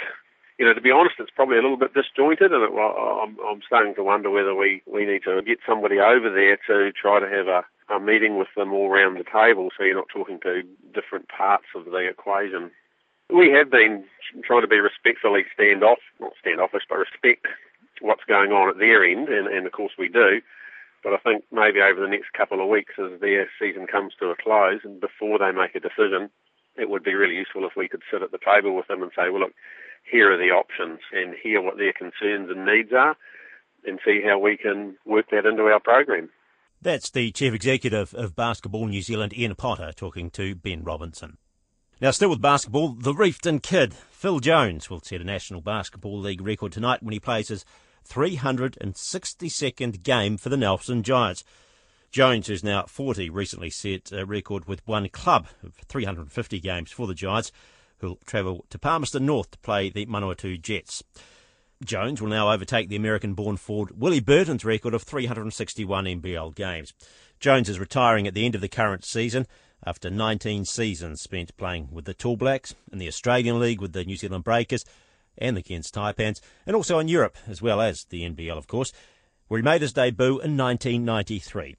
you 0.62 0.68
know, 0.68 0.74
to 0.74 0.82
be 0.82 0.92
honest, 0.92 1.16
it's 1.18 1.32
probably 1.36 1.58
a 1.58 1.62
little 1.62 1.78
bit 1.78 1.96
disjointed, 1.96 2.52
and 2.52 2.62
it, 2.62 2.70
I'm, 2.70 3.36
I'm 3.44 3.62
starting 3.66 3.96
to 3.96 4.04
wonder 4.04 4.30
whether 4.30 4.54
we, 4.54 4.84
we 4.86 5.06
need 5.06 5.24
to 5.24 5.42
get 5.42 5.58
somebody 5.68 5.98
over 6.00 6.30
there 6.30 6.58
to 6.68 6.92
try 6.92 7.20
to 7.20 7.28
have 7.28 7.48
a, 7.48 7.66
a 7.92 8.00
meeting 8.00 8.38
with 8.38 8.50
them 8.56 8.72
all 8.72 8.90
round 8.90 9.18
the 9.18 9.24
table, 9.24 9.70
so 9.76 9.84
you're 9.84 9.96
not 9.96 10.10
talking 10.14 10.40
to 10.42 10.62
different 10.94 11.30
parts 11.30 11.66
of 11.74 11.86
the 11.86 12.08
equation. 12.08 12.70
We 13.32 13.52
have 13.52 13.72
been 13.72 14.04
trying 14.44 14.62
to 14.62 14.68
be 14.68 14.80
respectfully 14.80 15.44
standoff, 15.58 16.04
not 16.20 16.34
standoffish, 16.40 16.84
but 16.90 16.98
respect 16.98 17.48
what's 18.02 18.24
going 18.28 18.52
on 18.52 18.70
at 18.70 18.78
their 18.78 19.04
end, 19.04 19.30
and, 19.30 19.48
and 19.48 19.66
of 19.66 19.72
course 19.72 19.94
we 19.98 20.10
do. 20.10 20.42
But 21.04 21.14
I 21.14 21.18
think 21.18 21.44
maybe 21.52 21.80
over 21.82 22.00
the 22.00 22.08
next 22.08 22.34
couple 22.34 22.62
of 22.62 22.70
weeks, 22.70 22.94
as 22.98 23.20
their 23.20 23.50
season 23.60 23.88
comes 23.88 24.14
to 24.20 24.30
a 24.30 24.36
close, 24.36 24.82
and 24.84 25.00
before 25.00 25.40
they 25.40 25.52
make 25.52 25.76
a 25.76 25.80
decision, 25.80 26.30
it 26.78 26.90
would 26.90 27.04
be 27.04 27.14
really 27.14 27.36
useful 27.36 27.66
if 27.66 27.76
we 27.76 27.88
could 27.88 28.04
sit 28.12 28.22
at 28.22 28.32
the 28.32 28.40
table 28.40 28.76
with 28.76 28.88
them 28.88 29.02
and 29.02 29.12
say, 29.16 29.30
well, 29.30 29.42
look, 29.42 29.54
here 30.10 30.32
are 30.32 30.38
the 30.38 30.52
options, 30.52 31.00
and 31.14 31.36
hear 31.42 31.62
what 31.62 31.78
their 31.78 31.94
concerns 31.94 32.50
and 32.50 32.66
needs 32.66 32.92
are, 32.94 33.16
and 33.86 34.00
see 34.06 34.22
how 34.26 34.40
we 34.40 34.58
can 34.58 34.96
work 35.06 35.26
that 35.32 35.46
into 35.46 35.64
our 35.64 35.80
program. 35.80 36.30
That's 36.82 37.12
the 37.12 37.32
Chief 37.32 37.54
Executive 37.54 38.14
of 38.14 38.36
Basketball 38.36 38.88
New 38.88 39.02
Zealand, 39.02 39.38
Ian 39.38 39.56
Potter, 39.56 39.92
talking 39.96 40.30
to 40.32 40.56
Ben 40.56 40.84
Robinson. 40.84 41.38
Now, 42.02 42.10
still 42.10 42.32
with 42.32 42.42
basketball, 42.42 42.94
the 42.94 43.14
Reefton 43.14 43.60
kid, 43.60 43.94
Phil 43.94 44.40
Jones, 44.40 44.90
will 44.90 45.02
set 45.02 45.22
a 45.22 45.24
National 45.24 45.62
Basketball 45.62 46.18
League 46.18 46.42
record 46.42 46.72
tonight 46.72 47.04
when 47.04 47.14
he 47.14 47.20
plays 47.20 47.50
his 47.50 47.64
362nd 48.10 50.02
game 50.02 50.38
for 50.38 50.50
the 50.50 50.58
Nelson 50.58 51.04
Giants. 51.04 51.44
Jones, 52.12 52.48
who's 52.48 52.64
now 52.64 52.86
40, 52.88 53.30
recently 53.30 53.70
set 53.70 54.12
a 54.12 54.26
record 54.26 54.66
with 54.66 54.82
one 54.88 55.10
club 55.10 55.46
of 55.62 55.76
350 55.76 56.60
games 56.60 56.90
for 56.90 57.06
the 57.06 57.14
Giants, 57.14 57.52
who'll 58.00 58.18
travel 58.26 58.66
to 58.72 58.80
Palmerston 58.80 59.28
North 59.28 59.52
to 59.52 59.60
play 59.60 59.92
the 59.92 60.08
Manawatu 60.08 60.60
Jets. 60.60 61.04
Jones 61.86 62.20
will 62.20 62.30
now 62.30 62.52
overtake 62.52 62.90
the 62.90 62.96
American 62.96 63.36
born 63.36 63.58
forward 63.58 64.02
Willie 64.02 64.20
Burton's 64.20 64.66
record 64.66 64.96
of 64.96 65.04
361 65.04 66.06
NBL 66.06 66.56
games. 66.56 66.96
Jones 67.40 67.70
is 67.70 67.80
retiring 67.80 68.26
at 68.26 68.34
the 68.34 68.44
end 68.44 68.56
of 68.56 68.62
the 68.62 68.68
current 68.68 69.06
season 69.06 69.46
after 69.86 70.10
19 70.10 70.66
seasons 70.66 71.22
spent 71.22 71.56
playing 71.58 71.90
with 71.92 72.06
the 72.06 72.14
Tall 72.14 72.38
Blacks 72.38 72.76
in 72.92 73.00
the 73.00 73.08
Australian 73.08 73.60
League 73.60 73.82
with 73.82 73.94
the 73.94 74.06
New 74.06 74.16
Zealand 74.16 74.44
Breakers 74.44 74.86
and 75.38 75.58
the 75.58 75.62
Cairns 75.62 75.92
Taipans, 75.92 76.42
and 76.66 76.76
also 76.76 77.00
in 77.00 77.08
Europe, 77.08 77.38
as 77.48 77.62
well 77.62 77.82
as 77.82 78.06
the 78.06 78.24
NBL, 78.24 78.58
of 78.58 78.68
course, 78.68 78.94
where 79.48 79.58
he 79.58 79.64
made 79.64 79.82
his 79.82 79.94
debut 79.94 80.40
in 80.40 80.58
1993. 80.58 81.76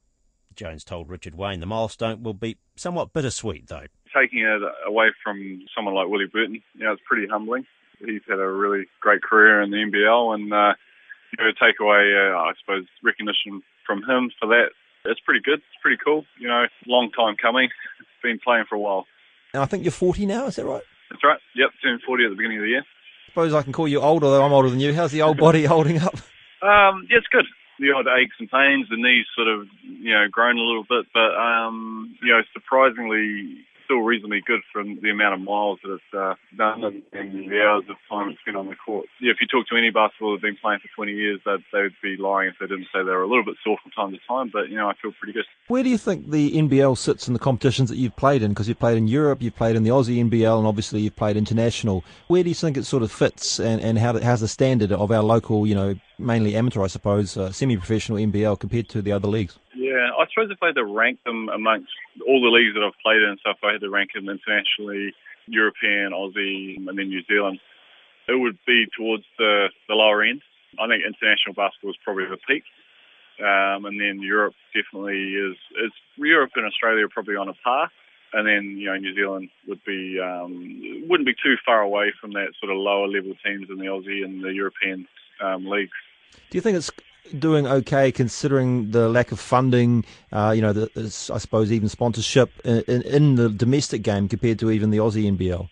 Jones 0.54 0.84
told 0.84 1.08
Richard 1.08 1.34
Wayne 1.34 1.60
the 1.60 1.66
milestone 1.66 2.22
will 2.22 2.34
be 2.34 2.58
somewhat 2.76 3.12
bittersweet, 3.12 3.68
though. 3.68 3.86
Taking 4.14 4.40
it 4.40 4.62
away 4.86 5.08
from 5.22 5.62
someone 5.74 5.94
like 5.94 6.08
Willie 6.08 6.26
Burton, 6.30 6.62
you 6.74 6.84
know, 6.84 6.92
it's 6.92 7.02
pretty 7.06 7.26
humbling. 7.28 7.66
He's 7.98 8.20
had 8.28 8.38
a 8.38 8.48
really 8.48 8.86
great 9.00 9.22
career 9.22 9.62
in 9.62 9.70
the 9.70 9.76
NBL, 9.76 10.34
and 10.34 10.52
uh, 10.52 10.74
you 11.32 11.44
know, 11.44 11.50
take 11.52 11.80
away, 11.80 12.12
uh, 12.14 12.36
I 12.36 12.52
suppose, 12.60 12.84
recognition 13.02 13.62
from 13.86 14.02
him 14.02 14.30
for 14.38 14.48
that 14.48 14.70
it's 15.04 15.20
pretty 15.20 15.40
good. 15.40 15.58
It's 15.58 15.80
pretty 15.80 15.98
cool. 16.04 16.24
You 16.38 16.48
know, 16.48 16.64
long 16.86 17.10
time 17.10 17.36
coming. 17.40 17.68
Been 18.22 18.38
playing 18.38 18.66
for 18.68 18.76
a 18.76 18.78
while. 18.78 19.06
And 19.52 19.62
I 19.62 19.66
think 19.66 19.84
you're 19.84 19.90
40 19.90 20.26
now, 20.26 20.46
is 20.46 20.56
that 20.56 20.64
right? 20.64 20.82
That's 21.10 21.24
right. 21.24 21.40
Yep, 21.56 21.70
turned 21.82 22.00
40 22.06 22.24
at 22.24 22.30
the 22.30 22.36
beginning 22.36 22.58
of 22.58 22.62
the 22.62 22.70
year. 22.70 22.84
Suppose 23.26 23.52
I 23.52 23.62
can 23.62 23.72
call 23.72 23.88
you 23.88 24.00
old, 24.00 24.22
although 24.22 24.44
I'm 24.44 24.52
older 24.52 24.70
than 24.70 24.80
you. 24.80 24.94
How's 24.94 25.12
the 25.12 25.22
old 25.22 25.38
body 25.38 25.64
holding 25.66 25.98
up? 25.98 26.14
Um, 26.62 27.08
yeah, 27.10 27.18
it's 27.18 27.26
good. 27.32 27.46
The 27.80 27.90
odd 27.90 28.06
aches 28.06 28.36
and 28.38 28.48
pains, 28.50 28.86
the 28.90 28.96
knees 28.96 29.26
sort 29.34 29.48
of, 29.48 29.66
you 29.82 30.12
know, 30.12 30.26
grown 30.30 30.56
a 30.56 30.62
little 30.62 30.84
bit, 30.88 31.06
but 31.12 31.34
um, 31.34 32.16
you 32.22 32.28
know, 32.28 32.42
surprisingly 32.52 33.64
still 33.92 34.00
reasonably 34.00 34.42
good 34.46 34.60
from 34.72 34.98
the 35.02 35.10
amount 35.10 35.34
of 35.34 35.40
miles 35.40 35.78
that 35.84 35.92
it's 35.92 36.14
uh, 36.14 36.34
done 36.56 36.84
and, 36.84 37.02
and, 37.12 37.50
the 37.50 37.60
hours 37.60 37.84
of 37.90 37.96
time 38.08 38.30
it's 38.30 38.40
spent 38.40 38.56
on 38.56 38.66
the 38.66 38.76
court. 38.76 39.06
Yeah, 39.20 39.32
if 39.32 39.38
you 39.40 39.46
talk 39.46 39.66
to 39.68 39.76
any 39.76 39.90
basketball 39.90 40.32
that's 40.32 40.42
been 40.42 40.56
playing 40.56 40.80
for 40.80 40.88
20 40.96 41.12
years, 41.12 41.40
they'd, 41.44 41.62
they'd 41.72 41.92
be 42.02 42.16
lying 42.16 42.48
if 42.48 42.54
they 42.60 42.66
didn't 42.66 42.86
say 42.92 42.98
they 42.98 43.12
were 43.12 43.22
a 43.22 43.28
little 43.28 43.44
bit 43.44 43.56
sore 43.62 43.76
from 43.82 43.92
time 43.92 44.12
to 44.12 44.18
time, 44.26 44.50
but, 44.52 44.70
you 44.70 44.76
know, 44.76 44.88
I 44.88 44.94
feel 45.00 45.12
pretty 45.12 45.34
good. 45.34 45.44
Where 45.68 45.82
do 45.82 45.90
you 45.90 45.98
think 45.98 46.30
the 46.30 46.52
NBL 46.52 46.96
sits 46.96 47.28
in 47.28 47.34
the 47.34 47.40
competitions 47.40 47.90
that 47.90 47.96
you've 47.96 48.16
played 48.16 48.42
in? 48.42 48.50
Because 48.50 48.68
you've 48.68 48.78
played 48.78 48.96
in 48.96 49.08
Europe, 49.08 49.42
you've 49.42 49.56
played 49.56 49.76
in 49.76 49.82
the 49.82 49.90
Aussie 49.90 50.24
NBL, 50.24 50.58
and 50.58 50.66
obviously 50.66 51.00
you've 51.00 51.16
played 51.16 51.36
international. 51.36 52.04
Where 52.28 52.42
do 52.42 52.48
you 52.48 52.54
think 52.54 52.76
it 52.76 52.84
sort 52.84 53.02
of 53.02 53.12
fits, 53.12 53.58
and, 53.58 53.80
and 53.80 53.98
how, 53.98 54.18
how's 54.20 54.40
the 54.40 54.48
standard 54.48 54.92
of 54.92 55.10
our 55.10 55.22
local, 55.22 55.66
you 55.66 55.74
know, 55.74 55.94
mainly 56.22 56.56
amateur, 56.56 56.82
I 56.82 56.86
suppose, 56.86 57.36
uh, 57.36 57.52
semi-professional 57.52 58.18
NBL 58.18 58.58
compared 58.58 58.88
to 58.90 59.02
the 59.02 59.12
other 59.12 59.28
leagues? 59.28 59.58
Yeah, 59.74 60.10
I 60.18 60.26
suppose 60.32 60.50
if 60.50 60.58
I 60.62 60.66
had 60.66 60.76
to 60.76 60.84
rank 60.84 61.18
them 61.24 61.48
amongst 61.48 61.90
all 62.26 62.40
the 62.40 62.48
leagues 62.48 62.74
that 62.74 62.82
I've 62.82 62.98
played 63.02 63.22
in, 63.22 63.36
so 63.44 63.50
if 63.50 63.58
I 63.62 63.72
had 63.72 63.80
to 63.80 63.90
rank 63.90 64.10
them 64.14 64.28
internationally, 64.28 65.14
European, 65.46 66.12
Aussie, 66.12 66.76
and 66.76 66.86
then 66.86 67.08
New 67.08 67.22
Zealand, 67.24 67.58
it 68.28 68.38
would 68.38 68.58
be 68.66 68.86
towards 68.96 69.24
the, 69.38 69.68
the 69.88 69.94
lower 69.94 70.22
end. 70.22 70.42
I 70.78 70.86
think 70.86 71.04
international 71.04 71.54
basketball 71.54 71.90
is 71.90 71.98
probably 72.04 72.24
the 72.26 72.38
peak. 72.48 72.64
Um, 73.40 73.84
and 73.86 74.00
then 74.00 74.22
Europe 74.22 74.54
definitely 74.74 75.34
is, 75.34 75.56
is 75.82 75.92
Europe 76.16 76.52
and 76.54 76.66
Australia 76.66 77.06
are 77.06 77.08
probably 77.08 77.36
on 77.36 77.48
a 77.48 77.54
par. 77.64 77.90
And 78.34 78.46
then, 78.46 78.78
you 78.78 78.86
know, 78.86 78.96
New 78.96 79.14
Zealand 79.14 79.50
would 79.68 79.84
be, 79.84 80.18
um, 80.20 81.04
wouldn't 81.08 81.26
be 81.26 81.34
too 81.42 81.56
far 81.64 81.80
away 81.80 82.12
from 82.18 82.32
that 82.32 82.52
sort 82.60 82.72
of 82.72 82.78
lower 82.78 83.06
level 83.06 83.34
teams 83.44 83.68
in 83.68 83.76
the 83.76 83.86
Aussie 83.86 84.24
and 84.24 84.42
the 84.42 84.52
European 84.54 85.06
um, 85.42 85.66
leagues. 85.66 85.92
Do 86.50 86.58
you 86.58 86.60
think 86.60 86.76
it's 86.76 86.90
doing 87.38 87.66
okay 87.66 88.12
considering 88.12 88.90
the 88.90 89.08
lack 89.08 89.32
of 89.32 89.40
funding, 89.40 90.04
uh, 90.32 90.52
you 90.54 90.62
know, 90.62 90.72
the, 90.72 90.90
I 91.32 91.38
suppose 91.38 91.72
even 91.72 91.88
sponsorship 91.88 92.50
in, 92.64 92.82
in, 92.82 93.02
in, 93.02 93.34
the 93.36 93.48
domestic 93.48 94.02
game 94.02 94.28
compared 94.28 94.58
to 94.60 94.70
even 94.70 94.90
the 94.90 94.98
Aussie 94.98 95.30
NBL? 95.30 95.68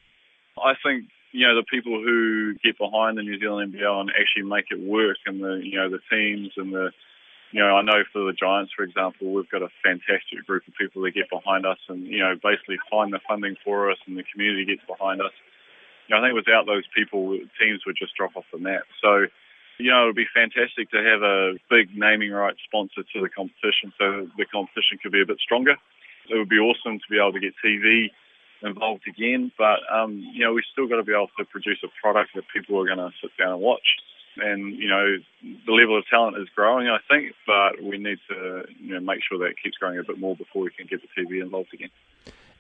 I 0.59 0.75
think, 0.85 1.07
you 1.33 1.47
know, 1.47 1.55
the 1.55 1.65
people 1.65 2.03
who 2.03 2.55
get 2.65 2.79
behind 2.79 3.19
the 3.19 3.23
New 3.23 3.39
Zealand 3.39 3.75
NBL 3.75 4.01
and 4.01 4.11
actually 4.19 4.43
make 4.43 4.67
it 4.71 4.81
work 4.81 5.19
and 5.27 5.43
the, 5.43 5.61
you 5.63 5.77
know, 5.77 5.91
the 5.91 6.01
teams 6.11 6.53
and 6.57 6.73
the, 6.73 6.91
you 7.53 7.61
know, 7.61 7.77
I 7.77 7.83
know 7.83 8.05
for 8.13 8.25
the 8.25 8.33
Giants, 8.33 8.73
for 8.77 8.85
example, 8.85 9.33
we've 9.33 9.51
got 9.51 9.63
a 9.63 9.69
fantastic 9.83 10.47
group 10.47 10.63
of 10.69 10.75
people 10.75 11.03
that 11.03 11.13
get 11.13 11.29
behind 11.31 11.67
us 11.67 11.79
and, 11.89 12.07
you 12.07 12.21
know, 12.21 12.35
basically 12.41 12.79
find 12.91 13.13
the 13.13 13.21
funding 13.29 13.57
for 13.65 13.91
us 13.91 13.99
and 14.07 14.17
the 14.17 14.25
community 14.33 14.65
gets 14.65 14.87
behind 14.87 15.21
us. 15.21 15.33
You 16.07 16.15
know, 16.15 16.23
I 16.23 16.27
think 16.27 16.35
without 16.35 16.67
those 16.67 16.85
people, 16.95 17.39
teams 17.59 17.83
would 17.87 17.97
just 17.99 18.15
drop 18.17 18.37
off 18.37 18.45
the 18.53 18.59
map. 18.59 18.83
So, 19.03 19.27
you 19.81 19.91
know, 19.91 20.05
it 20.05 20.07
would 20.07 20.17
be 20.17 20.29
fantastic 20.33 20.91
to 20.91 20.99
have 21.03 21.23
a 21.23 21.55
big 21.69 21.97
naming 21.97 22.31
rights 22.31 22.59
sponsor 22.65 23.03
to 23.03 23.21
the 23.21 23.29
competition 23.29 23.93
so 23.99 24.29
the 24.37 24.45
competition 24.47 24.99
could 25.03 25.13
be 25.13 25.23
a 25.23 25.27
bit 25.27 25.39
stronger. 25.41 25.77
it 26.29 26.37
would 26.37 26.49
be 26.49 26.59
awesome 26.59 26.99
to 26.99 27.09
be 27.11 27.19
able 27.19 27.33
to 27.33 27.41
get 27.41 27.55
TV 27.65 28.11
involved 28.63 29.03
again, 29.09 29.51
but 29.57 29.81
um, 29.91 30.19
you 30.35 30.45
know, 30.45 30.53
we've 30.53 30.69
still 30.73 30.87
got 30.87 30.97
to 30.97 31.03
be 31.03 31.13
able 31.13 31.31
to 31.39 31.45
produce 31.45 31.79
a 31.83 31.89
product 32.01 32.31
that 32.35 32.45
people 32.53 32.79
are 32.79 32.87
going 32.87 32.99
to 32.99 33.11
sit 33.21 33.31
down 33.39 33.53
and 33.53 33.61
watch. 33.61 33.97
And 34.37 34.77
you 34.77 34.89
know, 34.89 35.17
the 35.67 35.73
level 35.73 35.99
of 35.99 36.05
talent 36.09 36.37
is 36.37 36.49
growing, 36.55 36.89
I 36.89 36.99
think, 37.09 37.35
but 37.47 37.83
we 37.83 37.99
need 37.99 38.19
to 38.29 38.65
you 38.79 38.95
know 38.95 39.01
make 39.01 39.21
sure 39.27 39.39
that 39.39 39.47
it 39.47 39.57
keeps 39.63 39.77
growing 39.77 39.99
a 39.99 40.05
bit 40.05 40.19
more 40.19 40.37
before 40.37 40.63
we 40.63 40.71
can 40.71 40.87
get 40.87 41.01
the 41.03 41.09
TV 41.21 41.43
involved 41.43 41.75
again. 41.75 41.91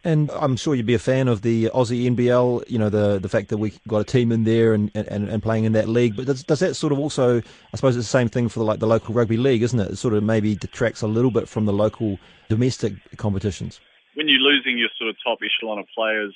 And 0.02 0.30
I'm 0.30 0.56
sure 0.56 0.74
you'd 0.74 0.86
be 0.86 0.94
a 0.94 0.98
fan 0.98 1.28
of 1.28 1.42
the 1.42 1.66
Aussie 1.74 2.10
NBL. 2.10 2.64
You 2.68 2.78
know 2.78 2.88
the 2.88 3.18
the 3.18 3.28
fact 3.28 3.48
that 3.48 3.58
we 3.58 3.72
got 3.86 3.98
a 3.98 4.04
team 4.04 4.32
in 4.32 4.44
there 4.44 4.72
and, 4.72 4.90
and, 4.94 5.28
and 5.28 5.42
playing 5.42 5.64
in 5.64 5.72
that 5.72 5.88
league. 5.88 6.16
But 6.16 6.26
does, 6.26 6.42
does 6.42 6.60
that 6.60 6.74
sort 6.74 6.92
of 6.92 6.98
also, 6.98 7.38
I 7.38 7.76
suppose, 7.76 7.96
it's 7.96 8.06
the 8.06 8.18
same 8.18 8.28
thing 8.28 8.48
for 8.48 8.60
the, 8.60 8.64
like 8.64 8.80
the 8.80 8.86
local 8.86 9.14
rugby 9.14 9.36
league, 9.36 9.62
isn't 9.62 9.78
it? 9.78 9.90
It 9.90 9.96
sort 9.96 10.14
of 10.14 10.22
maybe 10.22 10.54
detracts 10.54 11.02
a 11.02 11.06
little 11.06 11.30
bit 11.30 11.48
from 11.48 11.66
the 11.66 11.72
local 11.72 12.18
domestic 12.48 12.94
competitions. 13.18 13.78
When 14.14 14.26
you're 14.26 14.40
losing 14.40 14.78
your 14.78 14.88
sort 14.98 15.10
of 15.10 15.16
top 15.22 15.38
echelon 15.44 15.78
of 15.78 15.86
players 15.94 16.34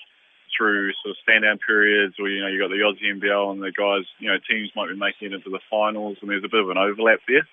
through 0.57 0.93
sort 1.03 1.13
of 1.13 1.17
stand 1.23 1.45
down 1.45 1.59
periods, 1.67 2.17
or 2.21 2.29
you 2.29 2.43
know 2.43 2.49
you 2.49 2.61
got 2.61 2.69
the 2.69 2.85
Aussie 2.85 3.11
NBL 3.11 3.51
and 3.53 3.63
the 3.63 3.73
guys, 3.73 4.05
you 4.19 4.29
know 4.29 4.37
teams 4.49 4.71
might 4.77 4.89
be 4.89 4.97
making 4.97 5.33
it 5.33 5.35
into 5.35 5.49
the 5.49 5.61
finals, 5.71 6.19
and 6.21 6.31
there's 6.31 6.45
a 6.45 6.53
bit 6.53 6.61
of 6.61 6.69
an 6.69 6.77
overlap 6.77 7.21
there. 7.27 7.49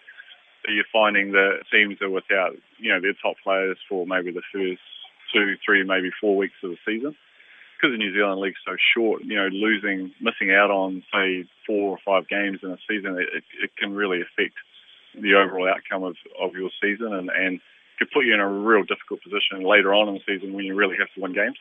So 0.65 0.71
you're 0.71 0.91
finding 0.91 1.31
that 1.31 1.63
teams 1.71 2.01
are 2.01 2.09
without, 2.09 2.51
you 2.77 2.91
know, 2.93 3.01
their 3.01 3.15
top 3.21 3.35
players 3.43 3.77
for 3.89 4.05
maybe 4.05 4.31
the 4.31 4.43
first 4.53 4.81
two, 5.33 5.55
three, 5.65 5.83
maybe 5.83 6.09
four 6.19 6.35
weeks 6.35 6.55
of 6.63 6.71
the 6.71 6.77
season. 6.85 7.15
Because 7.77 7.93
the 7.93 7.97
New 7.97 8.13
Zealand 8.13 8.39
League's 8.41 8.61
so 8.63 8.75
short, 8.93 9.23
you 9.23 9.35
know, 9.35 9.47
losing, 9.47 10.13
missing 10.21 10.53
out 10.53 10.69
on, 10.69 11.03
say, 11.11 11.45
four 11.65 11.89
or 11.89 11.99
five 12.05 12.29
games 12.29 12.59
in 12.61 12.69
a 12.69 12.77
season, 12.87 13.17
it, 13.17 13.43
it 13.61 13.71
can 13.75 13.93
really 13.93 14.21
affect 14.21 14.53
the 15.15 15.33
overall 15.33 15.67
outcome 15.67 16.03
of, 16.03 16.15
of 16.39 16.53
your 16.53 16.69
season 16.79 17.13
and, 17.13 17.29
and 17.29 17.59
could 17.97 18.11
put 18.11 18.25
you 18.25 18.33
in 18.33 18.39
a 18.39 18.47
real 18.47 18.83
difficult 18.83 19.21
position 19.23 19.65
later 19.65 19.93
on 19.93 20.09
in 20.09 20.15
the 20.15 20.25
season 20.25 20.53
when 20.53 20.65
you 20.65 20.75
really 20.75 20.95
have 20.97 21.09
to 21.15 21.21
win 21.21 21.33
games. 21.33 21.57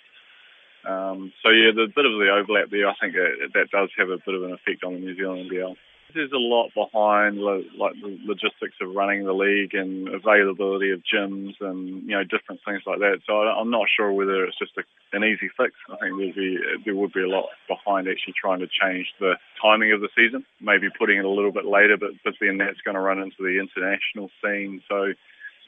Um, 0.85 1.33
so, 1.42 1.50
yeah, 1.50 1.72
the 1.76 1.92
bit 1.92 2.06
of 2.06 2.12
the 2.16 2.33
overlap 2.33 2.70
there, 2.70 2.88
I 2.88 2.94
think 3.00 3.14
it, 3.14 3.52
that 3.52 3.70
does 3.70 3.90
have 3.98 4.09
a 4.09 4.16
bit 4.16 4.35
of 4.35 4.44
an 4.44 4.52
effect 4.52 4.85
on 4.85 4.94
the 4.94 5.00
New 5.00 5.16
Zealand 5.16 5.50
NBL. 5.50 5.76
There's 6.14 6.33
a 6.33 6.38
lot 6.38 6.70
behind 6.75 7.38
like 7.38 7.94
the 8.03 8.18
logistics 8.25 8.77
of 8.81 8.94
running 8.94 9.25
the 9.25 9.33
league 9.33 9.75
and 9.75 10.09
availability 10.09 10.90
of 10.90 11.03
gyms 11.03 11.55
and 11.61 12.03
you 12.03 12.16
know 12.16 12.25
different 12.25 12.61
things 12.64 12.83
like 12.87 12.99
that. 13.01 13.20
So 13.27 13.35
I'm 13.35 13.70
not 13.70 13.87
sure 13.94 14.12
whether 14.12 14.44
it's 14.44 14.59
just 14.59 14.73
a, 14.79 14.83
an 15.16 15.25
easy 15.25 15.51
fix. 15.57 15.75
I 15.88 15.96
think 15.96 16.18
there'd 16.18 16.35
be 16.35 16.59
there 16.85 16.96
would 16.96 17.12
be 17.12 17.23
a 17.23 17.29
lot 17.29 17.46
behind 17.68 18.09
actually 18.09 18.35
trying 18.40 18.61
to 18.61 18.68
change 18.68 19.07
the 19.18 19.35
timing 19.61 19.92
of 19.92 20.01
the 20.01 20.09
season, 20.16 20.44
maybe 20.61 20.88
putting 20.99 21.18
it 21.18 21.25
a 21.25 21.29
little 21.29 21.53
bit 21.53 21.64
later, 21.64 21.96
but 21.96 22.11
but 22.25 22.35
then 22.40 22.59
that's 22.59 22.81
going 22.85 22.94
to 22.94 23.01
run 23.01 23.18
into 23.18 23.40
the 23.40 23.59
international 23.61 24.31
scene. 24.42 24.83
So 24.88 25.12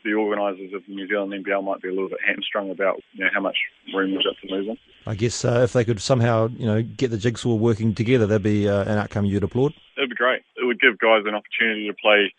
the 0.05 0.15
organisers 0.15 0.73
of 0.75 0.83
the 0.87 0.95
New 0.95 1.07
Zealand 1.09 1.33
NBL 1.33 1.65
might 1.65 1.81
be 1.81 1.89
a 1.89 1.93
little 1.93 2.09
bit 2.09 2.19
hamstrung 2.27 2.71
about 2.71 3.01
you 3.13 3.25
know 3.25 3.31
how 3.33 3.41
much 3.41 3.57
room 3.95 4.13
we've 4.13 4.25
got 4.25 4.37
to 4.43 4.55
move 4.55 4.69
in. 4.69 4.79
I 5.07 5.15
guess 5.15 5.45
uh, 5.45 5.61
if 5.65 5.73
they 5.73 5.85
could 5.85 6.01
somehow 6.01 6.49
you 6.49 6.67
know 6.67 6.83
get 6.83 7.11
the 7.11 7.19
jigsaw 7.19 7.55
working 7.55 7.95
together, 7.95 8.27
that'd 8.27 8.43
be 8.43 8.69
uh, 8.69 8.83
an 8.83 8.99
outcome 8.99 9.25
you'd 9.25 9.45
applaud. 9.45 9.75
It'd 9.97 10.12
great. 10.23 10.43
It 10.55 10.65
would 10.65 10.81
give 10.81 10.99
guys 10.99 11.27
an 11.27 11.35
opportunity 11.35 11.89
to 11.89 11.95
play 11.95 12.33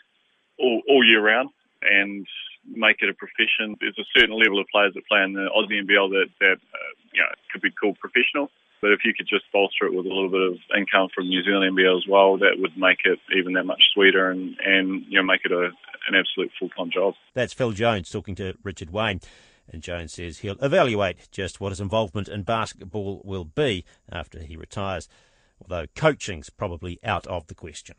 all, 0.58 0.82
all 0.88 1.04
year 1.04 1.19
round 1.19 1.50
and 1.84 2.26
make 2.63 3.02
it 3.02 3.10
a 3.10 3.13
profession. 3.13 3.76
There's 3.82 4.00
a 4.00 4.08
certain 4.15 4.39
level 4.39 4.60
of 4.60 4.67
players 4.72 4.93
that 4.96 5.06
play 5.08 5.22
in 5.24 5.34
the 5.34 5.52
Aussie 5.52 5.84
NBL 5.84 6.10
that 6.15 6.30
that 6.39 6.58
uh, 6.63 6.91
you 7.12 7.19
know 7.19 7.28
could 7.52 7.62
be 7.62 7.72
called 7.72 8.00
professional. 8.00 8.48
But 8.82 8.91
if 8.91 9.00
you 9.06 9.13
could 9.15 9.28
just 9.28 9.46
bolster 9.54 9.86
it 9.86 9.93
with 9.93 10.06
a 10.06 10.10
little 10.10 10.30
bit 10.30 10.41
of 10.41 10.58
income 10.78 11.08
from 11.15 11.28
New 11.28 11.41
Zealand 11.43 11.78
NBL 11.78 11.98
as 11.98 12.08
well, 12.08 12.38
that 12.39 12.56
would 12.58 12.78
make 12.78 13.00
it 13.06 13.19
even 13.36 13.54
that 13.54 13.65
much 13.65 13.82
sweeter 13.93 14.30
and, 14.30 14.56
and 14.63 15.04
you 15.08 15.19
know 15.19 15.24
make 15.24 15.41
it 15.43 15.52
a, 15.52 15.72
an 16.08 16.15
absolute 16.15 16.52
full 16.58 16.69
time 16.69 16.91
job. 16.91 17.15
That's 17.34 17.54
Phil 17.54 17.72
Jones 17.72 18.10
talking 18.10 18.36
to 18.36 18.56
Richard 18.63 18.91
Wayne. 18.91 19.19
And 19.72 19.82
Jones 19.82 20.13
says 20.13 20.39
he'll 20.39 20.62
evaluate 20.62 21.32
just 21.32 21.62
what 21.62 21.69
his 21.69 21.80
involvement 21.80 22.28
in 22.28 22.43
basketball 22.43 23.22
will 23.24 23.46
be 23.46 23.86
after 24.12 24.39
he 24.39 24.58
retires, 24.58 25.08
although 25.69 25.88
coaching's 25.95 26.49
probably 26.49 26.99
out 27.04 27.26
of 27.28 27.47
the 27.47 27.56
question. 27.56 27.95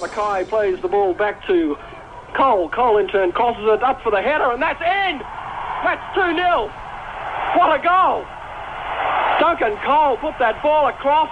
Mackay 0.00 0.48
plays 0.48 0.80
the 0.82 0.88
ball 0.88 1.14
back 1.14 1.46
to 1.46 1.76
Cole. 2.34 2.68
Cole 2.68 2.98
in 2.98 3.08
turn 3.08 3.32
crosses 3.32 3.64
it 3.64 3.82
up 3.82 4.02
for 4.02 4.10
the 4.10 4.20
header, 4.20 4.52
and 4.52 4.62
that's 4.62 4.80
in! 4.80 5.18
That's 5.82 6.14
2 6.14 6.36
0. 6.36 6.70
What 7.56 7.72
a 7.72 7.82
goal! 7.82 8.24
Duncan 9.40 9.76
Cole 9.84 10.16
put 10.18 10.38
that 10.38 10.62
ball 10.62 10.88
across, 10.88 11.30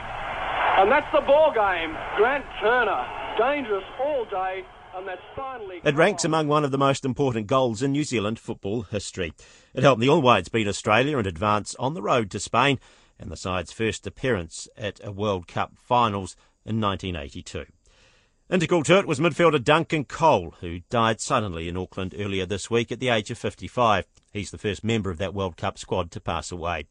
and 0.78 0.90
that's 0.90 1.10
the 1.12 1.20
ball 1.20 1.52
game. 1.52 1.96
Grant 2.16 2.44
Turner, 2.60 3.06
dangerous 3.38 3.84
all 4.00 4.24
day. 4.26 4.64
And 4.96 5.08
that's 5.08 5.22
finally 5.34 5.80
it 5.82 5.96
ranks 5.96 6.24
among 6.24 6.46
one 6.46 6.62
of 6.62 6.70
the 6.70 6.78
most 6.78 7.04
important 7.04 7.48
goals 7.48 7.82
in 7.82 7.90
New 7.90 8.04
Zealand 8.04 8.38
football 8.38 8.82
history. 8.82 9.32
It 9.74 9.82
helped 9.82 10.00
the 10.00 10.08
All 10.08 10.22
Whites 10.22 10.48
beat 10.48 10.68
Australia 10.68 11.18
and 11.18 11.26
advance 11.26 11.74
on 11.80 11.94
the 11.94 12.02
road 12.02 12.30
to 12.30 12.38
Spain 12.38 12.78
and 13.18 13.30
the 13.30 13.36
side's 13.36 13.72
first 13.72 14.06
appearance 14.06 14.68
at 14.76 15.00
a 15.04 15.12
World 15.12 15.46
Cup 15.46 15.72
finals 15.76 16.36
in 16.64 16.80
1982. 16.80 17.66
Integral 18.50 18.82
to 18.84 18.98
it 18.98 19.06
was 19.06 19.20
midfielder 19.20 19.62
Duncan 19.62 20.04
Cole, 20.04 20.54
who 20.60 20.80
died 20.90 21.20
suddenly 21.20 21.68
in 21.68 21.76
Auckland 21.76 22.14
earlier 22.18 22.44
this 22.44 22.70
week 22.70 22.92
at 22.92 23.00
the 23.00 23.08
age 23.08 23.30
of 23.30 23.38
55. 23.38 24.06
He's 24.32 24.50
the 24.50 24.58
first 24.58 24.84
member 24.84 25.10
of 25.10 25.18
that 25.18 25.34
World 25.34 25.56
Cup 25.56 25.78
squad 25.78 26.10
to 26.10 26.20
pass 26.20 26.52
away. 26.52 26.86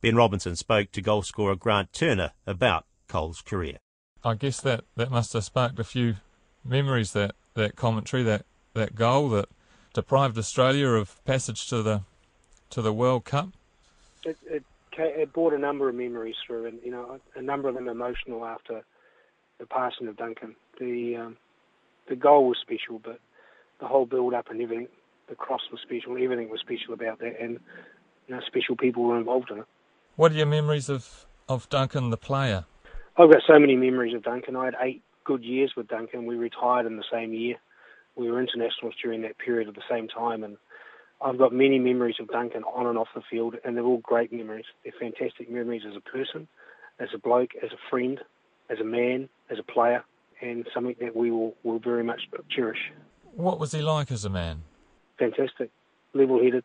Ben 0.00 0.16
Robinson 0.16 0.56
spoke 0.56 0.90
to 0.92 1.02
goalscorer 1.02 1.58
Grant 1.58 1.92
Turner 1.92 2.32
about 2.46 2.86
Cole's 3.08 3.40
career. 3.40 3.78
I 4.24 4.34
guess 4.34 4.60
that, 4.62 4.84
that 4.96 5.10
must 5.10 5.32
have 5.34 5.44
sparked 5.44 5.78
a 5.78 5.84
few 5.84 6.16
memories 6.64 7.12
that 7.12 7.34
that 7.54 7.76
commentary, 7.76 8.22
that, 8.24 8.44
that 8.74 8.94
goal 8.94 9.28
that 9.30 9.48
deprived 9.94 10.36
Australia 10.36 10.88
of 10.88 11.24
passage 11.24 11.68
to 11.68 11.82
the 11.82 12.02
to 12.70 12.82
the 12.82 12.92
World 12.92 13.24
Cup? 13.24 13.50
It, 14.24 14.36
it, 14.44 14.64
it 14.98 15.32
brought 15.32 15.52
a 15.52 15.58
number 15.58 15.88
of 15.88 15.94
memories 15.94 16.36
through, 16.46 16.66
and 16.66 16.78
you 16.84 16.90
know, 16.90 17.18
a 17.34 17.42
number 17.42 17.68
of 17.68 17.74
them 17.74 17.88
emotional 17.88 18.44
after 18.44 18.82
the 19.58 19.66
passing 19.66 20.08
of 20.08 20.16
Duncan. 20.16 20.54
The 20.78 21.16
um, 21.16 21.36
the 22.08 22.16
goal 22.16 22.48
was 22.48 22.58
special, 22.60 23.00
but 23.02 23.20
the 23.80 23.86
whole 23.86 24.06
build 24.06 24.34
up 24.34 24.50
and 24.50 24.60
everything, 24.60 24.88
the 25.28 25.34
cross 25.34 25.62
was 25.70 25.80
special. 25.82 26.12
Everything 26.12 26.48
was 26.48 26.60
special 26.60 26.94
about 26.94 27.18
that, 27.20 27.40
and 27.40 27.58
you 28.28 28.34
know, 28.34 28.40
special 28.46 28.76
people 28.76 29.04
were 29.04 29.18
involved 29.18 29.50
in 29.50 29.58
it. 29.58 29.66
What 30.16 30.32
are 30.32 30.36
your 30.36 30.46
memories 30.46 30.88
of 30.88 31.26
of 31.48 31.68
Duncan 31.68 32.10
the 32.10 32.16
player? 32.16 32.64
I've 33.18 33.30
got 33.30 33.42
so 33.46 33.58
many 33.58 33.76
memories 33.76 34.14
of 34.14 34.22
Duncan. 34.22 34.56
I 34.56 34.66
had 34.66 34.74
eight 34.80 35.02
good 35.24 35.42
years 35.42 35.72
with 35.76 35.88
Duncan. 35.88 36.26
We 36.26 36.36
retired 36.36 36.86
in 36.86 36.96
the 36.96 37.04
same 37.10 37.32
year. 37.32 37.56
We 38.14 38.30
were 38.30 38.40
internationals 38.40 38.94
during 39.02 39.22
that 39.22 39.38
period 39.38 39.68
at 39.68 39.74
the 39.74 39.82
same 39.90 40.08
time, 40.08 40.44
and 40.44 40.56
I've 41.20 41.38
got 41.38 41.52
many 41.52 41.78
memories 41.78 42.16
of 42.20 42.28
Duncan 42.28 42.62
on 42.64 42.86
and 42.86 42.98
off 42.98 43.08
the 43.14 43.22
field, 43.30 43.56
and 43.64 43.76
they're 43.76 43.84
all 43.84 43.98
great 43.98 44.32
memories. 44.32 44.66
They're 44.84 44.92
fantastic 45.00 45.50
memories 45.50 45.82
as 45.88 45.96
a 45.96 46.00
person, 46.00 46.46
as 47.00 47.08
a 47.14 47.18
bloke, 47.18 47.50
as 47.62 47.70
a 47.72 47.78
friend, 47.90 48.20
as 48.68 48.78
a 48.80 48.84
man, 48.84 49.28
as 49.50 49.58
a 49.58 49.62
player, 49.62 50.04
and 50.42 50.66
something 50.74 50.96
that 51.00 51.16
we 51.16 51.30
will, 51.30 51.54
will 51.62 51.78
very 51.78 52.04
much 52.04 52.22
cherish. 52.50 52.92
What 53.34 53.58
was 53.58 53.72
he 53.72 53.80
like 53.80 54.10
as 54.10 54.24
a 54.24 54.30
man? 54.30 54.62
Fantastic, 55.18 55.70
level-headed, 56.12 56.64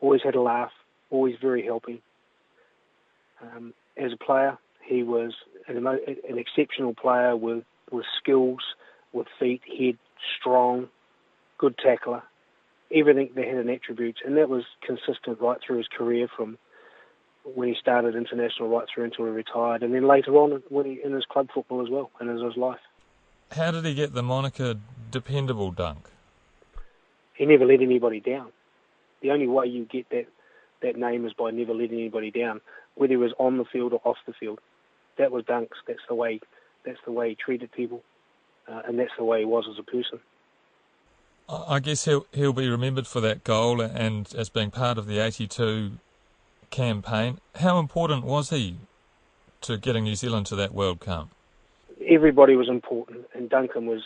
always 0.00 0.22
had 0.22 0.34
a 0.34 0.40
laugh, 0.40 0.72
always 1.10 1.36
very 1.40 1.64
helping. 1.64 2.00
Um, 3.40 3.72
as 3.96 4.12
a 4.12 4.16
player, 4.16 4.58
he 4.84 5.02
was 5.04 5.32
an, 5.68 5.86
an 5.86 6.38
exceptional 6.38 6.94
player 6.94 7.36
with, 7.36 7.62
with 7.92 8.04
skills, 8.20 8.60
with 9.12 9.28
feet, 9.38 9.62
head, 9.78 9.96
strong, 10.38 10.88
good 11.58 11.76
tackler, 11.78 12.22
everything 12.92 13.30
that 13.34 13.44
had 13.44 13.56
an 13.56 13.68
attributes, 13.68 14.20
and 14.24 14.36
that 14.36 14.48
was 14.48 14.64
consistent 14.82 15.40
right 15.40 15.58
through 15.64 15.78
his 15.78 15.88
career 15.88 16.28
from 16.34 16.58
when 17.54 17.68
he 17.68 17.74
started 17.78 18.14
international 18.14 18.68
right 18.68 18.86
through 18.92 19.04
until 19.04 19.26
he 19.26 19.30
retired, 19.30 19.82
and 19.82 19.94
then 19.94 20.06
later 20.06 20.34
on 20.36 20.62
when 20.68 20.86
he, 20.86 21.00
in 21.04 21.12
his 21.12 21.24
club 21.26 21.48
football 21.52 21.82
as 21.82 21.90
well, 21.90 22.10
and 22.20 22.30
in 22.30 22.38
his 22.38 22.56
life. 22.56 22.80
How 23.52 23.70
did 23.70 23.84
he 23.84 23.94
get 23.94 24.14
the 24.14 24.22
moniker 24.22 24.74
Dependable 25.10 25.70
Dunk? 25.70 26.08
He 27.34 27.46
never 27.46 27.66
let 27.66 27.80
anybody 27.80 28.20
down. 28.20 28.50
The 29.20 29.30
only 29.30 29.46
way 29.46 29.66
you 29.66 29.84
get 29.84 30.08
that 30.10 30.26
that 30.82 30.96
name 30.96 31.24
is 31.24 31.32
by 31.32 31.50
never 31.50 31.72
letting 31.72 31.98
anybody 31.98 32.30
down, 32.30 32.60
whether 32.94 33.12
he 33.12 33.16
was 33.16 33.32
on 33.38 33.56
the 33.56 33.64
field 33.64 33.92
or 33.92 34.00
off 34.04 34.18
the 34.26 34.34
field 34.34 34.60
that 35.18 35.30
was 35.30 35.44
Dunks. 35.44 35.80
That's 35.86 36.00
the 36.08 36.14
way. 36.14 36.40
That's 36.84 36.98
the 37.04 37.12
way 37.12 37.30
he 37.30 37.34
treated 37.34 37.72
people, 37.72 38.02
uh, 38.68 38.82
and 38.86 38.98
that's 38.98 39.12
the 39.16 39.24
way 39.24 39.40
he 39.40 39.44
was 39.44 39.64
as 39.70 39.78
a 39.78 39.82
person. 39.82 40.20
I 41.48 41.78
guess 41.80 42.04
he'll 42.04 42.26
he'll 42.32 42.52
be 42.52 42.68
remembered 42.68 43.06
for 43.06 43.20
that 43.20 43.44
goal 43.44 43.80
and 43.80 44.32
as 44.34 44.48
being 44.48 44.70
part 44.70 44.98
of 44.98 45.06
the 45.06 45.18
'82 45.18 45.92
campaign. 46.70 47.38
How 47.56 47.78
important 47.78 48.24
was 48.24 48.50
he 48.50 48.76
to 49.62 49.76
getting 49.76 50.04
New 50.04 50.14
Zealand 50.14 50.46
to 50.46 50.56
that 50.56 50.72
World 50.74 51.00
Cup? 51.00 51.28
Everybody 52.06 52.56
was 52.56 52.68
important, 52.68 53.26
and 53.34 53.48
Duncan 53.48 53.86
was 53.86 54.02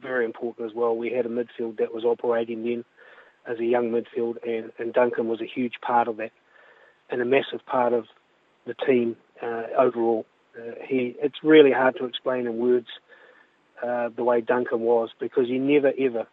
very 0.00 0.24
important 0.24 0.70
as 0.70 0.74
well. 0.74 0.96
We 0.96 1.12
had 1.12 1.26
a 1.26 1.28
midfield 1.28 1.78
that 1.78 1.94
was 1.94 2.04
operating 2.04 2.64
then 2.64 2.84
as 3.46 3.58
a 3.58 3.64
young 3.64 3.90
midfield, 3.90 4.36
and, 4.46 4.72
and 4.78 4.92
Duncan 4.92 5.28
was 5.28 5.40
a 5.40 5.46
huge 5.46 5.74
part 5.80 6.08
of 6.08 6.16
that, 6.18 6.32
and 7.10 7.20
a 7.20 7.24
massive 7.24 7.64
part 7.66 7.92
of 7.92 8.06
the 8.66 8.74
team 8.74 9.16
uh, 9.42 9.64
overall. 9.78 10.26
Uh, 10.56 10.72
he, 10.86 11.16
it's 11.20 11.42
really 11.42 11.72
hard 11.72 11.96
to 11.96 12.04
explain 12.04 12.46
in 12.46 12.58
words 12.58 12.88
uh, 13.82 14.10
the 14.14 14.22
way 14.22 14.40
Duncan 14.40 14.80
was 14.80 15.10
because 15.18 15.48
he 15.48 15.58
never 15.58 15.92
ever, 15.98 16.26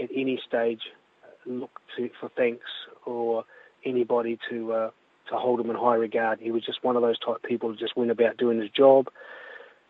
at 0.00 0.08
any 0.14 0.40
stage, 0.46 0.80
look 1.44 1.80
to, 1.96 2.10
for 2.20 2.28
thanks 2.36 2.66
or 3.04 3.44
anybody 3.84 4.38
to 4.50 4.72
uh, 4.72 4.90
to 5.28 5.36
hold 5.36 5.60
him 5.60 5.70
in 5.70 5.76
high 5.76 5.94
regard. 5.94 6.40
He 6.40 6.50
was 6.50 6.64
just 6.64 6.82
one 6.84 6.96
of 6.96 7.02
those 7.02 7.18
type 7.18 7.36
of 7.36 7.42
people 7.42 7.70
who 7.70 7.76
just 7.76 7.96
went 7.96 8.10
about 8.10 8.36
doing 8.36 8.60
his 8.60 8.70
job 8.70 9.08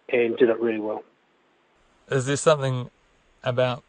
and 0.08 0.36
did 0.36 0.48
it 0.48 0.60
really 0.60 0.78
well. 0.78 1.02
Is 2.10 2.26
there 2.26 2.36
something 2.36 2.90
about 3.42 3.82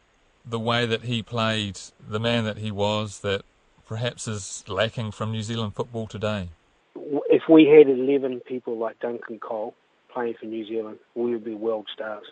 the 0.44 0.58
way 0.58 0.86
that 0.86 1.02
he 1.02 1.22
played, 1.22 1.78
the 2.06 2.20
man 2.20 2.44
that 2.44 2.58
he 2.58 2.70
was, 2.70 3.20
that 3.20 3.42
perhaps 3.86 4.26
is 4.26 4.64
lacking 4.68 5.12
from 5.12 5.32
New 5.32 5.42
Zealand 5.42 5.74
football 5.74 6.06
today? 6.06 6.48
If 6.96 7.42
we 7.48 7.66
had 7.66 7.88
11 7.88 8.40
people 8.40 8.76
like 8.76 8.98
Duncan 8.98 9.38
Cole 9.38 9.74
playing 10.12 10.34
for 10.38 10.46
New 10.46 10.66
Zealand, 10.66 10.98
we 11.14 11.32
would 11.32 11.44
be 11.44 11.54
world 11.54 11.86
stars. 11.92 12.24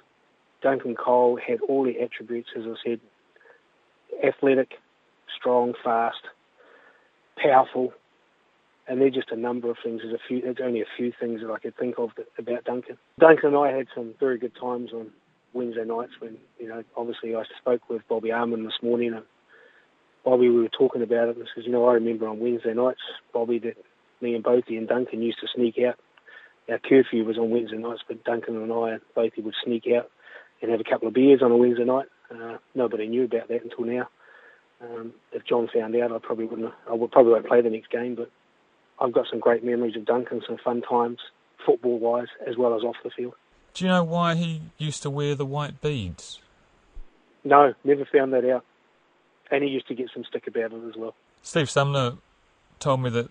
Duncan 0.63 0.97
Cole 0.97 1.39
had 1.45 1.61
all 1.61 1.85
the 1.85 2.01
attributes, 2.01 2.49
as 2.57 2.65
I 2.65 2.75
said, 2.85 3.01
athletic, 4.25 4.75
strong, 5.39 5.75
fast, 5.83 6.23
powerful, 7.43 7.93
and 8.89 9.01
they're 9.01 9.11
just 9.11 9.31
a 9.31 9.37
number 9.37 9.71
of 9.71 9.77
things. 9.83 10.01
There's 10.03 10.15
a 10.15 10.29
few. 10.29 10.41
There's 10.41 10.57
only 10.63 10.81
a 10.81 10.87
few 10.97 11.13
things 11.19 11.41
that 11.41 11.51
I 11.51 11.59
could 11.59 11.77
think 11.77 11.97
of 11.99 12.11
that, 12.17 12.27
about 12.39 12.65
Duncan. 12.65 12.99
Duncan 13.19 13.55
and 13.55 13.57
I 13.57 13.77
had 13.77 13.87
some 13.95 14.15
very 14.21 14.39
good 14.39 14.53
times 14.61 14.91
on 14.93 15.11
Wednesday 15.53 15.85
nights 15.85 16.13
when 16.21 16.37
you 16.59 16.69
know. 16.69 16.83
Obviously, 16.97 17.35
I 17.35 17.43
spoke 17.61 17.89
with 17.89 18.03
Bobby 18.09 18.33
Almond 18.33 18.67
this 18.67 18.83
morning, 18.83 19.13
and 19.15 19.25
Bobby 20.25 20.49
we 20.49 20.63
were 20.63 20.69
talking 20.69 21.03
about 21.03 21.29
it, 21.29 21.37
and 21.37 21.49
says, 21.55 21.65
you 21.67 21.73
know, 21.73 21.87
I 21.87 21.95
remember 21.95 22.29
on 22.29 22.41
Wednesday 22.41 22.75
nights, 22.75 23.01
Bobby, 23.33 23.59
that 23.61 23.77
me 24.21 24.35
and 24.35 24.45
Bothy 24.45 24.77
and 24.77 24.89
Duncan 24.89 25.23
used 25.23 25.39
to 25.41 25.49
sneak 25.55 25.77
out. 25.87 25.99
Our 26.69 26.79
curfew 26.79 27.25
was 27.25 27.39
on 27.39 27.51
Wednesday 27.51 27.77
nights, 27.77 28.03
but 28.07 28.25
Duncan 28.25 28.57
and 28.57 28.73
I 28.73 28.93
and 28.93 29.01
Bothie 29.15 29.43
would 29.43 29.55
sneak 29.65 29.85
out 29.97 30.11
and 30.61 30.71
have 30.71 30.81
a 30.81 30.91
couple 30.91 31.07
of 31.07 31.15
beers 31.15 31.43
on 31.43 31.53
a 31.53 31.57
Wednesday 31.57 31.85
night. 31.85 32.07
Uh, 32.31 32.59
nobody 32.75 33.07
knew 33.07 33.25
about 33.25 33.49
that 33.49 33.63
until 33.63 33.85
now. 33.85 34.09
Um, 34.81 35.15
if 35.33 35.45
John 35.45 35.69
found 35.73 35.97
out, 35.97 36.13
I 36.13 36.19
probably 36.19 36.47
wouldn't. 36.47 36.73
I 36.89 36.95
would 36.95 37.11
probably 37.11 37.33
won't 37.33 37.47
play 37.47 37.63
the 37.63 37.71
next 37.71 37.91
game, 37.91 38.15
but 38.15 38.31
I've 39.01 39.13
got 39.13 39.27
some 39.31 39.41
great 39.41 39.65
memories 39.65 39.97
of 39.97 40.05
Duncan, 40.05 40.43
some 40.47 40.59
fun 40.63 40.83
times, 40.83 41.19
football 41.65 41.99
wise, 41.99 42.29
as 42.47 42.57
well 42.57 42.75
as 42.77 42.83
off 42.83 42.97
the 43.03 43.11
field. 43.11 43.35
Do 43.75 43.85
you 43.85 43.91
know 43.91 44.05
why 44.05 44.35
he 44.35 44.63
used 44.79 45.03
to 45.03 45.11
wear 45.11 45.35
the 45.35 45.47
white 45.47 45.81
beads? 45.81 46.41
No, 47.45 47.75
never 47.85 48.05
found 48.05 48.33
that 48.33 48.45
out. 48.45 48.65
And 49.51 49.63
he 49.63 49.71
used 49.71 49.87
to 49.89 49.95
get 49.95 50.09
some 50.13 50.25
stick 50.25 50.47
about 50.47 50.73
it 50.73 50.89
as 50.89 50.97
well. 50.97 51.15
Steve 51.43 51.71
Sumner 51.71 52.15
told 52.81 53.03
me 53.03 53.11
that 53.11 53.31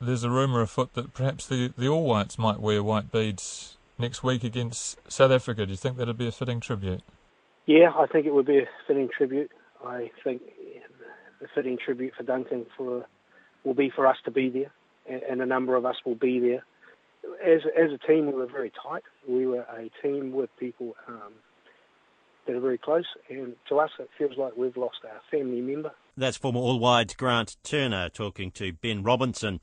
there's 0.00 0.24
a 0.24 0.30
rumour 0.30 0.62
afoot 0.62 0.94
that 0.94 1.14
perhaps 1.14 1.46
the, 1.46 1.72
the 1.78 1.88
All 1.88 2.04
Whites 2.04 2.38
might 2.38 2.58
wear 2.58 2.82
white 2.82 3.12
beads 3.12 3.76
next 3.98 4.24
week 4.24 4.42
against 4.42 4.98
South 5.10 5.30
Africa. 5.30 5.64
Do 5.64 5.70
you 5.70 5.76
think 5.76 5.96
that'd 5.96 6.18
be 6.18 6.26
a 6.26 6.32
fitting 6.32 6.58
tribute? 6.60 7.02
Yeah, 7.66 7.92
I 7.96 8.06
think 8.06 8.26
it 8.26 8.34
would 8.34 8.46
be 8.46 8.58
a 8.58 8.68
fitting 8.86 9.08
tribute. 9.16 9.50
I 9.84 10.10
think 10.24 10.42
the 11.40 11.48
fitting 11.54 11.78
tribute 11.82 12.14
for 12.16 12.22
Duncan 12.22 12.66
for 12.76 13.06
will 13.64 13.74
be 13.74 13.90
for 13.94 14.06
us 14.06 14.16
to 14.24 14.30
be 14.30 14.48
there, 14.48 14.72
and 15.28 15.40
a 15.40 15.46
number 15.46 15.76
of 15.76 15.84
us 15.86 15.96
will 16.04 16.14
be 16.14 16.38
there. 16.40 16.64
As 17.44 17.62
as 17.78 17.90
a 17.92 17.98
team, 18.06 18.26
we 18.26 18.32
were 18.32 18.46
very 18.46 18.72
tight. 18.82 19.02
We 19.28 19.46
were 19.46 19.60
a 19.60 19.90
team 20.02 20.32
with 20.32 20.50
people 20.58 20.96
um, 21.06 21.34
that 22.46 22.56
are 22.56 22.60
very 22.60 22.78
close, 22.78 23.04
and 23.28 23.54
to 23.68 23.78
us, 23.78 23.90
it 23.98 24.08
feels 24.18 24.36
like 24.36 24.56
we've 24.56 24.76
lost 24.76 24.98
our 25.04 25.20
family 25.30 25.60
member. 25.60 25.92
That's 26.16 26.36
former 26.36 26.58
All 26.58 26.78
White 26.78 27.16
Grant 27.16 27.56
Turner 27.62 28.08
talking 28.08 28.50
to 28.52 28.72
Ben 28.72 29.02
Robinson 29.02 29.60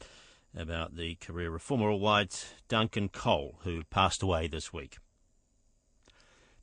about 0.58 0.96
the 0.96 1.16
career 1.16 1.54
of 1.56 1.62
former 1.62 1.90
All 1.90 2.00
White 2.00 2.54
Duncan 2.68 3.10
Cole, 3.10 3.60
who 3.64 3.84
passed 3.90 4.24
away 4.24 4.48
this 4.48 4.72
week. 4.74 4.98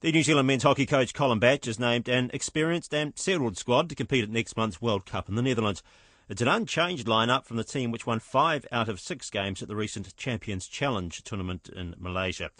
The 0.00 0.12
New 0.12 0.22
Zealand 0.22 0.46
men's 0.46 0.62
hockey 0.62 0.84
coach 0.84 1.14
Colin 1.14 1.38
Batch 1.38 1.64
has 1.64 1.78
named 1.78 2.06
an 2.06 2.30
experienced 2.34 2.92
and 2.92 3.18
settled 3.18 3.56
squad 3.56 3.88
to 3.88 3.94
compete 3.94 4.24
at 4.24 4.28
next 4.28 4.54
month's 4.54 4.82
World 4.82 5.06
Cup 5.06 5.26
in 5.26 5.36
the 5.36 5.42
Netherlands. 5.42 5.82
It's 6.28 6.42
an 6.42 6.48
unchanged 6.48 7.06
lineup 7.06 7.46
from 7.46 7.56
the 7.56 7.64
team 7.64 7.90
which 7.90 8.06
won 8.06 8.18
five 8.18 8.66
out 8.70 8.90
of 8.90 9.00
six 9.00 9.30
games 9.30 9.62
at 9.62 9.68
the 9.68 9.74
recent 9.74 10.14
Champions 10.18 10.68
Challenge 10.68 11.22
tournament 11.24 11.70
in 11.74 11.94
Malaysia. 11.98 12.50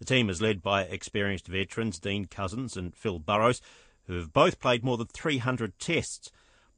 The 0.00 0.04
team 0.04 0.28
is 0.28 0.42
led 0.42 0.60
by 0.60 0.82
experienced 0.82 1.46
veterans 1.46 1.98
Dean 1.98 2.26
Couzins 2.26 2.76
and 2.76 2.94
Phil 2.94 3.18
Burrows, 3.18 3.62
who 4.06 4.16
have 4.16 4.34
both 4.34 4.60
played 4.60 4.84
more 4.84 4.98
than 4.98 5.06
300 5.06 5.78
tests, 5.78 6.30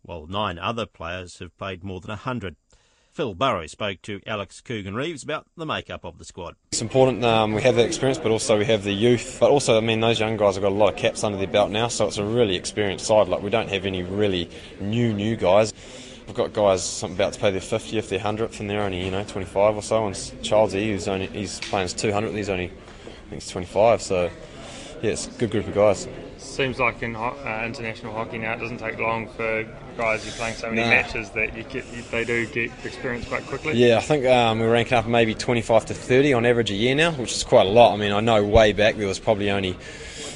while 0.03 0.29
nine 0.29 0.61
other 0.61 0.87
players 0.87 1.41
have 1.41 1.59
played 1.59 1.83
more 1.83 2.01
than 2.01 2.11
100. 2.11 2.55
Phil 3.15 3.33
Burrows 3.33 3.71
spoke 3.71 4.03
to 4.03 4.21
Alex 4.27 4.61
Coogan 4.61 4.97
Reeves 4.97 5.23
about 5.23 5.47
the 5.57 5.65
makeup 5.65 6.05
of 6.05 6.19
the 6.19 6.25
squad. 6.25 6.57
It's 6.73 6.83
important 6.83 7.25
um, 7.25 7.53
we 7.53 7.63
have 7.63 7.77
that 7.77 7.87
experience, 7.87 8.19
but 8.19 8.33
also 8.33 8.59
we 8.59 8.65
have 8.65 8.83
the 8.83 8.93
youth. 8.93 9.37
But 9.39 9.53
also, 9.53 9.77
I 9.77 9.81
mean, 9.81 10.01
those 10.01 10.19
young 10.19 10.37
guys 10.37 10.57
have 10.57 10.63
got 10.63 10.73
a 10.73 10.75
lot 10.75 10.93
of 10.93 10.97
caps 10.99 11.23
under 11.23 11.39
their 11.39 11.47
belt 11.47 11.71
now, 11.71 11.87
so 11.87 12.09
it's 12.09 12.19
a 12.19 12.25
really 12.25 12.57
experienced 12.57 13.07
side. 13.07 13.29
Like 13.29 13.41
we 13.41 13.51
don't 13.51 13.69
have 13.69 13.87
any 13.87 14.03
really 14.03 14.51
new 14.81 15.15
new 15.15 15.37
guys. 15.37 15.73
We've 16.27 16.35
got 16.35 16.53
guys 16.53 17.05
about 17.05 17.35
to 17.35 17.39
play 17.39 17.53
their 17.53 17.61
50th, 17.61 18.09
their 18.09 18.19
100th, 18.19 18.59
and 18.59 18.69
they're 18.69 18.83
only 18.83 19.05
you 19.05 19.13
know 19.13 19.23
25 19.23 19.77
or 19.77 19.83
so. 19.83 20.09
And 20.09 20.33
Charles 20.43 20.75
E, 20.75 20.91
who's 20.91 21.07
only 21.07 21.29
he's 21.29 21.61
playing 21.61 21.85
his 21.85 21.95
200th, 21.95 22.35
he's 22.35 22.49
only 22.49 22.65
I 22.67 23.31
think 23.31 23.43
he's 23.43 23.49
25. 23.49 24.03
So 24.03 24.25
yeah, 25.03 25.11
it's 25.13 25.29
a 25.29 25.31
good 25.31 25.53
group 25.53 25.69
of 25.69 25.75
guys 25.75 26.09
seems 26.55 26.79
like 26.79 27.03
in 27.03 27.15
ho- 27.15 27.37
uh, 27.45 27.65
international 27.67 28.13
hockey 28.13 28.39
now, 28.39 28.55
it 28.55 28.61
doesn't 28.61 28.79
take 28.79 28.99
long 28.99 29.29
for 29.29 29.67
guys 29.97 30.25
who're 30.25 30.33
playing 30.33 30.55
so 30.55 30.71
many 30.71 30.83
nah. 30.83 30.89
matches 30.89 31.31
that 31.31 31.57
you 31.57 31.65
get, 31.65 31.85
they 32.11 32.25
do 32.25 32.47
get 32.47 32.71
experience 32.85 33.27
quite 33.27 33.45
quickly. 33.47 33.75
Yeah, 33.75 33.99
I 33.99 34.01
think 34.01 34.25
um, 34.27 34.61
we're 34.61 34.73
ranking 34.73 34.97
up 34.97 35.07
maybe 35.07 35.35
25 35.35 35.87
to 35.87 35.95
30 35.95 36.33
on 36.33 36.47
average 36.47 36.71
a 36.71 36.75
year 36.75 36.95
now, 36.95 37.13
which 37.13 37.33
is 37.33 37.45
quite 37.45 37.67
a 37.67 37.71
lot. 37.71 37.93
I 37.93 37.97
mean, 37.97 38.13
I 38.13 38.21
know 38.21 38.43
way 38.45 38.73
back 38.73 38.97
there 38.97 39.09
was 39.09 39.19
probably 39.19 39.51
only 39.51 39.77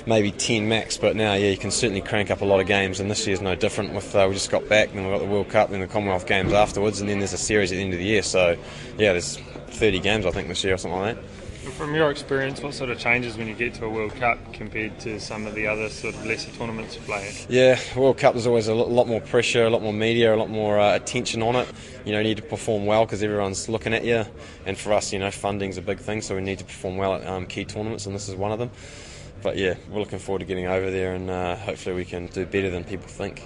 maybe 0.06 0.32
10 0.32 0.68
max, 0.68 0.96
but 0.96 1.14
now, 1.14 1.34
yeah, 1.34 1.50
you 1.50 1.56
can 1.56 1.70
certainly 1.70 2.00
crank 2.00 2.30
up 2.30 2.40
a 2.40 2.44
lot 2.44 2.60
of 2.60 2.66
games, 2.66 2.98
and 2.98 3.10
this 3.10 3.26
year's 3.26 3.40
no 3.40 3.54
different. 3.54 3.94
With 3.94 4.14
uh, 4.14 4.26
we 4.28 4.34
just 4.34 4.50
got 4.50 4.68
back, 4.68 4.92
then 4.92 5.04
we've 5.04 5.12
got 5.12 5.24
the 5.24 5.30
World 5.30 5.48
Cup, 5.48 5.70
then 5.70 5.80
the 5.80 5.86
Commonwealth 5.86 6.26
Games 6.26 6.52
afterwards, 6.52 7.00
and 7.00 7.08
then 7.08 7.18
there's 7.18 7.32
a 7.32 7.38
series 7.38 7.70
at 7.70 7.76
the 7.76 7.82
end 7.82 7.92
of 7.92 7.98
the 7.98 8.04
year. 8.04 8.22
So, 8.22 8.56
yeah, 8.96 9.12
there's 9.12 9.36
30 9.36 10.00
games 10.00 10.26
I 10.26 10.30
think 10.30 10.48
this 10.48 10.64
year 10.64 10.74
or 10.74 10.78
something 10.78 10.98
like 10.98 11.16
that. 11.16 11.24
From 11.76 11.94
your 11.94 12.10
experience, 12.10 12.62
what 12.62 12.74
sort 12.74 12.90
of 12.90 12.98
changes 12.98 13.36
when 13.36 13.48
you 13.48 13.54
get 13.54 13.74
to 13.74 13.84
a 13.84 13.88
World 13.88 14.14
Cup 14.14 14.38
compared 14.52 14.98
to 15.00 15.18
some 15.18 15.46
of 15.46 15.54
the 15.54 15.66
other 15.66 15.88
sort 15.88 16.14
of 16.14 16.24
lesser 16.24 16.50
tournaments 16.52 16.94
you 16.94 17.00
play? 17.02 17.32
Yeah, 17.48 17.78
World 17.96 18.18
Cup 18.18 18.34
there's 18.34 18.46
always 18.46 18.68
a 18.68 18.74
lot 18.74 19.08
more 19.08 19.20
pressure, 19.20 19.64
a 19.64 19.70
lot 19.70 19.82
more 19.82 19.92
media, 19.92 20.34
a 20.34 20.36
lot 20.36 20.50
more 20.50 20.78
uh, 20.78 20.94
attention 20.94 21.42
on 21.42 21.56
it. 21.56 21.68
You 22.04 22.12
know, 22.12 22.18
you 22.18 22.24
need 22.24 22.36
to 22.36 22.42
perform 22.42 22.86
well 22.86 23.04
because 23.04 23.22
everyone's 23.22 23.68
looking 23.68 23.92
at 23.92 24.04
you. 24.04 24.24
And 24.66 24.78
for 24.78 24.92
us, 24.92 25.12
you 25.12 25.18
know, 25.18 25.30
funding's 25.30 25.78
a 25.78 25.82
big 25.82 25.98
thing, 25.98 26.22
so 26.22 26.36
we 26.36 26.42
need 26.42 26.58
to 26.58 26.64
perform 26.64 26.96
well 26.96 27.14
at 27.14 27.26
um, 27.26 27.46
key 27.46 27.64
tournaments, 27.64 28.06
and 28.06 28.14
this 28.14 28.28
is 28.28 28.36
one 28.36 28.52
of 28.52 28.58
them. 28.58 28.70
But 29.42 29.56
yeah, 29.56 29.74
we're 29.90 30.00
looking 30.00 30.20
forward 30.20 30.40
to 30.40 30.44
getting 30.44 30.66
over 30.66 30.90
there, 30.90 31.14
and 31.14 31.28
uh, 31.28 31.56
hopefully 31.56 31.96
we 31.96 32.04
can 32.04 32.26
do 32.28 32.46
better 32.46 32.70
than 32.70 32.84
people 32.84 33.08
think 33.08 33.42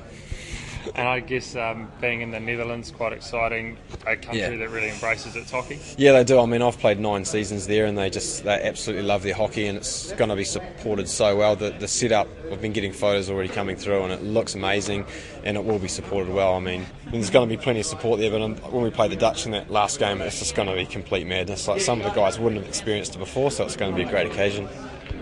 and 0.94 1.08
I 1.08 1.20
guess 1.20 1.56
um, 1.56 1.90
being 2.00 2.20
in 2.20 2.30
the 2.30 2.40
Netherlands 2.40 2.90
quite 2.90 3.12
exciting. 3.12 3.76
A 4.06 4.16
country 4.16 4.40
yeah. 4.40 4.56
that 4.56 4.70
really 4.70 4.90
embraces 4.90 5.36
its 5.36 5.50
hockey. 5.50 5.78
Yeah, 5.96 6.12
they 6.12 6.24
do. 6.24 6.40
I 6.40 6.46
mean, 6.46 6.62
I've 6.62 6.78
played 6.78 6.98
nine 6.98 7.24
seasons 7.24 7.66
there, 7.66 7.86
and 7.86 7.96
they 7.96 8.10
just 8.10 8.44
they 8.44 8.60
absolutely 8.62 9.06
love 9.06 9.22
their 9.22 9.34
hockey, 9.34 9.66
and 9.66 9.78
it's 9.78 10.12
going 10.12 10.30
to 10.30 10.36
be 10.36 10.44
supported 10.44 11.08
so 11.08 11.36
well. 11.36 11.56
The 11.56 11.70
the 11.70 11.88
setup, 11.88 12.28
I've 12.50 12.60
been 12.60 12.72
getting 12.72 12.92
photos 12.92 13.30
already 13.30 13.48
coming 13.48 13.76
through, 13.76 14.02
and 14.02 14.12
it 14.12 14.22
looks 14.22 14.54
amazing, 14.54 15.06
and 15.44 15.56
it 15.56 15.64
will 15.64 15.78
be 15.78 15.88
supported 15.88 16.32
well. 16.32 16.54
I 16.54 16.60
mean, 16.60 16.86
there's 17.06 17.30
going 17.30 17.48
to 17.48 17.56
be 17.56 17.62
plenty 17.62 17.80
of 17.80 17.86
support 17.86 18.20
there, 18.20 18.30
but 18.30 18.42
um, 18.42 18.56
when 18.56 18.82
we 18.82 18.90
play 18.90 19.08
the 19.08 19.16
Dutch 19.16 19.46
in 19.46 19.52
that 19.52 19.70
last 19.70 19.98
game, 19.98 20.20
it's 20.20 20.38
just 20.38 20.54
going 20.54 20.68
to 20.68 20.74
be 20.74 20.86
complete 20.86 21.26
madness. 21.26 21.68
Like 21.68 21.80
some 21.80 22.00
of 22.00 22.04
the 22.04 22.12
guys 22.12 22.38
wouldn't 22.38 22.60
have 22.60 22.68
experienced 22.68 23.14
it 23.14 23.18
before, 23.18 23.50
so 23.50 23.64
it's 23.64 23.76
going 23.76 23.92
to 23.92 23.96
be 23.96 24.04
a 24.04 24.10
great 24.10 24.26
occasion. 24.26 24.68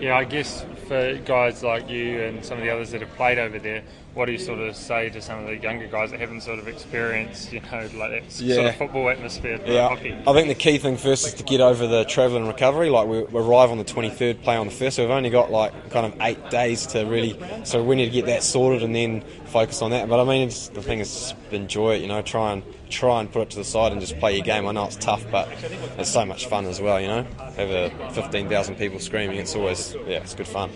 Yeah, 0.01 0.17
I 0.17 0.23
guess 0.23 0.65
for 0.87 1.15
guys 1.25 1.61
like 1.61 1.87
you 1.87 2.21
and 2.21 2.43
some 2.43 2.57
of 2.57 2.63
the 2.63 2.71
others 2.71 2.89
that 2.89 3.01
have 3.01 3.13
played 3.15 3.37
over 3.37 3.59
there, 3.59 3.83
what 4.15 4.25
do 4.25 4.31
you 4.31 4.39
sort 4.39 4.57
of 4.57 4.75
say 4.75 5.11
to 5.11 5.21
some 5.21 5.39
of 5.39 5.45
the 5.45 5.57
younger 5.57 5.85
guys 5.85 6.09
that 6.09 6.19
haven't 6.19 6.41
sort 6.41 6.57
of 6.57 6.67
experienced, 6.67 7.53
you 7.53 7.61
know, 7.61 7.87
like 7.95 8.09
that 8.09 8.41
yeah. 8.41 8.55
sort 8.55 8.67
of 8.67 8.75
football 8.77 9.09
atmosphere 9.09 9.59
yeah. 9.63 9.87
hockey? 9.89 10.17
I 10.25 10.33
think 10.33 10.47
the 10.47 10.55
key 10.55 10.79
thing 10.79 10.97
first 10.97 11.27
is 11.27 11.33
to 11.35 11.43
get 11.43 11.61
over 11.61 11.85
the 11.85 12.03
travel 12.05 12.37
and 12.37 12.47
recovery. 12.47 12.89
Like 12.89 13.07
we, 13.07 13.21
we 13.21 13.39
arrive 13.39 13.69
on 13.69 13.77
the 13.77 13.85
23rd, 13.85 14.41
play 14.41 14.55
on 14.55 14.65
the 14.65 14.73
first, 14.73 14.95
so 14.95 15.03
we've 15.03 15.11
only 15.11 15.29
got 15.29 15.51
like 15.51 15.91
kind 15.91 16.07
of 16.07 16.19
eight 16.19 16.49
days 16.49 16.87
to 16.87 17.05
really. 17.05 17.39
So 17.63 17.83
we 17.83 17.95
need 17.95 18.05
to 18.05 18.11
get 18.11 18.25
that 18.25 18.41
sorted 18.41 18.81
and 18.81 18.95
then 18.95 19.21
focus 19.45 19.83
on 19.83 19.91
that. 19.91 20.09
But 20.09 20.19
I 20.19 20.23
mean, 20.23 20.49
the 20.49 20.81
thing 20.81 20.99
is, 20.99 21.35
enjoy 21.51 21.93
it. 21.95 22.01
You 22.01 22.07
know, 22.07 22.23
try 22.23 22.53
and 22.53 22.63
try 22.91 23.19
and 23.19 23.31
put 23.31 23.43
it 23.43 23.49
to 23.51 23.57
the 23.57 23.63
side 23.63 23.91
and 23.91 24.01
just 24.01 24.19
play 24.19 24.35
your 24.35 24.45
game. 24.45 24.67
I 24.67 24.71
know 24.71 24.85
it's 24.85 24.97
tough, 24.97 25.25
but 25.31 25.49
it's 25.97 26.11
so 26.11 26.25
much 26.25 26.47
fun 26.47 26.65
as 26.65 26.81
well. 26.81 26.99
You 26.99 27.07
know, 27.07 27.27
over 27.57 27.89
15,000 28.11 28.75
people 28.75 28.99
screaming, 28.99 29.37
it's 29.37 29.55
always 29.55 29.95
yeah, 30.05 30.19
it's 30.19 30.35
good 30.35 30.47
fun. 30.47 30.69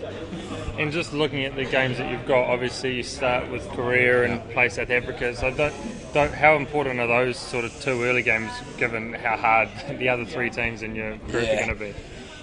And 0.78 0.92
just 0.92 1.12
looking 1.12 1.44
at 1.44 1.54
the 1.56 1.64
games 1.64 1.98
that 1.98 2.10
you've 2.10 2.26
got, 2.26 2.48
obviously 2.50 2.94
you 2.94 3.02
start 3.02 3.50
with 3.50 3.66
Korea 3.70 4.24
and 4.24 4.50
play 4.50 4.68
South 4.68 4.90
Africa. 4.90 5.34
So 5.36 5.50
don't, 5.54 5.74
don't, 6.12 6.32
how 6.32 6.56
important 6.56 7.00
are 7.00 7.06
those 7.06 7.38
sort 7.38 7.64
of 7.64 7.80
two 7.80 8.02
early 8.02 8.22
games, 8.22 8.50
given 8.76 9.14
how 9.14 9.36
hard 9.36 9.68
the 9.98 10.08
other 10.08 10.24
three 10.24 10.50
teams 10.50 10.82
in 10.82 10.94
your 10.94 11.16
group 11.16 11.44
yeah. 11.44 11.52
are 11.52 11.66
going 11.66 11.78
to 11.78 11.84
be? 11.84 11.94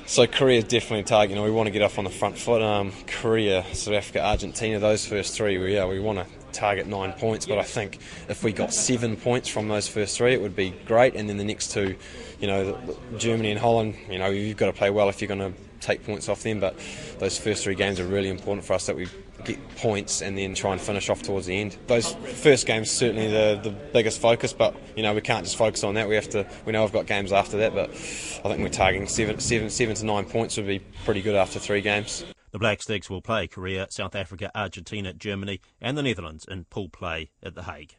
So 0.05 0.27
Korea 0.27 0.57
is 0.57 0.65
definitely 0.65 0.99
a 0.99 1.03
target. 1.03 1.29
You 1.31 1.35
know, 1.37 1.43
we 1.43 1.51
want 1.51 1.67
to 1.67 1.71
get 1.71 1.81
off 1.81 1.97
on 1.97 2.03
the 2.03 2.09
front 2.09 2.37
foot. 2.37 2.61
Um, 2.61 2.91
Korea, 3.07 3.63
South 3.73 3.93
Africa, 3.93 4.23
Argentina, 4.23 4.79
those 4.79 5.05
first 5.05 5.35
three. 5.35 5.57
We, 5.57 5.75
yeah, 5.75 5.85
we 5.85 5.99
want 5.99 6.19
to 6.19 6.42
target 6.53 6.87
nine 6.87 7.13
points. 7.13 7.45
But 7.45 7.57
I 7.57 7.63
think 7.63 7.99
if 8.29 8.43
we 8.43 8.51
got 8.51 8.73
seven 8.73 9.15
points 9.15 9.49
from 9.49 9.67
those 9.67 9.87
first 9.87 10.17
three, 10.17 10.33
it 10.33 10.41
would 10.41 10.55
be 10.55 10.71
great. 10.85 11.15
And 11.15 11.29
then 11.29 11.37
the 11.37 11.43
next 11.43 11.71
two, 11.71 11.95
you 12.39 12.47
know, 12.47 12.79
Germany 13.17 13.51
and 13.51 13.59
Holland. 13.59 13.95
You 14.09 14.19
know, 14.19 14.29
you've 14.29 14.57
got 14.57 14.67
to 14.67 14.73
play 14.73 14.89
well 14.89 15.09
if 15.09 15.21
you're 15.21 15.27
going 15.27 15.53
to 15.53 15.59
take 15.79 16.05
points 16.05 16.29
off 16.29 16.43
them. 16.43 16.59
But 16.59 16.77
those 17.19 17.37
first 17.37 17.63
three 17.63 17.75
games 17.75 17.99
are 17.99 18.07
really 18.07 18.29
important 18.29 18.65
for 18.65 18.73
us 18.73 18.85
that 18.85 18.95
we 18.95 19.07
get 19.43 19.75
points 19.77 20.21
and 20.21 20.37
then 20.37 20.55
try 20.55 20.71
and 20.71 20.81
finish 20.81 21.09
off 21.09 21.21
towards 21.21 21.45
the 21.45 21.59
end. 21.59 21.77
Those 21.87 22.13
first 22.13 22.65
games 22.65 22.89
certainly 22.89 23.27
the 23.27 23.59
the 23.61 23.71
biggest 23.71 24.21
focus, 24.21 24.53
but 24.53 24.75
you 24.95 25.03
know 25.03 25.13
we 25.13 25.21
can't 25.21 25.43
just 25.43 25.57
focus 25.57 25.83
on 25.83 25.95
that. 25.95 26.07
We 26.07 26.15
have 26.15 26.29
to. 26.29 26.47
We 26.65 26.71
know 26.71 26.83
we've 26.83 26.93
got 26.93 27.05
games 27.05 27.31
after 27.31 27.57
that, 27.57 27.73
but 27.73 27.89
I 27.89 28.49
think 28.49 28.59
we're 28.59 28.69
targeting 28.69 29.07
seven, 29.07 29.39
seven, 29.39 29.69
seven 29.69 29.95
to 29.95 30.05
nine 30.05 30.25
points 30.25 30.57
would 30.57 30.67
be 30.67 30.79
pretty 31.05 31.21
good 31.21 31.35
after 31.35 31.59
three 31.59 31.81
games. 31.81 32.25
The 32.53 32.59
Black 32.59 32.83
Sticks 32.83 33.09
will 33.09 33.23
play 33.23 33.47
Korea, 33.47 33.87
South 33.89 34.13
Africa, 34.13 34.51
Argentina, 34.53 35.11
Germany, 35.11 35.59
and 35.81 35.97
the 35.97 36.03
Netherlands 36.03 36.45
in 36.47 36.65
pool 36.65 36.87
play 36.87 37.31
at 37.41 37.55
The 37.55 37.63
Hague. 37.63 37.95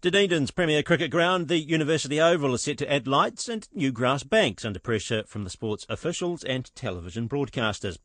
Dunedin's 0.00 0.50
premier 0.50 0.82
cricket 0.82 1.12
ground, 1.12 1.46
the 1.46 1.58
University 1.58 2.20
Oval, 2.20 2.52
is 2.54 2.64
set 2.64 2.78
to 2.78 2.92
add 2.92 3.06
lights 3.06 3.48
and 3.48 3.68
new 3.72 3.92
grass 3.92 4.24
banks 4.24 4.64
under 4.64 4.80
pressure 4.80 5.22
from 5.28 5.44
the 5.44 5.50
sport's 5.50 5.86
officials 5.88 6.42
and 6.42 6.74
television 6.74 7.28
broadcasters. 7.28 7.98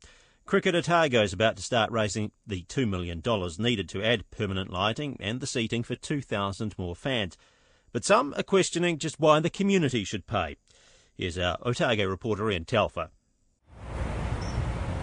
Cricket 0.46 0.76
Otago 0.76 1.20
is 1.20 1.32
about 1.32 1.56
to 1.56 1.64
start 1.64 1.90
raising 1.90 2.30
the 2.46 2.62
$2 2.68 2.88
million 2.88 3.20
needed 3.58 3.88
to 3.88 4.00
add 4.00 4.30
permanent 4.30 4.70
lighting 4.70 5.16
and 5.18 5.40
the 5.40 5.48
seating 5.48 5.82
for 5.82 5.96
2,000 5.96 6.78
more 6.78 6.94
fans. 6.94 7.36
But 7.90 8.04
some 8.04 8.34
are 8.36 8.44
questioning 8.44 8.98
just 8.98 9.18
why 9.18 9.40
the 9.40 9.50
community 9.50 10.04
should 10.04 10.28
pay. 10.28 10.58
Here's 11.16 11.38
our 11.38 11.58
Otago 11.66 12.06
reporter 12.06 12.48
Ian 12.48 12.66
Telfer. 12.66 13.10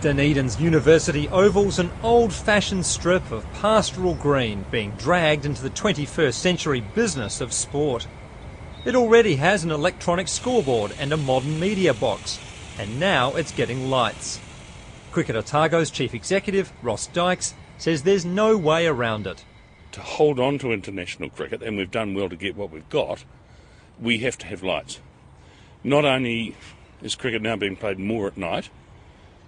Dunedin's 0.05 0.61
University 0.61 1.27
Oval's 1.29 1.79
an 1.79 1.89
old-fashioned 2.03 2.85
strip 2.85 3.31
of 3.31 3.51
pastoral 3.53 4.13
green 4.13 4.63
being 4.69 4.91
dragged 4.91 5.45
into 5.45 5.63
the 5.63 5.71
21st 5.71 6.35
century 6.35 6.81
business 6.93 7.41
of 7.41 7.51
sport. 7.51 8.05
It 8.85 8.95
already 8.95 9.37
has 9.37 9.63
an 9.63 9.71
electronic 9.71 10.27
scoreboard 10.27 10.93
and 10.99 11.11
a 11.11 11.17
modern 11.17 11.59
media 11.59 11.91
box, 11.91 12.39
and 12.77 12.99
now 12.99 13.33
it's 13.33 13.51
getting 13.51 13.89
lights. 13.89 14.39
Cricket 15.11 15.35
Otago's 15.35 15.89
chief 15.89 16.13
executive, 16.13 16.71
Ross 16.83 17.07
Dykes, 17.07 17.55
says 17.79 18.03
there's 18.03 18.25
no 18.25 18.55
way 18.55 18.85
around 18.85 19.25
it. 19.25 19.43
To 19.93 20.01
hold 20.01 20.39
on 20.39 20.59
to 20.59 20.71
international 20.71 21.31
cricket, 21.31 21.63
and 21.63 21.77
we've 21.77 21.89
done 21.89 22.13
well 22.13 22.29
to 22.29 22.35
get 22.35 22.55
what 22.55 22.69
we've 22.69 22.87
got, 22.89 23.25
we 23.99 24.19
have 24.19 24.37
to 24.37 24.45
have 24.45 24.61
lights. 24.61 24.99
Not 25.83 26.05
only 26.05 26.55
is 27.01 27.15
cricket 27.15 27.41
now 27.41 27.55
being 27.55 27.75
played 27.75 27.97
more 27.97 28.27
at 28.27 28.37
night, 28.37 28.69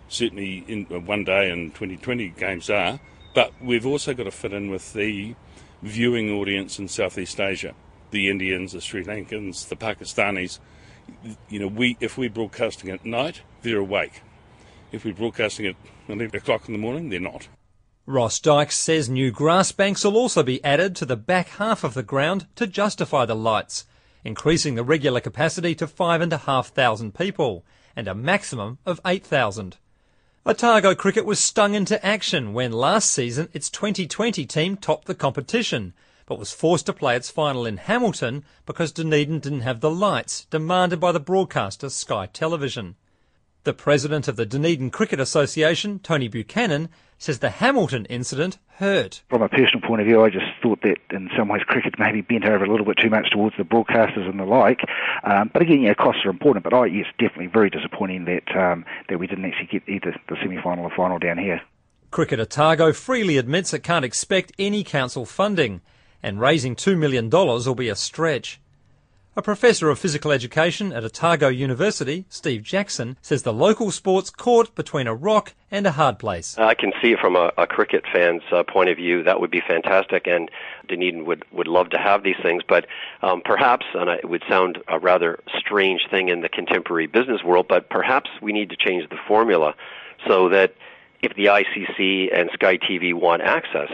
certainly 0.07 0.63
in 0.67 0.87
uh, 0.91 0.99
one 0.99 1.23
day 1.23 1.49
and 1.49 1.73
2020 1.73 2.29
games 2.29 2.69
are, 2.69 2.99
but 3.33 3.51
we've 3.61 3.85
also 3.85 4.13
got 4.13 4.23
to 4.23 4.31
fit 4.31 4.53
in 4.53 4.69
with 4.69 4.93
the 4.93 5.35
viewing 5.81 6.31
audience 6.31 6.79
in 6.79 6.87
Southeast 6.87 7.39
Asia, 7.39 7.73
the 8.11 8.29
Indians, 8.29 8.73
the 8.73 8.81
Sri 8.81 9.03
Lankans, 9.03 9.67
the 9.67 9.75
Pakistanis. 9.75 10.59
You 11.49 11.59
know, 11.59 11.67
we 11.67 11.97
if 11.99 12.17
we're 12.17 12.29
broadcasting 12.29 12.89
at 12.89 13.05
night, 13.05 13.41
they're 13.61 13.77
awake. 13.77 14.21
If 14.91 15.05
we're 15.05 15.13
broadcasting 15.13 15.67
at 15.67 15.75
11 16.07 16.35
o'clock 16.35 16.67
in 16.67 16.73
the 16.73 16.79
morning, 16.79 17.09
they're 17.09 17.19
not. 17.19 17.47
Ross 18.05 18.39
Dykes 18.39 18.77
says 18.77 19.09
new 19.09 19.31
grass 19.31 19.73
banks 19.73 20.05
will 20.05 20.15
also 20.15 20.41
be 20.41 20.63
added 20.63 20.95
to 20.95 21.05
the 21.05 21.17
back 21.17 21.49
half 21.49 21.83
of 21.83 21.93
the 21.93 22.03
ground 22.03 22.47
to 22.55 22.65
justify 22.65 23.25
the 23.25 23.35
lights, 23.35 23.85
increasing 24.23 24.75
the 24.75 24.83
regular 24.83 25.19
capacity 25.19 25.75
to 25.75 25.87
5,500 25.87 27.13
people 27.13 27.65
and 27.97 28.07
a 28.07 28.15
maximum 28.15 28.77
of 28.85 29.01
8,000. 29.05 29.77
Otago 30.49 30.95
cricket 30.95 31.25
was 31.25 31.41
stung 31.41 31.73
into 31.73 32.03
action 32.05 32.53
when 32.53 32.71
last 32.71 33.09
season 33.09 33.49
its 33.51 33.69
2020 33.69 34.45
team 34.45 34.77
topped 34.77 35.05
the 35.05 35.13
competition, 35.13 35.91
but 36.25 36.39
was 36.39 36.53
forced 36.53 36.85
to 36.85 36.93
play 36.93 37.17
its 37.17 37.29
final 37.29 37.65
in 37.65 37.75
Hamilton 37.75 38.45
because 38.65 38.93
Dunedin 38.93 39.39
didn't 39.39 39.67
have 39.67 39.81
the 39.81 39.91
lights 39.91 40.45
demanded 40.45 41.01
by 41.01 41.11
the 41.11 41.19
broadcaster 41.19 41.89
Sky 41.89 42.27
Television. 42.27 42.95
The 43.65 43.73
president 43.73 44.29
of 44.29 44.37
the 44.37 44.45
Dunedin 44.45 44.89
Cricket 44.89 45.19
Association, 45.19 45.99
Tony 45.99 46.29
Buchanan, 46.29 46.87
says 47.17 47.39
the 47.39 47.49
Hamilton 47.49 48.05
incident 48.05 48.57
hurt. 48.75 49.23
From 49.29 49.41
a 49.41 49.49
personal 49.49 49.81
point 49.81 50.01
of 50.01 50.07
view, 50.07 50.23
I 50.23 50.29
just 50.29 50.45
thought 50.61 50.81
that 50.83 50.97
in 51.11 51.29
some 51.37 51.47
ways 51.47 51.63
cricket 51.63 51.95
maybe 51.97 52.21
bent 52.21 52.45
over 52.45 52.63
a 52.63 52.69
little 52.69 52.85
bit 52.85 52.97
too 53.01 53.09
much 53.09 53.31
towards 53.31 53.55
the 53.57 53.63
broadcasters 53.63 54.29
and 54.29 54.39
the 54.39 54.45
like. 54.45 54.81
Um, 55.23 55.49
but 55.51 55.61
again, 55.61 55.81
yeah, 55.81 55.93
costs 55.93 56.25
are 56.25 56.29
important. 56.29 56.63
But 56.63 56.73
I, 56.73 56.85
yes, 56.85 57.07
definitely 57.17 57.47
very 57.47 57.69
disappointing 57.69 58.25
that 58.25 58.55
um, 58.55 58.85
that 59.09 59.19
we 59.19 59.27
didn't 59.27 59.45
actually 59.45 59.67
get 59.67 59.83
either 59.87 60.15
the 60.29 60.35
semi-final 60.41 60.85
or 60.85 60.91
final 60.95 61.19
down 61.19 61.37
here. 61.37 61.61
Cricket 62.11 62.39
Otago 62.39 62.93
freely 62.93 63.37
admits 63.37 63.73
it 63.73 63.79
can't 63.79 64.05
expect 64.05 64.53
any 64.57 64.83
council 64.83 65.25
funding, 65.25 65.81
and 66.23 66.39
raising 66.39 66.75
$2 66.75 66.97
million 66.97 67.29
will 67.29 67.75
be 67.75 67.89
a 67.89 67.95
stretch. 67.95 68.61
A 69.37 69.43
professor 69.43 69.91
of 69.91 69.99
physical 69.99 70.31
education 70.31 70.91
at 70.91 71.03
Otago 71.03 71.47
University, 71.47 72.25
Steve 72.27 72.63
Jackson, 72.63 73.19
says 73.21 73.43
the 73.43 73.53
local 73.53 73.91
sport's 73.91 74.31
caught 74.31 74.73
between 74.73 75.05
a 75.05 75.13
rock 75.13 75.53
and 75.69 75.85
a 75.85 75.91
hard 75.91 76.17
place. 76.17 76.57
I 76.57 76.73
can 76.73 76.91
see 77.03 77.13
from 77.21 77.35
a, 77.35 77.51
a 77.55 77.67
cricket 77.67 78.03
fan's 78.11 78.41
uh, 78.51 78.63
point 78.63 78.89
of 78.89 78.97
view 78.97 79.21
that 79.21 79.39
would 79.39 79.51
be 79.51 79.61
fantastic, 79.61 80.25
and 80.25 80.49
Dunedin 80.87 81.25
would, 81.25 81.45
would 81.51 81.67
love 81.67 81.91
to 81.91 81.99
have 81.99 82.23
these 82.23 82.35
things. 82.41 82.63
But 82.67 82.87
um, 83.21 83.43
perhaps, 83.45 83.85
and 83.93 84.09
it 84.09 84.27
would 84.27 84.41
sound 84.49 84.79
a 84.87 84.97
rather 84.97 85.37
strange 85.59 86.01
thing 86.09 86.29
in 86.29 86.41
the 86.41 86.49
contemporary 86.49 87.05
business 87.05 87.43
world, 87.43 87.67
but 87.69 87.91
perhaps 87.91 88.31
we 88.41 88.53
need 88.53 88.71
to 88.71 88.75
change 88.75 89.07
the 89.07 89.19
formula 89.27 89.75
so 90.27 90.49
that 90.49 90.73
if 91.21 91.35
the 91.35 91.45
ICC 91.45 92.35
and 92.35 92.49
Sky 92.53 92.79
TV 92.79 93.13
want 93.13 93.43
access 93.43 93.91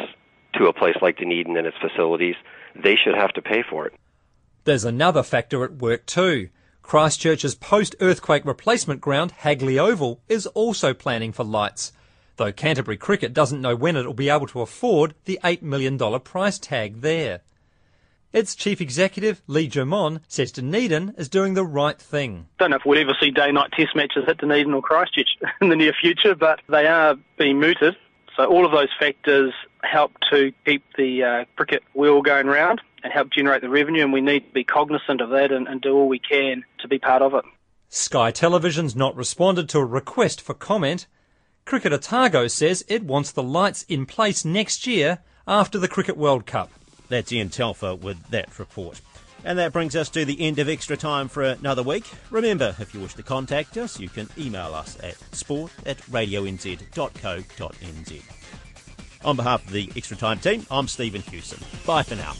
to 0.53 0.67
a 0.67 0.73
place 0.73 0.95
like 1.01 1.17
Dunedin 1.17 1.57
and 1.57 1.67
its 1.67 1.77
facilities, 1.81 2.35
they 2.81 2.95
should 2.95 3.15
have 3.15 3.33
to 3.33 3.41
pay 3.41 3.61
for 3.69 3.85
it. 3.87 3.93
There's 4.65 4.85
another 4.85 5.23
factor 5.23 5.63
at 5.65 5.75
work 5.75 6.05
too. 6.05 6.49
Christchurch's 6.81 7.55
post-earthquake 7.55 8.45
replacement 8.45 9.01
ground, 9.01 9.31
Hagley 9.31 9.77
Oval, 9.77 10.21
is 10.27 10.47
also 10.47 10.93
planning 10.93 11.31
for 11.31 11.43
lights, 11.43 11.91
though 12.37 12.51
Canterbury 12.51 12.97
Cricket 12.97 13.33
doesn't 13.33 13.61
know 13.61 13.75
when 13.75 13.95
it 13.95 14.05
will 14.05 14.13
be 14.13 14.29
able 14.29 14.47
to 14.47 14.61
afford 14.61 15.15
the 15.25 15.39
$8 15.43 15.61
million 15.61 15.97
price 16.19 16.59
tag 16.59 17.01
there. 17.01 17.41
Its 18.31 18.55
chief 18.55 18.81
executive, 18.81 19.43
Lee 19.47 19.67
Germon, 19.67 20.21
says 20.27 20.51
Dunedin 20.51 21.13
is 21.17 21.29
doing 21.29 21.53
the 21.53 21.65
right 21.65 21.99
thing. 21.99 22.47
Don't 22.57 22.71
know 22.71 22.77
if 22.77 22.81
we'll 22.85 22.99
ever 22.99 23.15
see 23.19 23.31
day-night 23.31 23.71
test 23.73 23.95
matches 23.95 24.23
at 24.27 24.39
Dunedin 24.39 24.73
or 24.73 24.81
Christchurch 24.81 25.29
in 25.61 25.69
the 25.69 25.75
near 25.75 25.93
future, 25.93 26.35
but 26.35 26.59
they 26.67 26.87
are 26.87 27.15
being 27.37 27.59
mooted. 27.59 27.95
So 28.35 28.45
all 28.45 28.65
of 28.65 28.71
those 28.71 28.89
factors 28.99 29.53
help 29.83 30.11
to 30.31 30.51
keep 30.65 30.83
the 30.97 31.23
uh, 31.23 31.45
cricket 31.55 31.83
wheel 31.93 32.21
going 32.21 32.47
round 32.47 32.81
and 33.03 33.13
help 33.13 33.29
generate 33.31 33.61
the 33.61 33.69
revenue, 33.69 34.03
and 34.03 34.13
we 34.13 34.21
need 34.21 34.47
to 34.47 34.53
be 34.53 34.63
cognizant 34.63 35.21
of 35.21 35.29
that 35.31 35.51
and, 35.51 35.67
and 35.67 35.81
do 35.81 35.93
all 35.93 36.07
we 36.07 36.19
can 36.19 36.63
to 36.79 36.87
be 36.87 36.97
part 36.97 37.21
of 37.21 37.33
it. 37.33 37.43
Sky 37.89 38.31
Television's 38.31 38.95
not 38.95 39.15
responded 39.15 39.69
to 39.69 39.79
a 39.79 39.85
request 39.85 40.41
for 40.41 40.53
comment. 40.53 41.05
Cricket 41.65 41.93
Otago 41.93 42.47
says 42.47 42.83
it 42.87 43.03
wants 43.03 43.31
the 43.31 43.43
lights 43.43 43.83
in 43.83 44.05
place 44.05 44.43
next 44.43 44.87
year 44.87 45.19
after 45.47 45.77
the 45.77 45.87
Cricket 45.87 46.17
World 46.17 46.45
Cup. 46.45 46.71
That's 47.09 47.31
Ian 47.31 47.49
Telfer 47.49 47.93
with 47.95 48.29
that 48.29 48.57
report. 48.57 48.99
And 49.45 49.59
that 49.59 49.73
brings 49.73 49.95
us 49.95 50.09
to 50.11 50.25
the 50.25 50.41
end 50.41 50.59
of 50.59 50.69
extra 50.69 50.95
time 50.95 51.27
for 51.27 51.43
another 51.43 51.83
week. 51.83 52.09
Remember, 52.31 52.75
if 52.79 52.93
you 52.93 53.01
wish 53.01 53.13
to 53.15 53.23
contact 53.23 53.77
us, 53.77 53.99
you 53.99 54.09
can 54.09 54.29
email 54.37 54.73
us 54.73 54.97
at 55.03 55.17
sport 55.35 55.71
at 55.85 55.97
radionz.co.nz. 56.03 58.21
On 59.25 59.35
behalf 59.35 59.65
of 59.65 59.71
the 59.71 59.91
Extra 59.95 60.17
Time 60.17 60.39
team, 60.39 60.65
I'm 60.69 60.87
Stephen 60.87 61.21
Hewson. 61.21 61.59
Bye 61.85 62.03
for 62.03 62.15
now. 62.15 62.33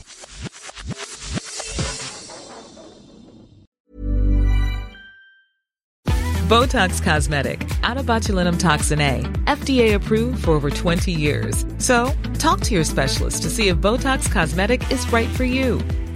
Botox 6.49 7.01
Cosmetic, 7.01 7.67
out 7.83 7.97
of 7.97 8.05
botulinum 8.05 8.59
toxin 8.59 8.99
A, 8.99 9.21
FDA 9.45 9.95
approved 9.95 10.43
for 10.43 10.51
over 10.51 10.69
20 10.69 11.11
years. 11.11 11.65
So, 11.79 12.11
talk 12.37 12.59
to 12.61 12.75
your 12.75 12.83
specialist 12.83 13.41
to 13.43 13.49
see 13.49 13.69
if 13.69 13.77
Botox 13.77 14.29
Cosmetic 14.29 14.91
is 14.91 15.09
right 15.11 15.29
for 15.29 15.45
you. 15.45 15.81